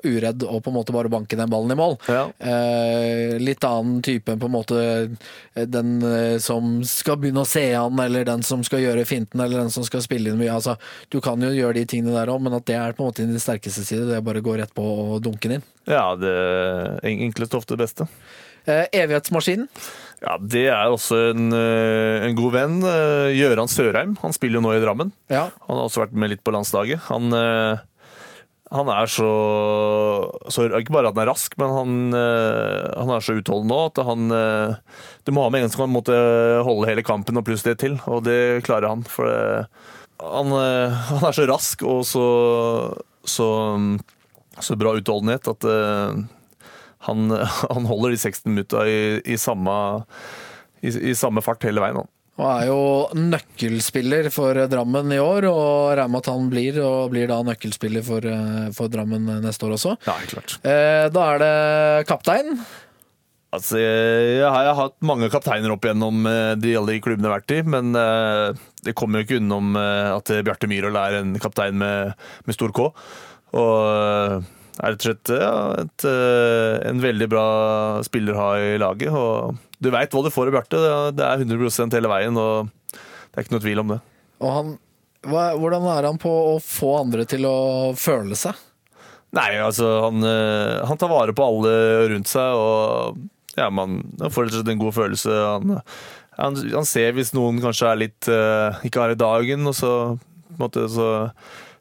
uredd 0.06 0.46
og 0.46 0.60
på 0.66 0.70
en 0.70 0.78
måte 0.78 0.94
bare 0.94 1.10
banke 1.10 1.40
den 1.40 1.50
ballen 1.50 1.74
i 1.74 1.80
mål. 1.80 1.98
Ja. 2.06 2.28
Eh, 2.38 3.34
litt 3.42 3.66
annen 3.66 4.04
type 4.06 4.30
enn 4.36 4.44
på 4.44 4.50
en 4.52 4.56
måte 4.60 4.78
eh, 4.86 5.66
den 5.66 5.96
eh, 6.06 6.38
som 6.44 6.84
skal 6.86 7.18
begynne 7.24 7.42
å 7.48 7.50
se 7.50 7.66
an, 7.80 7.98
eller 8.06 8.30
den 8.30 8.46
som 8.46 8.62
skal 8.68 8.84
gjøre 8.86 9.08
finten, 9.10 9.42
eller 9.42 9.64
den 9.64 9.74
som 9.74 9.86
skal 9.90 10.06
spille 10.06 10.30
inn 10.36 10.38
mye. 10.42 10.54
Altså, 10.54 10.78
du 11.10 11.18
kan 11.24 11.42
jo 11.42 11.50
gjøre 11.50 11.80
de 11.82 11.88
tingene 11.96 12.14
der 12.20 12.30
òg, 12.34 12.46
men 12.46 12.60
at 12.60 12.70
det 12.70 12.78
er 12.78 12.94
på 12.94 13.02
en 13.08 13.10
måte 13.10 13.26
din 13.26 13.42
sterkeste 13.42 13.86
side. 13.90 14.06
Det 14.12 14.22
er 14.22 14.26
bare 14.30 14.46
å 14.46 14.48
gå 14.52 14.58
rett 14.62 14.78
på 14.78 14.86
og 14.86 15.18
dunke 15.26 15.50
den 15.50 15.58
inn. 15.62 15.68
Ja, 15.90 16.12
det 16.16 16.30
en- 17.10 17.26
enkleste 17.26 17.58
ofte 17.58 17.74
det 17.74 17.88
beste. 17.88 18.06
Eh, 18.64 18.86
evighetsmaskinen. 18.96 19.66
Ja, 20.24 20.38
Det 20.40 20.68
er 20.72 20.88
også 20.88 21.18
en, 21.34 21.50
eh, 21.52 22.24
en 22.30 22.36
god 22.38 22.54
venn. 22.56 22.78
eh, 22.88 23.34
Gøran 23.36 23.68
Sørheim. 23.68 24.14
Han 24.22 24.32
spiller 24.36 24.62
jo 24.62 24.64
nå 24.64 24.76
i 24.78 24.84
Drammen. 24.84 25.12
Ja. 25.30 25.50
Han 25.68 25.78
har 25.78 25.88
også 25.90 26.06
vært 26.06 26.14
med 26.16 26.32
litt 26.32 26.44
på 26.46 26.54
landslaget. 26.56 27.02
Han, 27.10 27.28
eh, 27.36 27.82
han 28.74 28.88
er 28.90 29.06
så, 29.06 29.28
så 30.50 30.66
Ikke 30.80 30.96
bare 30.96 31.10
at 31.12 31.18
han 31.18 31.28
er 31.28 31.30
rask, 31.30 31.54
men 31.60 31.70
han, 31.70 31.92
han 32.16 33.12
er 33.14 33.22
så 33.22 33.36
utholdende 33.38 33.70
nå 33.70 33.82
at 33.92 34.00
han 34.08 34.32
Du 35.28 35.32
må 35.36 35.44
ha 35.44 35.52
med 35.54 35.62
en 35.62 35.70
som 35.70 35.84
kan 35.84 35.94
måtte 35.94 36.16
holde 36.66 36.88
hele 36.90 37.04
kampen 37.06 37.38
og 37.38 37.46
pluss 37.46 37.62
det 37.68 37.78
til, 37.84 38.00
og 38.10 38.24
det 38.26 38.64
klarer 38.66 38.90
han. 38.90 39.04
For 39.06 39.30
det, 39.30 39.68
han, 40.24 40.50
han 40.56 41.28
er 41.28 41.36
så 41.38 41.46
rask 41.52 41.84
og 41.86 42.02
så, 42.08 42.26
så, 43.30 43.48
så 44.58 44.80
bra 44.80 44.96
utholdenhet 44.98 45.52
at 45.54 45.70
han, 47.08 47.30
han 47.74 47.88
holder 47.90 48.14
de 48.16 48.20
16 48.22 48.50
minutta 48.52 48.88
i, 48.90 49.00
i, 49.26 49.38
samme, 49.40 49.78
i, 50.82 50.94
i 51.12 51.16
samme 51.18 51.44
fart 51.46 51.64
hele 51.68 51.84
veien. 51.84 52.02
Han. 52.04 52.12
Og 52.34 52.48
er 52.50 52.64
jo 52.66 52.78
nøkkelspiller 53.14 54.28
for 54.34 54.58
Drammen 54.72 55.12
i 55.14 55.20
år, 55.22 55.46
og 55.52 55.92
regner 55.94 56.10
med 56.10 56.24
at 56.24 56.30
han 56.32 56.48
blir, 56.50 56.80
og 56.82 57.12
blir 57.14 57.28
da 57.30 57.38
nøkkelspiller 57.46 58.06
for, 58.06 58.26
eh, 58.26 58.72
for 58.74 58.90
Drammen 58.90 59.28
neste 59.44 59.68
år 59.68 59.76
også. 59.76 59.94
Ja, 60.08 60.16
klart. 60.32 60.56
Eh, 60.66 61.10
Da 61.14 61.28
er 61.36 61.44
det 61.44 62.08
kaptein. 62.10 62.58
Altså, 63.54 63.78
jeg 63.78 64.42
har, 64.42 64.64
jeg 64.66 64.74
har 64.74 64.80
hatt 64.80 64.96
mange 65.06 65.30
kapteiner 65.30 65.76
opp 65.76 65.86
igjennom 65.86 66.26
eh, 66.26 66.56
de 66.58 66.74
alle 66.80 66.96
de 66.96 67.04
klubbene 67.06 67.30
jeg 67.30 67.36
har 67.36 67.44
vært 67.44 67.54
i, 67.54 67.62
men 67.70 67.94
eh, 68.02 68.66
det 68.82 68.96
kommer 68.98 69.22
jo 69.22 69.28
ikke 69.28 69.38
unnom 69.38 69.78
at 69.78 70.34
Bjarte 70.44 70.68
Myhrvold 70.68 70.98
er 71.04 71.20
en 71.20 71.38
kaptein 71.40 71.78
med, 71.78 72.18
med 72.50 72.58
stor 72.58 72.74
K. 72.74 72.90
Og 73.62 74.42
er 74.80 74.94
rett 74.96 75.04
og 75.04 75.06
slett 75.06 75.32
ja, 75.38 75.54
et, 75.84 76.06
eh, 76.10 76.90
en 76.90 77.02
veldig 77.04 77.28
bra 77.30 77.46
spiller 78.06 78.34
å 78.34 78.42
ha 78.42 78.50
i 78.58 78.80
laget. 78.82 79.14
Og 79.14 79.60
du 79.84 79.92
veit 79.94 80.14
hva 80.14 80.24
du 80.26 80.32
får 80.34 80.50
i 80.50 80.56
Bjarte. 80.56 80.82
Det- 81.14 81.28
er 81.28 81.44
100% 81.44 81.94
hele 81.94 82.10
veien, 82.10 82.38
og 82.38 82.70
det 82.94 83.38
er 83.38 83.44
ikke 83.46 83.56
noe 83.58 83.66
tvil 83.66 83.84
om 83.84 83.94
det. 83.94 84.00
Og 84.42 84.50
han, 84.58 84.72
hva, 85.30 85.44
hvordan 85.60 85.86
er 85.98 86.10
han 86.10 86.18
på 86.22 86.32
å 86.56 86.56
få 86.62 86.96
andre 87.04 87.26
til 87.30 87.46
å 87.46 87.94
føle 87.96 88.36
seg? 88.36 88.58
Nei, 89.34 89.58
altså 89.58 89.88
han, 90.06 90.24
eh, 90.24 90.86
han 90.86 90.98
tar 90.98 91.10
vare 91.10 91.34
på 91.34 91.46
alle 91.46 92.10
rundt 92.12 92.30
seg, 92.30 92.54
og 92.54 93.18
ja, 93.58 93.70
man 93.70 94.04
man 94.20 94.30
får 94.34 94.46
rett 94.46 94.54
og 94.54 94.60
slett 94.62 94.74
en 94.74 94.82
god 94.82 94.94
følelse. 94.94 95.38
Han, 95.54 95.82
han, 96.38 96.56
han 96.74 96.86
ser 96.90 97.14
hvis 97.14 97.34
noen 97.34 97.62
kanskje 97.62 97.90
er 97.90 98.02
litt 98.02 98.30
uh, 98.30 98.78
ikke 98.86 99.02
har 99.02 99.14
i 99.14 99.20
dagen, 99.20 99.66
og 99.70 99.76
så, 99.78 99.92
på 100.18 100.56
en 100.58 100.62
måte, 100.64 100.86
så 100.90 101.08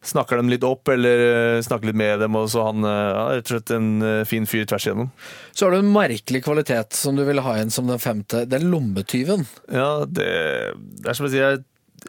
snakker 0.02 0.36
dem 0.40 0.50
litt 0.50 0.64
opp, 0.66 0.88
eller 0.90 1.22
eh, 1.26 1.62
snakker 1.62 1.90
litt 1.90 1.98
med 1.98 2.22
dem, 2.24 2.36
og 2.38 2.48
så 2.50 2.66
han 2.68 2.86
eh, 2.86 3.08
ja, 3.14 3.24
rett 3.36 3.46
og 3.46 3.54
slett 3.54 3.74
en 3.76 3.88
eh, 4.06 4.24
fin 4.28 4.48
fyr 4.50 4.66
tvers 4.68 4.86
igjennom. 4.88 5.12
Så 5.54 5.66
har 5.66 5.74
du 5.74 5.78
en 5.78 5.92
merkelig 5.94 6.42
kvalitet 6.46 6.96
som 6.98 7.18
du 7.18 7.24
vil 7.28 7.42
ha 7.44 7.56
igjen 7.56 7.72
som 7.74 7.90
den 7.90 8.02
femte. 8.02 8.44
Det 8.50 8.58
er 8.58 8.66
lommetyven. 8.66 9.46
Ja, 9.70 10.02
det, 10.08 10.28
det 10.98 11.12
er 11.12 11.18
som 11.18 11.28
jeg 11.28 11.36
sier, 11.36 11.62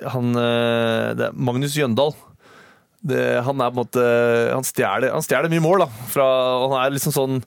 han 0.10 0.34
det 0.34 1.28
er 1.28 1.36
Magnus 1.38 1.76
Jøndal. 1.78 2.16
Det, 3.04 3.20
han 3.46 3.60
er 3.60 3.68
på 3.68 3.76
en 3.76 3.82
måte 3.82 4.04
Han 4.56 4.64
stjeler, 4.64 5.12
han 5.12 5.50
mye 5.52 5.62
mål, 5.62 5.84
da. 5.84 6.04
Fra, 6.08 6.28
han 6.64 6.76
er 6.80 6.94
liksom 6.96 7.12
sånn 7.12 7.42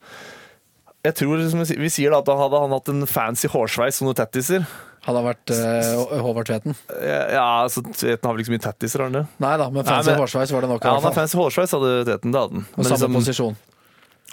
Jeg 1.00 1.16
tror 1.16 1.40
som 1.48 1.62
vi 1.64 1.88
sier 1.88 2.12
da 2.12 2.20
at 2.20 2.28
hadde 2.28 2.60
han 2.60 2.74
hatt 2.76 2.90
en 2.92 3.06
fancy 3.08 3.48
hårsveis 3.48 4.02
og 4.02 4.10
noen 4.10 4.18
tattiser 4.20 4.66
Hadde 5.06 5.20
det 5.20 5.26
vært 5.28 5.52
eh, 5.54 6.18
Håvard 6.24 6.48
Tveten? 6.48 6.74
Ja, 6.98 7.46
altså 7.62 7.84
Tveten 7.86 8.26
har 8.26 8.34
vel 8.34 8.42
ikke 8.42 8.50
så 8.50 8.54
mye 8.56 8.64
tattiser, 8.64 9.02
har 9.02 9.10
han 9.10 9.18
det? 9.20 9.24
Nei 9.44 9.54
da, 9.60 9.68
men 9.70 9.86
fancy 9.86 10.10
Nei, 10.10 10.16
men- 10.16 10.22
hårsveis 10.24 10.52
var 10.56 10.66
det 10.66 10.70
nok. 10.72 10.82
Ja, 10.82 10.94
han 10.96 11.06
har 11.06 11.14
fancy 11.14 11.38
hårsveis, 11.38 11.74
hadde 11.76 11.92
Tveten. 12.08 12.34
Det 12.34 12.42
hadde 12.42 12.58
han. 12.58 12.68
Og 12.74 12.88
samme 12.90 13.20
posisjon. 13.20 13.58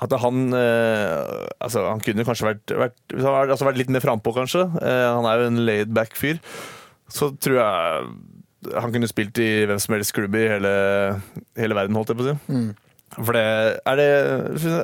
At 0.02 0.14
han 0.24 0.40
eh, 0.58 1.48
Altså, 1.62 1.84
han 1.86 2.02
kunne 2.04 2.26
kanskje 2.26 2.48
vært, 2.50 2.74
vært, 2.82 2.98
altså 3.14 3.68
vært 3.70 3.82
litt 3.84 3.92
mer 3.94 4.04
frampå, 4.04 4.34
kanskje. 4.36 4.66
Uh, 4.82 5.10
han 5.20 5.28
er 5.30 5.44
jo 5.44 5.52
en 5.52 5.66
laid 5.68 5.94
back 5.94 6.18
fyr. 6.18 6.42
så 7.14 7.30
tror 7.38 7.60
jeg 7.60 8.08
han 8.74 8.94
kunne 8.96 9.10
spilt 9.12 9.38
i 9.44 9.66
hvem 9.68 9.80
som 9.82 9.94
helst 9.94 10.14
klubb 10.16 10.36
i 10.40 10.48
hele, 10.48 10.72
hele 11.60 11.76
verden, 11.78 11.98
holdt 12.00 12.14
jeg 12.14 12.20
på 12.20 12.26
å 12.26 12.32
si. 12.32 12.64
For 13.14 13.36
det 13.36 13.44
er 13.86 14.00
det 14.00 14.10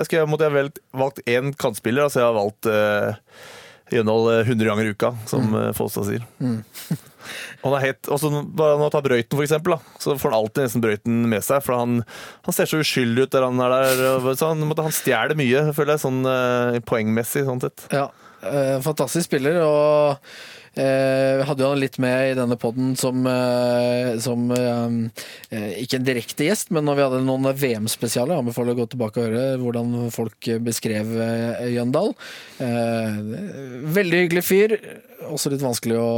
skal 0.05 0.19
jeg, 0.19 0.29
Måtte 0.29 0.49
jeg 0.49 0.71
valgt, 0.93 1.21
én 1.25 1.53
kantspiller, 1.57 2.05
altså 2.05 2.21
jeg 2.21 2.27
har 2.27 2.37
valgt 2.37 2.69
uh, 2.69 3.47
Eh, 3.91 4.41
100 4.45 4.65
ganger 4.65 4.85
i 4.85 4.93
uka, 4.93 5.13
som 5.29 5.49
mm. 5.49 5.73
Folstad 5.77 6.07
sier. 6.09 6.25
Han 7.63 7.75
er 7.75 7.83
helt, 7.83 8.07
også 8.09 8.29
Når 8.31 8.77
han 8.79 8.91
tar 8.93 9.03
brøyten, 9.05 9.35
for 9.35 9.43
eksempel, 9.43 9.75
da, 9.75 9.97
så 10.01 10.15
får 10.17 10.31
han 10.31 10.37
alltid 10.39 10.65
nesten 10.65 10.83
brøyten 10.83 11.17
med 11.29 11.43
seg. 11.45 11.61
For 11.65 11.75
han, 11.75 11.99
han 12.47 12.55
ser 12.55 12.69
så 12.69 12.79
uskyldig 12.81 13.27
ut 13.27 13.35
der 13.35 13.45
han 13.45 13.59
er 13.65 13.75
der. 13.75 14.03
og 14.15 14.29
Så 14.39 14.53
han, 14.53 14.63
han 14.63 14.95
stjeler 14.95 15.37
mye, 15.37 15.65
føler 15.75 15.95
jeg, 15.95 16.03
sånn 16.05 16.21
eh, 16.31 16.79
poengmessig. 16.89 17.43
sånn 17.49 17.61
sett. 17.65 17.85
Ja, 17.93 18.07
eh, 18.41 18.77
fantastisk 18.85 19.29
spiller, 19.29 19.59
og 19.65 20.31
eh, 20.75 21.41
hadde 21.47 21.63
jo 21.63 21.69
han 21.71 21.81
litt 21.81 21.97
med 22.01 22.31
i 22.31 22.35
denne 22.37 22.57
podden 22.59 22.93
som, 22.99 23.25
eh, 23.27 24.15
som 24.21 24.49
eh, 24.53 25.69
Ikke 25.81 25.97
en 25.99 26.07
direkte 26.07 26.45
gjest, 26.47 26.69
men 26.75 26.85
når 26.87 26.97
vi 26.99 27.05
hadde 27.07 27.21
noen 27.25 27.49
VM-spesialer. 27.55 28.37
Anbefaler 28.39 28.75
å 28.75 28.81
gå 28.81 28.87
tilbake 28.93 29.21
og 29.21 29.29
høre 29.29 29.45
hvordan 29.61 29.95
folk 30.13 30.49
beskrev 30.65 31.13
eh, 31.25 31.65
Jøndal. 31.75 32.13
Eh, 32.61 33.19
veldig 33.97 34.23
hyggelig 34.25 34.45
fyr. 34.45 34.75
Også 35.29 35.51
litt 35.53 35.63
vanskelig 35.63 35.97
å, 35.99 36.09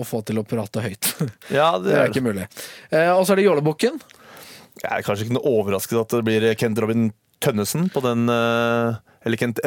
å 0.00 0.04
få 0.06 0.22
til 0.26 0.40
å 0.40 0.46
prate 0.48 0.82
høyt. 0.84 1.12
Ja, 1.58 1.72
det 1.78 1.90
Det 1.92 1.98
er 2.00 2.10
ikke 2.12 2.24
mulig. 2.24 2.46
Eh, 2.90 3.10
og 3.14 3.24
så 3.26 3.34
er 3.34 3.40
det 3.40 3.48
Jålebukken. 3.48 4.00
jeg 4.80 4.90
er 4.90 5.04
kanskje 5.06 5.26
ikke 5.26 5.36
noe 5.38 5.52
overrasket 5.60 5.98
at 6.00 6.14
det 6.16 6.24
blir 6.26 6.46
Kent 6.58 6.78
Robin 6.82 7.10
Tønnesen 7.40 7.88
på 7.92 8.02
den 8.04 8.28
eh, 8.28 8.98
Eller 9.24 9.36
Kent 9.36 9.60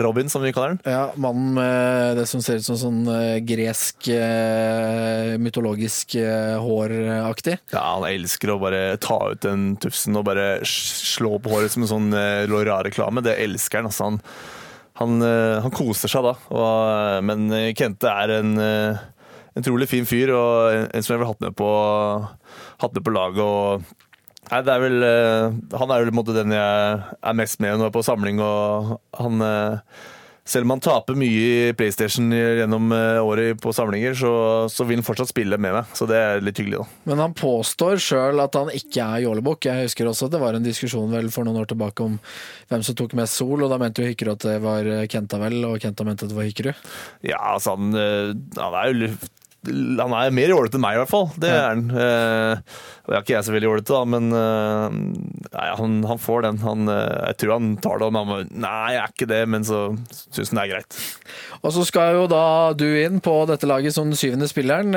Robin, 0.00 0.28
som 0.30 0.42
vi 0.42 0.52
kaller 0.52 0.68
den. 0.68 0.80
Ja, 0.92 1.12
Mannen 1.16 1.54
med 1.56 2.18
det 2.18 2.26
som 2.28 2.42
ser 2.44 2.60
ut 2.60 2.66
som 2.66 2.76
sånn 2.76 2.98
eh, 3.08 3.38
gresk, 3.40 4.08
eh, 4.12 5.32
mytologisk 5.40 6.18
eh, 6.20 6.58
håraktig. 6.60 7.56
Ja, 7.72 7.86
Han 7.94 8.04
elsker 8.10 8.52
å 8.52 8.58
bare 8.60 8.82
ta 9.00 9.16
ut 9.32 9.40
den 9.46 9.78
tufsen 9.80 10.20
og 10.20 10.26
bare 10.28 10.60
slå 10.68 11.38
på 11.40 11.54
håret 11.54 11.72
som 11.72 11.86
en 11.86 11.92
sånn 11.94 12.12
Laura-reklame. 12.52 13.24
Det 13.24 13.38
elsker 13.46 13.80
han. 13.80 13.92
altså 13.92 14.10
han 14.10 14.22
han, 14.96 15.20
han 15.20 15.72
koser 15.76 16.08
seg 16.08 16.24
da, 16.24 16.30
og, 16.56 17.24
men 17.28 17.50
Kente 17.76 18.08
er 18.08 18.30
en 18.38 18.54
uh, 18.56 19.02
utrolig 19.60 19.90
fin 19.90 20.06
fyr, 20.08 20.32
og 20.32 20.72
en, 20.72 20.86
en 20.88 21.04
som 21.04 21.12
jeg 21.12 21.20
vil 21.20 21.28
hatt 21.28 21.44
med 21.44 21.56
på, 21.58 21.68
hatt 22.80 22.96
med 22.96 23.04
på 23.04 23.12
laget. 23.12 23.42
og 23.44 24.05
Nei, 24.46 24.60
det 24.62 24.74
er 24.74 24.82
vel, 24.82 25.00
eh, 25.02 25.54
han 25.80 25.90
er 25.90 26.04
vel 26.04 26.12
på 26.12 26.14
en 26.14 26.20
måte 26.20 26.36
den 26.36 26.54
jeg 26.54 27.00
er 27.18 27.38
mest 27.38 27.58
med 27.62 27.74
når 27.74 27.88
jeg 27.88 27.90
er 27.90 27.96
på 27.96 28.06
samling. 28.06 28.42
og 28.42 29.00
han, 29.18 29.42
eh, 29.42 30.04
Selv 30.46 30.62
om 30.62 30.76
han 30.76 30.80
taper 30.80 31.16
mye 31.18 31.38
i 31.42 31.72
PlayStation 31.74 32.30
gjennom 32.30 32.92
eh, 32.94 33.18
året 33.18 33.58
på 33.58 33.72
samlinger, 33.74 34.14
så, 34.14 34.30
så 34.70 34.84
vil 34.86 35.00
han 35.00 35.06
fortsatt 35.06 35.32
spille 35.32 35.58
med 35.58 35.74
meg. 35.74 35.88
Så 35.98 36.06
det 36.06 36.20
er 36.22 36.44
litt 36.46 36.60
hyggelig. 36.62 36.84
da. 36.84 37.10
Men 37.10 37.22
han 37.24 37.34
påstår 37.34 37.98
sjøl 37.98 38.38
at 38.44 38.54
han 38.54 38.70
ikke 38.70 39.02
er 39.02 39.24
jålebukk. 39.24 39.66
Jeg 39.66 39.88
husker 39.88 40.06
også 40.06 40.28
at 40.28 40.36
det 40.36 40.42
var 40.44 40.54
en 40.54 40.68
diskusjon 40.68 41.10
vel 41.10 41.32
for 41.34 41.42
noen 41.42 41.64
år 41.64 41.66
tilbake 41.72 42.06
om 42.06 42.14
hvem 42.70 42.86
som 42.86 42.94
tok 42.94 43.16
mest 43.18 43.34
sol, 43.42 43.64
og 43.66 43.72
da 43.74 43.80
mente 43.82 44.04
jo 44.04 44.12
Hykkerud 44.12 44.36
at 44.36 44.46
det 44.46 44.60
var 44.62 44.92
Kenta 45.10 45.42
vel, 45.42 45.58
og 45.66 45.82
Kenta 45.82 46.06
mente 46.06 46.28
at 46.28 46.30
det 46.30 46.38
var 46.38 46.46
Hykkerud. 46.46 46.86
Ja, 47.26 47.42
altså 47.56 47.74
han, 47.74 47.90
han 48.54 48.78
er 48.78 48.94
jo 48.94 49.10
han 49.66 50.14
er 50.16 50.34
mer 50.34 50.52
jålete 50.52 50.78
enn 50.78 50.84
meg, 50.84 50.96
i 50.96 51.00
hvert 51.02 51.12
fall. 51.12 51.28
Det 51.40 51.50
er 51.50 51.66
han. 51.66 51.86
Eh, 51.90 52.76
og 53.06 53.12
jeg 53.12 53.18
er 53.18 53.24
ikke 53.24 53.34
jeg 53.34 53.46
så 53.46 53.54
veldig 53.54 53.68
jålete, 53.68 53.94
da, 53.94 54.02
men 54.16 54.34
eh, 54.34 54.96
nei, 55.52 55.66
han, 55.80 55.96
han 56.10 56.20
får 56.22 56.46
den. 56.46 56.60
Han, 56.64 56.90
eh, 56.90 57.16
jeg 57.30 57.38
tror 57.42 57.54
han 57.56 57.72
tar 57.82 58.00
det, 58.00 58.08
om, 58.08 58.18
han 58.20 58.30
bare 58.32 58.46
Nei, 58.66 58.94
jeg 58.94 59.02
er 59.02 59.14
ikke 59.14 59.28
det, 59.30 59.40
men 59.52 59.66
så 59.66 59.80
syns 60.34 60.52
han 60.52 60.60
det 60.60 60.64
er 60.64 60.72
greit. 60.74 60.98
Og 61.60 61.74
så 61.74 61.84
skal 61.88 62.16
jo 62.16 62.26
da 62.30 62.44
du 62.78 62.86
inn 62.86 63.20
på 63.24 63.34
dette 63.50 63.68
laget 63.68 63.96
som 63.96 64.10
den 64.10 64.18
syvende 64.18 64.48
spilleren. 64.50 64.94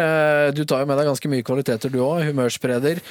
Du 0.55 0.63
tar 0.67 0.84
jo 0.84 0.89
med 0.89 0.99
deg 0.99 1.09
ganske 1.09 1.32
mye 1.32 1.45
kvaliteter 1.45 1.91
du 1.93 1.99
òg. 2.03 2.24
Humørspreder. 2.30 3.01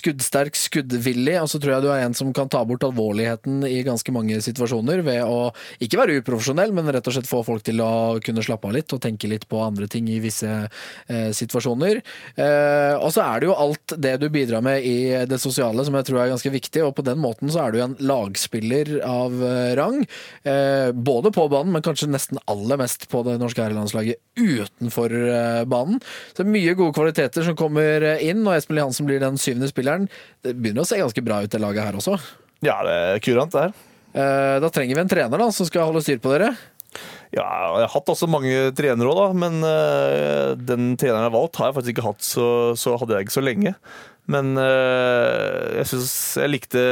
Skuddsterk, 0.00 0.58
skuddvillig. 0.58 1.36
Og 1.42 1.50
så 1.52 1.60
tror 1.60 1.76
jeg 1.76 1.86
du 1.86 1.90
er 1.92 2.04
en 2.06 2.16
som 2.16 2.32
kan 2.36 2.50
ta 2.50 2.62
bort 2.66 2.86
alvorligheten 2.86 3.62
i 3.68 3.82
ganske 3.86 4.14
mange 4.14 4.40
situasjoner 4.42 5.04
ved 5.06 5.22
å 5.26 5.50
ikke 5.82 6.00
være 6.00 6.18
uprofesjonell, 6.22 6.74
men 6.76 6.90
rett 6.90 7.06
og 7.06 7.16
slett 7.16 7.30
få 7.30 7.44
folk 7.46 7.64
til 7.66 7.82
å 7.84 7.92
kunne 8.24 8.44
slappe 8.44 8.70
av 8.70 8.76
litt 8.76 8.96
og 8.96 9.02
tenke 9.04 9.30
litt 9.30 9.46
på 9.50 9.59
andre 9.64 9.88
ting 9.90 10.08
i 10.10 10.20
visse 10.22 10.48
eh, 10.50 11.30
situasjoner. 11.36 12.00
Eh, 12.34 12.94
og 12.96 13.10
så 13.14 13.24
er 13.24 13.40
det 13.40 13.50
jo 13.50 13.56
alt 13.58 13.94
det 14.00 14.16
du 14.22 14.28
bidrar 14.32 14.64
med 14.64 14.84
i 14.86 15.26
det 15.28 15.40
sosiale 15.42 15.84
som 15.86 15.96
jeg 15.98 16.08
tror 16.08 16.22
er 16.22 16.32
ganske 16.32 16.52
viktig, 16.52 16.84
og 16.86 16.94
på 16.98 17.04
den 17.06 17.20
måten 17.22 17.50
så 17.52 17.64
er 17.64 17.74
du 17.74 17.80
en 17.84 17.96
lagspiller 18.00 18.96
av 19.06 19.36
eh, 19.44 19.72
rang. 19.78 20.02
Eh, 20.42 20.90
både 20.92 21.32
på 21.34 21.46
banen, 21.52 21.72
men 21.74 21.84
kanskje 21.84 22.10
nesten 22.10 22.40
aller 22.50 22.80
mest 22.80 23.08
på 23.10 23.22
det 23.26 23.38
norske 23.40 23.62
herrelandslaget 23.62 24.20
utenfor 24.40 25.14
eh, 25.20 25.62
banen. 25.70 26.00
Så 26.36 26.46
mye 26.48 26.76
gode 26.78 26.96
kvaliteter 26.96 27.46
som 27.46 27.58
kommer 27.58 28.06
eh, 28.14 28.26
inn, 28.30 28.42
og 28.46 28.56
Espen 28.56 28.78
Lie 28.78 28.86
Hansen 28.86 29.08
blir 29.08 29.22
den 29.22 29.38
syvende 29.40 29.70
spilleren. 29.70 30.08
Det 30.44 30.56
begynner 30.56 30.86
å 30.86 30.90
se 30.90 31.00
ganske 31.00 31.24
bra 31.26 31.42
ut, 31.44 31.52
det 31.52 31.62
laget 31.62 31.86
her 31.86 32.00
også. 32.00 32.18
Ja, 32.64 32.80
det 32.86 32.96
er 32.96 33.24
kurant, 33.24 33.54
det 33.54 33.68
her. 33.68 33.78
Da 34.10 34.68
trenger 34.74 34.98
vi 34.98 35.02
en 35.04 35.10
trener 35.10 35.38
da, 35.38 35.46
som 35.54 35.68
skal 35.68 35.86
holde 35.86 36.02
styr 36.02 36.18
på 36.18 36.32
dere. 36.32 36.48
Ja, 37.30 37.46
jeg 37.78 37.86
har 37.86 37.92
hatt 37.92 38.10
også 38.10 38.26
mange 38.30 38.72
trenere 38.74 39.10
òg, 39.12 39.18
da, 39.20 39.26
men 39.38 39.60
eh, 39.66 40.52
den 40.58 40.94
treneren 40.98 41.22
jeg 41.22 41.28
har 41.28 41.36
valgt, 41.36 41.60
har 41.60 41.70
jeg 41.70 41.76
faktisk 41.76 41.94
ikke 41.94 42.06
hatt 42.08 42.26
så, 42.26 42.46
så 42.78 42.96
hadde 42.98 43.14
jeg 43.14 43.28
ikke 43.28 43.36
så 43.36 43.44
lenge. 43.44 43.74
Men 44.30 44.50
eh, 44.58 45.78
jeg 45.78 45.90
syns 45.92 46.14
jeg 46.42 46.50
likte, 46.50 46.82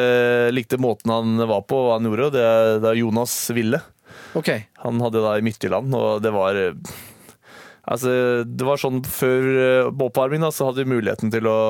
likte 0.54 0.78
måten 0.82 1.10
han 1.10 1.42
var 1.42 1.64
på, 1.66 1.80
hva 1.82 1.96
han 1.98 2.06
gjorde. 2.06 2.30
Det 2.36 2.44
er, 2.44 2.70
det 2.84 2.90
er 2.92 3.00
Jonas 3.00 3.34
Ville. 3.54 3.82
Ok, 4.38 4.50
Han 4.84 5.00
hadde 5.02 5.22
da 5.24 5.34
i 5.38 5.42
Midtjylland, 5.42 5.94
og 5.96 6.22
det 6.22 6.34
var 6.34 6.58
eh, 6.58 6.96
Altså, 7.88 8.10
det 8.44 8.66
var 8.68 8.76
sånn 8.76 8.98
før 9.08 9.46
oppvarming, 9.88 10.42
da, 10.44 10.50
så 10.52 10.66
hadde 10.68 10.82
vi 10.84 10.92
muligheten 10.92 11.30
til 11.32 11.46
å 11.48 11.60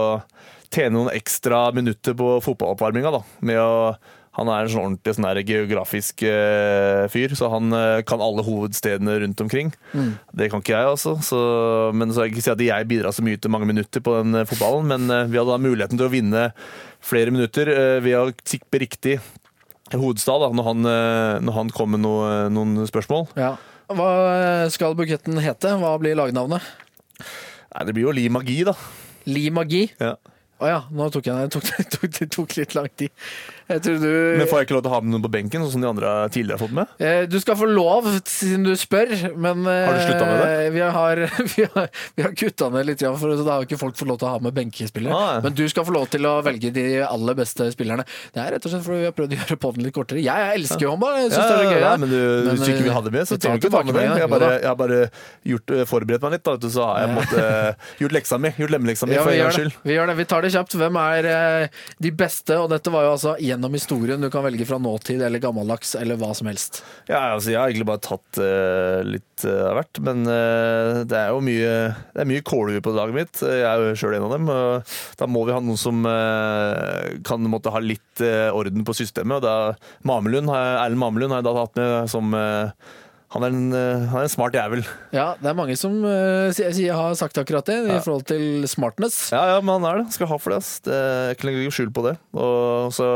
tjene 0.74 0.96
noen 0.96 1.12
ekstra 1.14 1.68
minutter 1.76 2.16
på 2.18 2.32
fotballoppvarminga, 2.42 3.12
da. 3.14 3.20
Med 3.46 3.60
å 3.62 3.70
han 4.38 4.50
er 4.52 4.64
en 4.64 4.70
sånn 4.70 4.84
ordentlig 4.84 5.14
sånn 5.16 5.26
der 5.26 5.40
geografisk 5.46 6.22
uh, 6.22 7.06
fyr, 7.10 7.32
så 7.38 7.48
han 7.50 7.74
uh, 7.74 8.00
kan 8.06 8.22
alle 8.22 8.44
hovedstedene 8.46 9.16
rundt 9.24 9.42
omkring. 9.42 9.72
Det 10.30 10.46
kan 10.52 10.62
ikke 10.62 10.76
jeg, 10.76 10.92
altså. 10.92 11.16
Så, 11.26 11.40
men 11.98 12.14
så 12.14 12.24
jeg 12.24 12.36
ikke 12.36 12.44
si 12.46 12.52
at 12.52 12.62
jeg 12.62 12.88
bidrar 12.90 13.16
så 13.16 13.24
mye 13.26 13.40
til 13.40 13.50
mange 13.50 13.66
minutter 13.66 14.04
på 14.04 14.14
den 14.20 14.38
eh, 14.38 14.46
fotballen, 14.46 14.86
men 14.92 15.10
uh, 15.10 15.24
vi 15.26 15.40
hadde 15.40 15.50
da 15.50 15.58
muligheten 15.62 15.98
til 15.98 16.06
å 16.06 16.12
vinne 16.12 16.44
flere 17.02 17.34
minutter 17.34 17.70
ved 18.02 18.14
å 18.18 18.30
tippe 18.42 18.80
riktig 18.82 19.18
hovedstad 19.94 20.42
da, 20.42 20.48
når 20.52 20.66
han, 20.66 20.88
når 21.46 21.54
han 21.54 21.70
kom 21.72 21.92
med 21.94 22.02
noe, 22.02 22.48
noen 22.52 22.82
spørsmål. 22.90 23.28
ja. 23.38 23.56
Hva 23.88 24.68
skal 24.68 24.92
buketten 24.98 25.38
hete? 25.40 25.70
Hva 25.80 25.94
blir 25.96 26.18
lagnavnet? 26.18 26.60
Nei, 27.22 27.86
det 27.88 27.94
blir 27.96 28.04
jo 28.04 28.12
Li 28.12 28.26
Magi, 28.28 28.58
da. 28.68 28.74
Li 29.30 29.46
Magi? 29.54 29.86
Ja. 29.96 30.18
Å 30.58 30.66
ja, 30.66 30.78
nå 30.90 31.06
tok 31.14 31.28
jeg 31.30 31.38
det 31.38 31.54
tok, 31.54 31.68
det 31.70 31.86
tok, 31.94 32.10
det 32.18 32.28
tok 32.34 32.54
litt 32.58 32.74
lang 32.74 32.90
tid. 32.98 33.14
Jeg 33.68 33.82
tror 33.84 33.98
du 34.00 34.08
Men 34.40 34.46
får 34.48 34.60
jeg 34.62 34.66
ikke 34.68 34.76
lov 34.78 34.82
til 34.86 34.90
å 34.90 34.94
ha 34.94 35.00
med 35.04 35.12
noen 35.12 35.24
på 35.26 35.30
benken, 35.34 35.60
sånn 35.66 35.72
som 35.74 35.82
de 35.84 35.88
andre 35.90 36.12
tidligere 36.32 36.56
har 36.56 36.62
fått 36.62 36.74
med? 36.78 36.92
Eh, 37.04 37.26
Du 37.28 37.36
skal 37.42 37.56
få 37.60 37.66
lov, 37.68 38.06
siden 38.24 38.64
du 38.64 38.72
spør, 38.80 39.10
men 39.36 39.66
eh, 39.68 39.84
Har 39.88 39.98
du 39.98 40.02
sluttet 40.06 40.30
med 40.30 40.40
det? 40.40 40.70
Vi 40.72 40.80
har, 40.96 41.22
vi 41.54 41.66
har, 41.74 41.90
vi 42.16 42.24
har 42.24 42.32
kutta 42.40 42.70
ned 42.72 42.88
litt, 42.88 43.02
ja, 43.04 43.12
for 43.20 43.34
da 43.36 43.58
har 43.58 43.66
ikke 43.68 43.78
folk 43.80 43.98
fått 43.98 44.08
lov 44.08 44.18
til 44.22 44.28
å 44.30 44.32
ha 44.36 44.40
med 44.46 44.56
benkespillere. 44.56 45.12
Ah, 45.12 45.34
ja. 45.36 45.42
Men 45.44 45.56
du 45.58 45.64
skal 45.68 45.84
få 45.88 45.92
lov 45.94 46.08
til 46.12 46.24
å 46.28 46.38
velge 46.46 46.70
de 46.74 46.86
aller 47.04 47.36
beste 47.38 47.68
spillerne. 47.74 48.06
Det 48.34 48.40
er 48.44 48.54
rett 48.56 48.64
og 48.68 48.72
slett 48.72 48.86
fordi 48.86 49.02
vi 49.04 49.08
har 49.10 49.16
prøvd 49.18 49.36
å 49.36 49.40
gjøre 49.42 49.58
poden 49.66 49.84
litt 49.84 49.96
kortere. 49.96 50.22
Jeg, 50.24 50.46
jeg 50.48 50.62
elsker 50.62 50.86
jo 50.88 50.94
håndball, 50.94 51.18
jeg 51.20 51.32
syns 51.34 51.44
det 51.44 51.58
er 51.58 51.64
gøy. 51.68 51.76
ja, 51.76 51.84
ja. 51.84 51.92
men 52.00 52.12
du, 52.12 52.18
Men, 52.18 52.48
hvis 52.54 52.64
du 52.64 52.70
ikke 52.72 52.80
eh, 52.80 52.88
vil 52.88 52.96
ha 52.96 53.04
det 53.04 53.14
med, 53.18 53.28
så 53.28 53.36
vi 53.36 53.42
trenger 53.44 53.60
du 53.60 53.66
ikke 53.68 53.74
ta 53.76 53.84
med 53.84 53.98
det. 53.98 54.06
Jeg 54.08 54.22
Jeg, 54.24 54.32
bare, 54.34 54.50
jeg 54.58 54.68
har 54.72 54.78
bare 54.80 55.00
gjort, 55.52 55.74
eh, 55.76 55.84
forberedt 55.92 56.24
meg 56.26 56.36
litt, 56.38 56.44
da, 56.48 56.56
du, 56.64 56.68
så 56.72 56.88
har 56.88 57.04
jeg 57.04 57.14
måtte, 57.18 57.44
gjort 58.04 58.16
leksa 58.18 58.40
mi. 58.40 58.54
Gjort 58.58 58.74
lemmeleksa 58.78 59.08
mi 59.10 59.18
Ja, 59.18 59.22
for 59.26 59.34
vi 59.34 59.38
en 59.42 59.44
gangs 59.46 59.60
skyld. 59.60 59.76
vi 59.84 59.96
gjør 59.98 60.12
det. 60.12 60.16
Vi 60.22 60.28
tar 60.32 60.46
det 60.48 60.52
kjapt. 60.56 60.78
Hvem 60.80 61.00
er 61.04 61.30
eh, 61.34 61.84
de 62.08 62.14
beste? 62.24 62.56
Og 62.62 62.70
dette 62.72 62.92
var 62.94 63.04
jo 63.08 63.12
altså 63.16 63.36
gjennom 63.58 63.74
historien. 63.74 64.22
Du 64.22 64.30
kan 64.32 64.46
velge 64.46 64.66
fra 64.68 64.78
nåtid 64.78 65.22
eller 65.26 65.42
gammeldags 65.42 65.96
eller 65.98 66.18
hva 66.20 66.30
som 66.38 66.48
helst. 66.48 66.82
Ja, 67.10 67.34
altså, 67.34 67.52
jeg 67.52 67.60
har 67.60 67.68
egentlig 67.68 67.90
bare 67.90 68.06
tatt 68.06 68.40
uh, 68.40 69.02
litt 69.06 69.24
av 69.44 69.68
av 69.68 69.76
hvert, 69.78 69.98
men 70.02 70.24
uh, 70.26 71.04
det 71.06 71.14
er 71.14 71.28
jo 71.30 71.42
mye 71.44 71.74
Det 72.14 72.22
er 72.22 72.28
mye 72.28 72.44
kålhue 72.46 72.82
på 72.82 72.94
laget 72.96 73.16
mitt. 73.16 73.42
Jeg 73.42 73.66
er 73.66 73.82
jo 73.82 73.98
sjøl 73.98 74.16
en 74.16 74.26
av 74.26 74.34
dem. 74.34 74.48
Da 75.18 75.28
må 75.30 75.44
vi 75.46 75.54
ha 75.54 75.60
noen 75.62 75.78
som 75.78 76.06
eh, 76.08 77.18
kan 77.26 77.44
måtte 77.50 77.72
ha 77.74 77.82
litt 77.82 78.22
eh, 78.24 78.48
orden 78.54 78.84
på 78.86 78.96
systemet. 78.96 79.38
og 79.38 79.44
da 79.44 80.08
Mamelund, 80.08 80.50
Erlend 80.50 81.00
Mamelund 81.00 81.34
har 81.34 81.42
jeg 81.42 81.48
da 81.48 81.54
tatt 81.58 81.78
med 81.78 82.12
som 82.12 82.34
eh, 82.36 82.94
han 83.34 83.44
er, 83.44 83.52
en, 83.52 83.66
eh, 83.76 84.06
han 84.08 84.22
er 84.22 84.26
en 84.28 84.32
smart 84.32 84.54
jævel. 84.56 84.82
Ja, 85.12 85.34
det 85.36 85.50
er 85.50 85.56
mange 85.58 85.76
som 85.76 85.98
uh, 86.04 86.48
sier- 86.56 86.72
sier- 86.72 86.96
har 86.96 87.14
sagt 87.18 87.36
akkurat 87.36 87.66
det, 87.68 87.76
i 87.90 87.98
forhold 88.00 88.24
til 88.30 88.64
smartness. 88.70 89.18
Ja, 89.34 89.42
ja, 89.54 89.60
men 89.60 89.78
han 89.82 89.88
er 89.90 90.02
det. 90.02 90.14
Skal 90.16 90.30
ha 90.30 90.38
for 90.40 90.54
det. 90.54 90.62
ass. 90.62 90.78
Det 90.86 90.96
er 90.96 91.34
ikke 91.36 91.72
skjul 91.76 91.90
på 91.92 92.06
det. 92.08 92.14
Og 92.32 92.88
så 92.96 93.10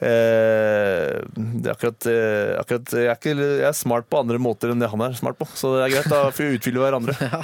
eh, 0.00 1.20
akkurat, 1.72 2.06
eh, 2.08 2.52
akkurat 2.60 2.92
jeg, 2.94 3.08
er 3.08 3.16
ikke, 3.18 3.34
jeg 3.36 3.66
er 3.68 3.76
smart 3.76 4.08
på 4.12 4.20
andre 4.20 4.38
måter 4.42 4.72
enn 4.72 4.80
det 4.82 4.88
han 4.92 5.02
er 5.04 5.16
smart 5.18 5.38
på, 5.40 5.48
så 5.56 5.74
det 5.76 5.82
er 5.86 5.94
greit. 5.96 6.10
Da 6.12 6.22
får 6.34 6.46
vi 6.50 6.58
utfylle 6.60 6.84
hverandre. 6.84 7.16
Ja. 7.30 7.42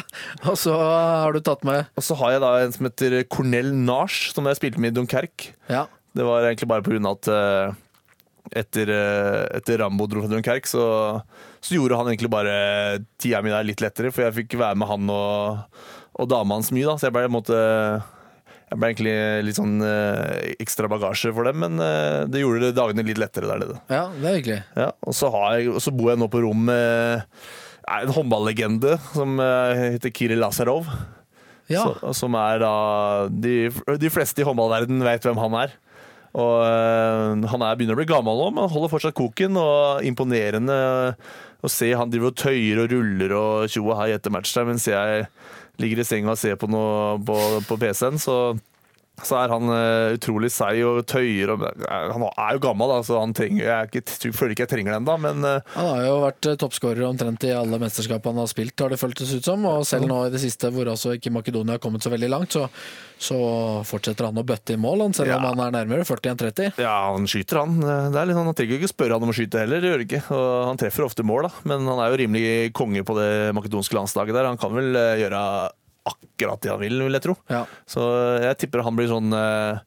Og 0.50 0.56
så 0.60 0.72
har 0.76 1.32
du 1.36 1.40
tatt 1.44 1.64
med 1.66 1.86
Og 1.96 2.04
så 2.04 2.16
har 2.20 2.32
jeg 2.36 2.42
da 2.44 2.52
en 2.64 2.72
som 2.74 2.88
heter 2.88 3.18
Cornel 3.32 3.72
Nars, 3.86 4.16
som 4.34 4.46
jeg 4.48 4.58
spilte 4.60 4.82
med 4.82 4.92
i 4.94 4.98
Dunkerque. 5.00 5.52
Ja. 5.72 5.86
Det 6.16 6.24
var 6.24 6.46
egentlig 6.48 6.68
bare 6.70 6.84
på 6.84 6.92
grunn 6.94 7.08
av 7.08 7.18
at 7.20 7.28
eh, 7.32 7.74
etter, 8.54 8.90
eh, 8.92 9.44
etter 9.58 9.80
Rambo 9.82 10.06
dro 10.10 10.22
fra 10.24 10.30
Dunkerque, 10.30 10.68
så, 10.70 10.84
så 11.60 11.76
gjorde 11.76 11.98
han 11.98 12.10
egentlig 12.10 12.30
bare 12.32 12.56
tida 13.18 13.40
mi 13.42 13.50
der 13.54 13.66
litt 13.66 13.82
lettere, 13.82 14.12
for 14.14 14.26
jeg 14.26 14.36
fikk 14.42 14.58
være 14.60 14.78
med 14.78 14.90
han 14.90 15.10
og, 15.12 15.80
og 16.20 16.28
dama 16.30 16.58
hans 16.58 16.70
mye, 16.74 16.86
da. 16.86 16.94
Så 17.00 17.08
jeg 17.08 17.16
ble, 17.16 17.26
måtte, 17.32 17.58
jeg 18.70 18.78
ble 18.78 18.92
egentlig 18.92 19.16
litt 19.48 19.58
sånn 19.58 19.76
eh, 19.84 20.54
ekstra 20.62 20.90
bagasje 20.92 21.34
for 21.36 21.48
dem, 21.50 21.60
men 21.64 21.82
eh, 21.82 22.22
det 22.30 22.44
gjorde 22.44 22.74
dagene 22.76 23.06
litt 23.08 23.20
lettere 23.22 23.50
der 23.50 23.64
nede. 23.64 23.80
Ja, 23.90 24.06
det 24.14 24.30
er 24.30 24.38
hyggelig. 24.40 24.60
Ja, 24.78 24.90
og 25.02 25.18
så, 25.18 25.32
jeg, 25.56 25.72
og 25.74 25.82
så 25.84 25.94
bor 25.96 26.12
jeg 26.12 26.22
nå 26.22 26.30
på 26.32 26.44
rom 26.46 26.66
med 26.70 27.26
en 27.86 28.10
håndballegende 28.10 28.96
som 29.12 29.38
heter 29.38 30.10
Kiril 30.10 30.40
Lazarov. 30.42 30.88
Ja, 31.70 31.82
Så, 31.82 32.12
som 32.14 32.34
er 32.38 32.60
da 32.62 32.74
de, 33.30 33.68
de 33.98 34.10
fleste 34.10 34.42
i 34.42 34.46
håndballverdenen 34.46 35.02
vet 35.06 35.24
hvem 35.26 35.38
han 35.42 35.56
er. 35.64 35.72
Og 36.36 36.56
øh, 36.68 37.44
Han 37.50 37.64
er 37.64 37.76
begynner 37.78 37.96
å 37.96 38.00
bli 38.00 38.08
gammel 38.10 38.40
nå, 38.40 38.48
men 38.54 38.72
holder 38.72 38.92
fortsatt 38.92 39.16
koken. 39.16 39.56
Og 39.60 40.06
imponerende 40.06 40.78
å 41.64 41.70
se 41.72 41.90
han 41.96 42.12
driver 42.12 42.32
og 42.32 42.38
tøyer 42.38 42.82
og 42.82 42.92
ruller 42.92 43.36
og 43.36 43.72
tjo 43.72 43.86
og 43.88 43.96
hei 44.00 44.10
etter 44.14 44.34
match 44.34 44.52
der, 44.54 44.68
mens 44.68 44.86
jeg 44.88 45.26
ligger 45.80 46.00
i 46.02 46.06
senga 46.08 46.34
og 46.34 46.40
ser 46.40 46.58
på 46.60 46.68
noe 46.70 47.16
på, 47.24 47.36
på 47.68 47.78
PC-en. 47.80 48.20
Så, 48.20 48.36
så 49.24 49.38
er 49.40 49.52
han 49.54 49.70
øh, 49.72 50.14
utrolig 50.18 50.50
seig 50.52 50.82
og 50.84 51.00
tøyer. 51.08 51.54
Og, 51.54 51.62
han 51.88 52.24
er 52.28 52.56
jo 52.56 52.62
gammel, 52.66 52.90
da, 52.92 52.98
så 53.06 53.20
han 53.22 53.32
trenger, 53.36 53.62
jeg 53.64 53.72
er 53.72 53.88
ikke, 53.88 54.32
føler 54.36 54.52
ikke 54.52 54.66
jeg 54.66 54.72
trenger 54.74 54.92
det 54.92 54.98
ennå, 55.00 55.14
men 55.22 55.46
øh, 55.48 55.72
Han 55.76 55.88
har 55.88 56.02
jo 56.04 56.18
vært 56.26 56.48
eh, 56.50 56.58
toppskårer 56.60 57.06
omtrent 57.08 57.46
i 57.48 57.54
alle 57.56 57.80
mesterskap 57.80 58.28
han 58.28 58.42
har 58.42 58.50
spilt, 58.50 58.76
har 58.76 58.92
det 58.92 59.00
føltes 59.00 59.32
ut 59.32 59.48
som. 59.48 59.64
Og 59.70 59.86
selv 59.88 60.10
nå 60.10 60.26
i 60.26 60.34
det 60.34 60.42
siste, 60.42 60.68
hvor 60.74 60.92
altså 60.92 61.14
ikke 61.16 61.32
Makedonia 61.32 61.78
har 61.78 61.82
kommet 61.82 62.04
så 62.04 62.12
veldig 62.12 62.28
langt, 62.28 62.52
så, 62.52 62.66
så 63.16 63.38
fortsetter 63.88 64.28
han 64.28 64.42
å 64.42 64.44
bøtte 64.46 64.76
i 64.76 64.80
mål, 64.80 65.06
han, 65.06 65.16
selv 65.16 65.38
om 65.38 65.48
han 65.48 65.64
er 65.64 65.78
nærmere 65.78 66.04
40 66.08 66.34
enn 66.34 66.42
30. 66.44 66.84
Ja, 66.84 66.98
han 67.14 67.30
skyter, 67.30 67.62
han. 67.64 67.80
Det 67.80 68.20
er 68.20 68.28
litt, 68.28 68.36
han 68.42 68.52
trenger 68.60 68.80
ikke 68.82 68.92
spørre 68.92 69.16
han 69.16 69.24
om 69.24 69.32
å 69.32 69.38
skyte 69.38 69.64
heller, 69.64 69.80
det 69.80 69.94
gjør 69.94 70.04
det 70.04 70.08
ikke. 70.10 70.22
Og 70.36 70.52
han 70.74 70.84
treffer 70.84 71.08
ofte 71.08 71.24
mål, 71.24 71.48
da. 71.48 71.64
Men 71.72 71.88
han 71.88 72.04
er 72.04 72.12
jo 72.12 72.20
rimelig 72.20 72.54
konge 72.76 73.06
på 73.06 73.16
det 73.16 73.32
makedonske 73.56 73.96
landslaget 73.96 74.36
der. 74.36 74.52
Han 74.52 74.60
kan 74.60 74.76
vel 74.76 74.92
eh, 74.92 75.16
gjøre 75.24 75.42
akkurat 76.06 76.62
det 76.62 76.70
han 76.74 76.82
vil, 76.82 77.00
vil 77.08 77.18
jeg 77.18 77.24
tro. 77.26 77.36
Ja. 77.52 77.64
Så 77.88 78.04
jeg 78.44 78.58
tipper 78.62 78.84
han 78.86 78.96
blir 78.98 79.10
sånn 79.10 79.32
eh, 79.36 79.82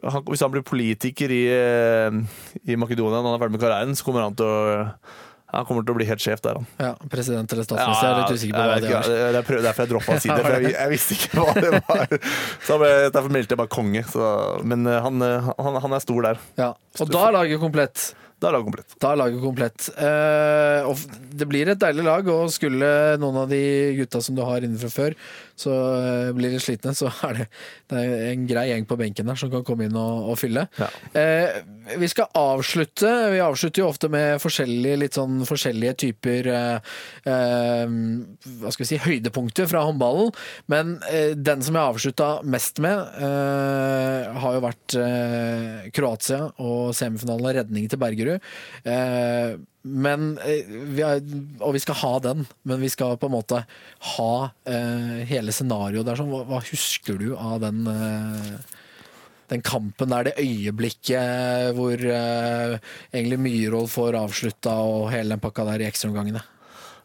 han, 0.00 0.22
Hvis 0.28 0.42
han 0.44 0.52
blir 0.54 0.64
politiker 0.66 1.32
i, 1.34 1.42
eh, 1.52 2.20
i 2.66 2.78
Makedonia 2.80 3.20
når 3.20 3.32
han 3.32 3.36
er 3.36 3.42
ferdig 3.44 3.56
med 3.58 3.64
karrieren, 3.66 3.98
så 3.98 4.06
kommer 4.06 4.28
han 4.28 4.38
til 4.38 4.46
å 4.48 4.86
han 5.50 5.64
kommer 5.66 5.82
til 5.82 5.90
å 5.90 5.98
bli 5.98 6.06
helt 6.06 6.22
sjef 6.22 6.38
der, 6.44 6.60
han. 6.60 6.66
ja, 6.78 6.92
President 7.10 7.50
eller 7.50 7.66
statsminister, 7.66 8.06
jeg 8.06 8.14
er 8.14 8.20
litt 8.20 8.36
usikker 8.38 8.54
på 8.54 8.60
hva 8.62 8.76
det 8.78 8.90
er. 8.94 9.08
det 9.34 9.38
er 9.40 9.46
prøv- 9.48 9.64
derfor 9.64 9.82
jeg 9.82 9.90
droppa 9.90 10.14
å 10.14 10.20
si 10.22 10.30
det. 10.30 10.44
For 10.44 10.54
jeg, 10.54 10.74
jeg 10.78 10.92
visste 10.92 11.16
ikke 11.16 11.40
hva 11.40 11.54
det 11.56 11.80
var. 11.88 12.12
Så 12.68 12.76
ble, 12.78 12.90
derfor 13.10 13.34
meldte 13.34 13.56
jeg 13.56 13.58
bare 13.58 13.72
konge. 13.74 14.04
Så, 14.12 14.28
men 14.62 14.86
eh, 14.86 15.00
han, 15.02 15.24
han, 15.58 15.80
han 15.88 15.96
er 15.98 16.04
stor 16.04 16.22
der. 16.28 16.44
Ja. 16.60 16.68
Og 17.02 17.10
da 17.10 17.24
er 17.26 17.34
laget 17.34 17.62
komplett. 17.66 18.04
Da 18.40 18.48
er 18.48 18.56
laget 18.56 18.70
komplett. 18.70 18.94
Da 19.02 19.10
er 19.12 19.20
laget 19.20 19.42
komplett. 19.42 19.88
Eh, 20.00 20.88
og 20.88 21.02
det 21.36 21.48
blir 21.50 21.68
et 21.68 21.80
deilig 21.80 22.06
lag, 22.06 22.30
og 22.32 22.52
skulle 22.54 22.88
noen 23.20 23.42
av 23.42 23.50
de 23.52 23.60
gutta 23.98 24.22
som 24.24 24.38
du 24.38 24.42
har 24.46 24.64
inne 24.64 24.80
fra 24.80 24.88
før, 24.92 25.16
så 25.60 25.74
eh, 25.98 26.30
blir 26.36 26.54
de 26.54 26.62
slitne, 26.62 26.94
så 26.96 27.10
er 27.28 27.42
det, 27.42 27.48
det 27.92 28.00
er 28.00 28.24
en 28.30 28.46
grei 28.48 28.70
gjeng 28.70 28.88
på 28.88 28.96
benken 29.00 29.28
der 29.28 29.40
som 29.40 29.52
kan 29.52 29.66
komme 29.66 29.88
inn 29.88 29.98
og, 29.98 30.32
og 30.32 30.40
fylle. 30.40 30.64
Ja. 30.80 30.88
Eh, 31.20 31.60
vi 31.98 32.08
skal 32.08 32.30
avslutte. 32.34 33.10
Vi 33.32 33.40
avslutter 33.42 33.82
jo 33.82 33.88
ofte 33.90 34.10
med 34.12 34.40
forskjellige, 34.42 34.98
litt 35.00 35.16
sånn 35.18 35.42
forskjellige 35.48 35.96
typer 36.04 36.48
eh, 36.52 36.96
eh, 37.28 37.94
Hva 38.60 38.72
skal 38.72 38.84
vi 38.84 38.88
si 38.92 39.00
høydepunkter 39.00 39.68
fra 39.70 39.84
håndballen. 39.88 40.30
Men 40.70 40.96
eh, 41.10 41.32
den 41.36 41.64
som 41.66 41.76
jeg 41.76 41.92
avslutta 41.94 42.30
mest 42.44 42.80
med, 42.82 43.00
har 44.40 44.54
jo 44.56 44.62
vært 44.62 44.94
Kroatia 45.94 46.40
og 46.62 46.92
semifinalen 46.96 47.48
og 47.48 47.56
redning 47.56 47.88
til 47.90 48.00
Bergerud. 48.00 48.29
Eh, 48.84 49.54
men 49.80 50.26
eh, 50.44 50.68
vi 50.92 51.04
er, 51.06 51.22
Og 51.64 51.72
vi 51.72 51.80
skal 51.80 51.96
ha 52.02 52.12
den, 52.20 52.44
men 52.68 52.82
vi 52.82 52.90
skal 52.92 53.16
på 53.20 53.30
en 53.30 53.36
måte 53.38 53.62
ha 54.16 54.34
eh, 54.68 55.22
hele 55.30 55.54
scenarioet 55.56 56.08
der. 56.08 56.20
Sånn. 56.20 56.32
Hva, 56.32 56.44
hva 56.48 56.60
husker 56.68 57.20
du 57.20 57.32
av 57.36 57.62
den 57.64 57.88
eh, 57.88 58.76
den 59.50 59.64
kampen 59.66 60.12
der, 60.12 60.28
det 60.28 60.38
øyeblikket 60.38 61.74
hvor 61.74 61.98
eh, 61.98 62.76
egentlig 63.10 63.40
Myhrvold 63.42 63.90
får 63.90 64.18
avslutta 64.20 64.76
og 64.86 65.10
hele 65.10 65.34
den 65.34 65.42
pakka 65.42 65.66
der 65.72 65.82
i 65.82 65.88
ekstraomgangene. 65.88 66.42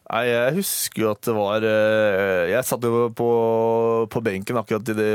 Nei, 0.06 0.26
jeg 0.30 0.58
husker 0.60 1.02
jo 1.02 1.12
at 1.16 1.22
det 1.26 1.34
var 1.34 1.66
eh, 1.66 2.52
Jeg 2.52 2.68
satt 2.68 2.84
jo 2.86 3.08
på, 3.18 3.30
på 4.14 4.22
benken 4.22 4.60
akkurat 4.62 4.94
i 4.94 4.98
det 5.00 5.14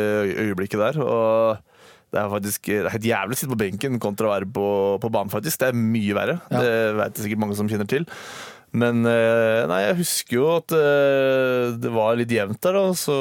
øyeblikket 0.48 0.82
der. 0.82 0.98
Og 1.04 1.69
det 2.10 2.18
er 2.18 2.30
faktisk 2.32 2.70
helt 2.74 3.06
jævlig 3.06 3.36
å 3.36 3.38
sitte 3.38 3.52
på 3.52 3.60
benken 3.60 3.98
kontra 4.02 4.30
å 4.30 4.32
være 4.32 4.48
på, 4.50 4.68
på 5.02 5.10
banen, 5.14 5.30
faktisk. 5.30 5.60
Det 5.62 5.68
er 5.70 5.78
mye 5.78 6.16
verre. 6.16 6.40
Ja. 6.50 6.62
Det 6.64 6.72
vet 6.98 7.14
det 7.14 7.26
sikkert 7.26 7.42
mange 7.44 7.58
som 7.58 7.70
kjenner 7.70 7.90
til. 7.90 8.08
Men 8.70 9.02
eh, 9.08 9.64
nei, 9.66 9.80
jeg 9.82 9.98
husker 9.98 10.36
jo 10.36 10.44
at 10.60 10.74
eh, 10.76 11.72
det 11.82 11.90
var 11.90 12.18
litt 12.18 12.30
jevnt 12.30 12.60
der, 12.62 12.78
og 12.78 12.94
Så 12.98 13.16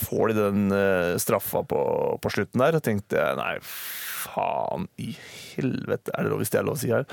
får 0.00 0.32
de 0.32 0.36
den 0.38 0.72
eh, 0.72 1.16
straffa 1.20 1.60
på, 1.68 1.80
på 2.22 2.32
slutten 2.32 2.64
der. 2.64 2.78
Og 2.78 2.84
tenkte 2.84 3.20
jeg 3.20 3.36
nei, 3.40 3.52
faen 3.62 4.88
i 5.00 5.12
helvete, 5.56 6.12
er 6.12 6.24
det 6.24 6.32
lov 6.32 6.42
hvis 6.42 6.52
det 6.52 6.60
er 6.60 6.66
lov 6.68 6.78
å 6.78 6.80
si 6.80 6.92
her? 6.92 7.06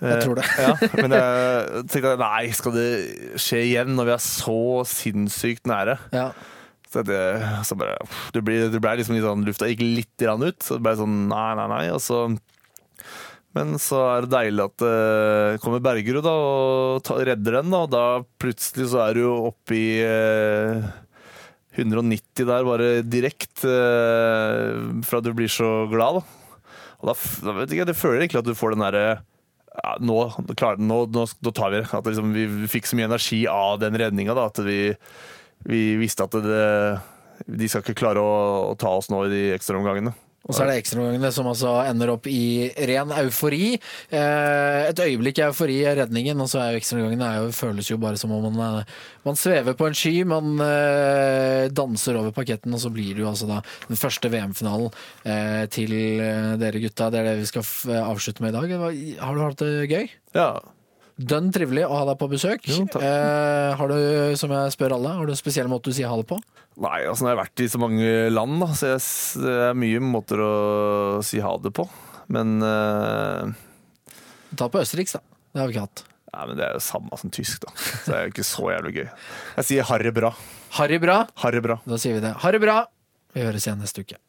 Jeg 0.00 0.24
tror 0.24 0.40
det. 0.40 0.48
ja, 0.60 0.72
men 1.02 1.16
jeg 1.16 1.84
tenkte 1.92 2.16
nei, 2.20 2.42
skal 2.56 2.76
det 2.76 2.90
skje 3.40 3.62
igjen 3.68 3.96
når 3.96 4.10
vi 4.10 4.16
er 4.16 4.26
så 4.28 4.60
sinnssykt 4.88 5.68
nære? 5.68 5.98
Ja. 6.16 6.30
Så, 6.96 7.04
det, 7.04 7.22
så 7.68 7.76
bare 7.76 7.98
Det 8.32 8.40
ble, 8.44 8.58
det 8.72 8.80
ble 8.80 8.96
liksom 8.96 9.16
litt 9.16 9.26
sånn 9.26 9.44
Lufta 9.44 9.68
gikk 9.68 9.84
litt 9.84 10.14
grann 10.22 10.44
ut. 10.44 10.58
Så 10.64 10.78
det 10.78 10.86
ble 10.86 10.96
sånn 10.98 11.26
nei, 11.30 11.50
nei, 11.60 11.66
nei. 11.72 11.82
Og 11.94 12.02
så 12.04 12.26
men 13.56 13.78
så 13.80 14.02
er 14.10 14.26
det 14.26 14.34
deilig 14.34 14.64
at 14.66 14.82
det 14.82 15.60
kommer 15.62 15.80
Bergerud 15.80 16.26
da, 16.26 16.32
og 16.36 17.04
ta, 17.06 17.14
redder 17.24 17.62
den. 17.62 17.70
Da, 17.72 17.78
og 17.86 17.92
da 17.94 18.02
plutselig 18.42 18.90
så 18.92 19.00
er 19.06 19.16
du 19.16 19.22
oppe 19.30 19.78
i 19.78 19.86
eh, 20.04 20.84
190 21.80 22.44
der, 22.44 22.66
bare 22.68 22.90
direkte 23.00 23.72
eh, 23.72 24.82
fra 25.08 25.22
du 25.24 25.30
blir 25.36 25.48
så 25.52 25.86
glad. 25.88 26.20
Da. 26.20 26.68
Og 27.00 27.10
da, 27.10 27.16
da 27.46 27.56
vet 27.62 27.72
jeg, 27.78 27.88
det 27.88 27.96
føler 27.96 28.26
egentlig 28.26 28.42
at 28.42 28.50
du 28.50 28.56
får 28.58 28.76
den 28.76 28.84
derre 28.84 29.06
ja, 29.76 29.96
nå, 30.00 30.18
klar, 30.56 30.78
nå, 30.80 31.02
nå, 31.12 31.24
nå 31.28 31.52
tar 31.56 31.72
vi 31.72 31.80
det. 31.80 31.88
At 31.96 32.06
liksom, 32.08 32.32
vi 32.36 32.68
fikk 32.72 32.88
så 32.88 32.96
mye 32.98 33.08
energi 33.10 33.42
av 33.50 33.80
den 33.82 33.96
redninga 34.00 34.36
at 34.40 34.60
vi, 34.64 34.78
vi 35.64 35.96
visste 36.00 36.26
at 36.26 36.36
det, 36.44 36.68
de 37.46 37.68
skal 37.70 37.84
ikke 37.84 38.00
klare 38.02 38.22
å, 38.22 38.36
å 38.72 38.76
ta 38.78 38.92
oss 38.98 39.10
nå 39.12 39.24
i 39.26 39.32
de 39.32 39.42
ekstraomgangene. 39.56 40.14
Og 40.46 40.54
så 40.54 40.62
er 40.62 40.70
det 40.70 40.76
ekstraomgangene 40.78 41.30
som 41.34 41.48
altså 41.50 41.72
ender 41.82 42.12
opp 42.12 42.28
i 42.30 42.68
ren 42.86 43.10
eufori. 43.18 43.72
Eh, 43.74 44.80
et 44.86 45.02
øyeblikk 45.02 45.40
eufori 45.48 45.80
er 45.90 45.98
redningen, 45.98 46.38
og 46.42 46.50
så 46.50 46.60
er 46.62 46.74
jo 46.74 46.82
ekstraomgangene 46.82 47.30
jo, 47.40 47.48
føles 47.56 47.90
jo 47.90 47.98
bare 48.02 48.20
som 48.20 48.34
om 48.36 48.46
man, 48.46 48.60
eh, 48.78 48.94
man 49.26 49.38
svever 49.38 49.74
på 49.78 49.88
en 49.88 49.98
sky. 49.98 50.14
Man 50.28 50.54
eh, 50.62 51.66
danser 51.74 52.20
over 52.20 52.36
parketten, 52.36 52.74
og 52.76 52.82
så 52.82 52.92
blir 52.94 53.16
det 53.16 53.24
jo 53.24 53.32
altså 53.32 53.50
da 53.50 53.58
den 53.88 53.98
første 53.98 54.30
VM-finalen 54.30 54.94
til 55.72 55.92
dere 56.60 56.80
gutta. 56.82 57.10
Det 57.10 57.20
er 57.20 57.28
det 57.32 57.36
vi 57.40 57.50
skal 57.50 57.66
avslutte 58.04 58.44
med 58.44 58.54
i 58.54 58.56
dag. 58.56 59.18
Har 59.24 59.34
du 59.34 59.42
hatt 59.42 59.62
det 59.64 59.90
gøy? 59.90 60.10
Ja, 60.36 60.50
Dønn 61.16 61.48
trivelig 61.48 61.86
å 61.88 61.94
ha 61.96 62.02
deg 62.10 62.18
på 62.20 62.26
besøk. 62.28 62.66
Jo, 62.68 62.82
takk. 62.92 63.00
eh, 63.00 63.70
har 63.78 63.88
du, 63.88 64.36
som 64.36 64.52
jeg 64.52 64.72
spør 64.74 64.94
alle, 64.98 65.14
har 65.16 65.24
du 65.28 65.32
en 65.32 65.38
spesiell 65.38 65.68
måte 65.72 65.88
du 65.88 65.96
sier 65.96 66.10
ha 66.12 66.16
det 66.20 66.26
på? 66.28 66.36
Nei, 66.76 67.06
altså 67.08 67.24
jeg 67.24 67.32
har 67.32 67.38
vært 67.40 67.62
i 67.64 67.68
så 67.72 67.80
mange 67.80 68.10
land, 68.28 68.58
da, 68.60 68.68
så 68.76 68.90
jeg, 68.90 69.04
det 69.46 69.54
er 69.70 69.78
mye 69.80 70.02
måter 70.04 70.42
å 70.44 70.50
si 71.24 71.40
ha 71.40 71.54
det 71.64 71.72
på. 71.72 71.86
Men, 72.28 72.58
eh, 72.60 73.54
Ta 74.60 74.68
på 74.68 74.82
østerriks, 74.82 75.16
da. 75.16 75.22
Det 75.54 75.62
har 75.62 75.70
vi 75.70 75.76
ikke 75.78 75.86
hatt. 75.86 76.04
nei, 76.36 76.44
men 76.50 76.60
det 76.60 76.66
er 76.66 76.76
jo 76.76 76.84
samme 76.84 77.16
som 77.16 77.32
tysk, 77.32 77.64
da. 77.64 77.72
Så 77.80 78.10
det 78.12 78.18
er 78.18 78.26
jo 78.26 78.34
ikke 78.34 78.44
så 78.50 78.68
jævlig 78.74 78.94
gøy. 78.98 79.08
Jeg 79.56 79.68
sier 79.70 79.88
harre 79.88 80.12
bra. 80.12 80.34
Harry 80.76 80.98
bra. 81.00 81.22
Harry 81.40 81.64
bra. 81.64 81.78
Da 81.88 81.96
sier 81.96 82.18
vi 82.18 82.20
det. 82.20 82.34
Ha 82.44 82.52
bra! 82.60 82.76
Vi 83.32 83.40
høres 83.44 83.64
igjen 83.64 83.80
neste 83.80 84.04
uke. 84.04 84.20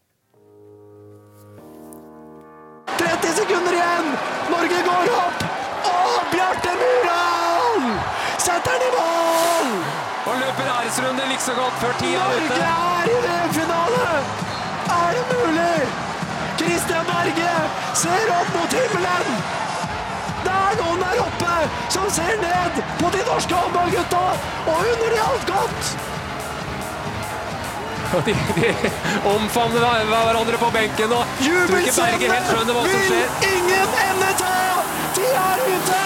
30 2.96 3.36
sekunder 3.44 3.76
igjen! 3.76 4.12
Norge 4.56 4.84
går 4.88 5.16
opp! 5.20 5.57
Setter 8.58 8.74
den 8.80 8.88
i 8.88 8.92
mål! 8.98 9.70
Og 10.28 10.34
løper 10.42 10.66
æresrunde 10.78 11.24
like 11.30 11.42
så 11.42 11.54
godt 11.62 11.76
før 11.82 11.94
tida 12.00 12.20
er 12.20 12.38
ute. 12.38 12.48
Norge 12.50 12.72
er 12.98 13.06
i 13.14 13.18
VM-finale! 13.26 14.08
Er 15.00 15.10
det 15.16 15.26
mulig? 15.34 15.78
Christian 16.60 17.06
Berge 17.12 17.54
ser 18.02 18.34
opp 18.40 18.50
mot 18.58 18.72
himmelen! 18.80 19.30
Det 20.46 20.56
er 20.66 20.76
noen 20.82 21.00
der 21.06 21.22
oppe 21.28 21.54
som 21.96 22.10
ser 22.18 22.36
ned 22.42 22.82
på 23.00 23.10
de 23.16 23.24
norske 23.30 23.56
håndballgutta 23.62 24.26
og 24.72 24.76
unner 24.92 25.16
de 25.16 25.20
alt 25.30 25.50
godt! 25.54 25.98
Og 28.16 28.22
De, 28.28 28.34
de 28.56 28.70
omfavner 29.34 29.82
hverandre 30.08 30.58
på 30.62 30.70
benken 30.78 31.12
og 31.12 31.42
skjer. 32.94 33.26
vil 33.42 33.52
ingen 33.58 33.98
ende 34.08 34.32
ta! 34.42 34.56
De 35.18 35.28
er 35.44 35.66
ute! 35.74 36.02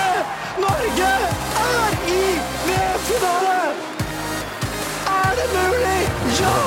Norge 0.65 1.13
er 1.77 1.95
i 2.11 2.21
VM-finale! 2.67 3.57
Er 5.11 5.31
det 5.39 5.47
mulig? 5.55 6.01
Ja, 6.41 6.57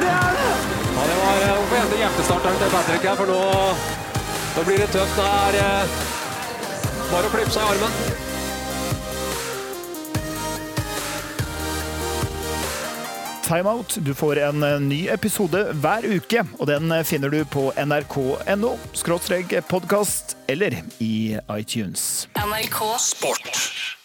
det 0.00 0.10
er 0.20 0.32
det! 0.38 0.52
Ja, 0.96 1.02
det 1.10 1.16
var 1.22 1.36
eh, 1.46 1.54
Hvorfor 1.58 1.76
hente 1.76 1.96
hjertestarteren 1.96 2.58
til 2.62 2.70
Patrick 2.74 3.06
her, 3.08 3.16
for 3.16 3.26
nå, 3.32 3.38
nå 4.56 4.64
blir 4.66 4.82
det 4.82 4.90
tøft. 4.94 5.16
Det 5.16 5.28
er 5.28 5.62
eh, 5.62 6.02
Bare 7.12 7.28
å 7.28 7.32
klippe 7.32 7.52
seg 7.52 7.62
i 7.62 7.72
armen. 7.74 8.20
Timeout. 13.48 13.98
Du 14.00 14.14
får 14.16 14.40
en 14.48 14.62
eh, 14.68 14.78
ny 14.80 15.00
episode 15.12 15.64
hver 15.82 16.06
uke, 16.08 16.44
og 16.58 16.70
den 16.70 16.94
finner 17.08 17.32
du 17.32 17.42
på 17.44 17.68
nrk.no 17.76 18.76
podkast 19.68 20.36
eller 20.48 20.78
i 21.00 21.36
iTunes. 21.58 22.28
NRK 22.38 22.80
Sport. 22.98 24.00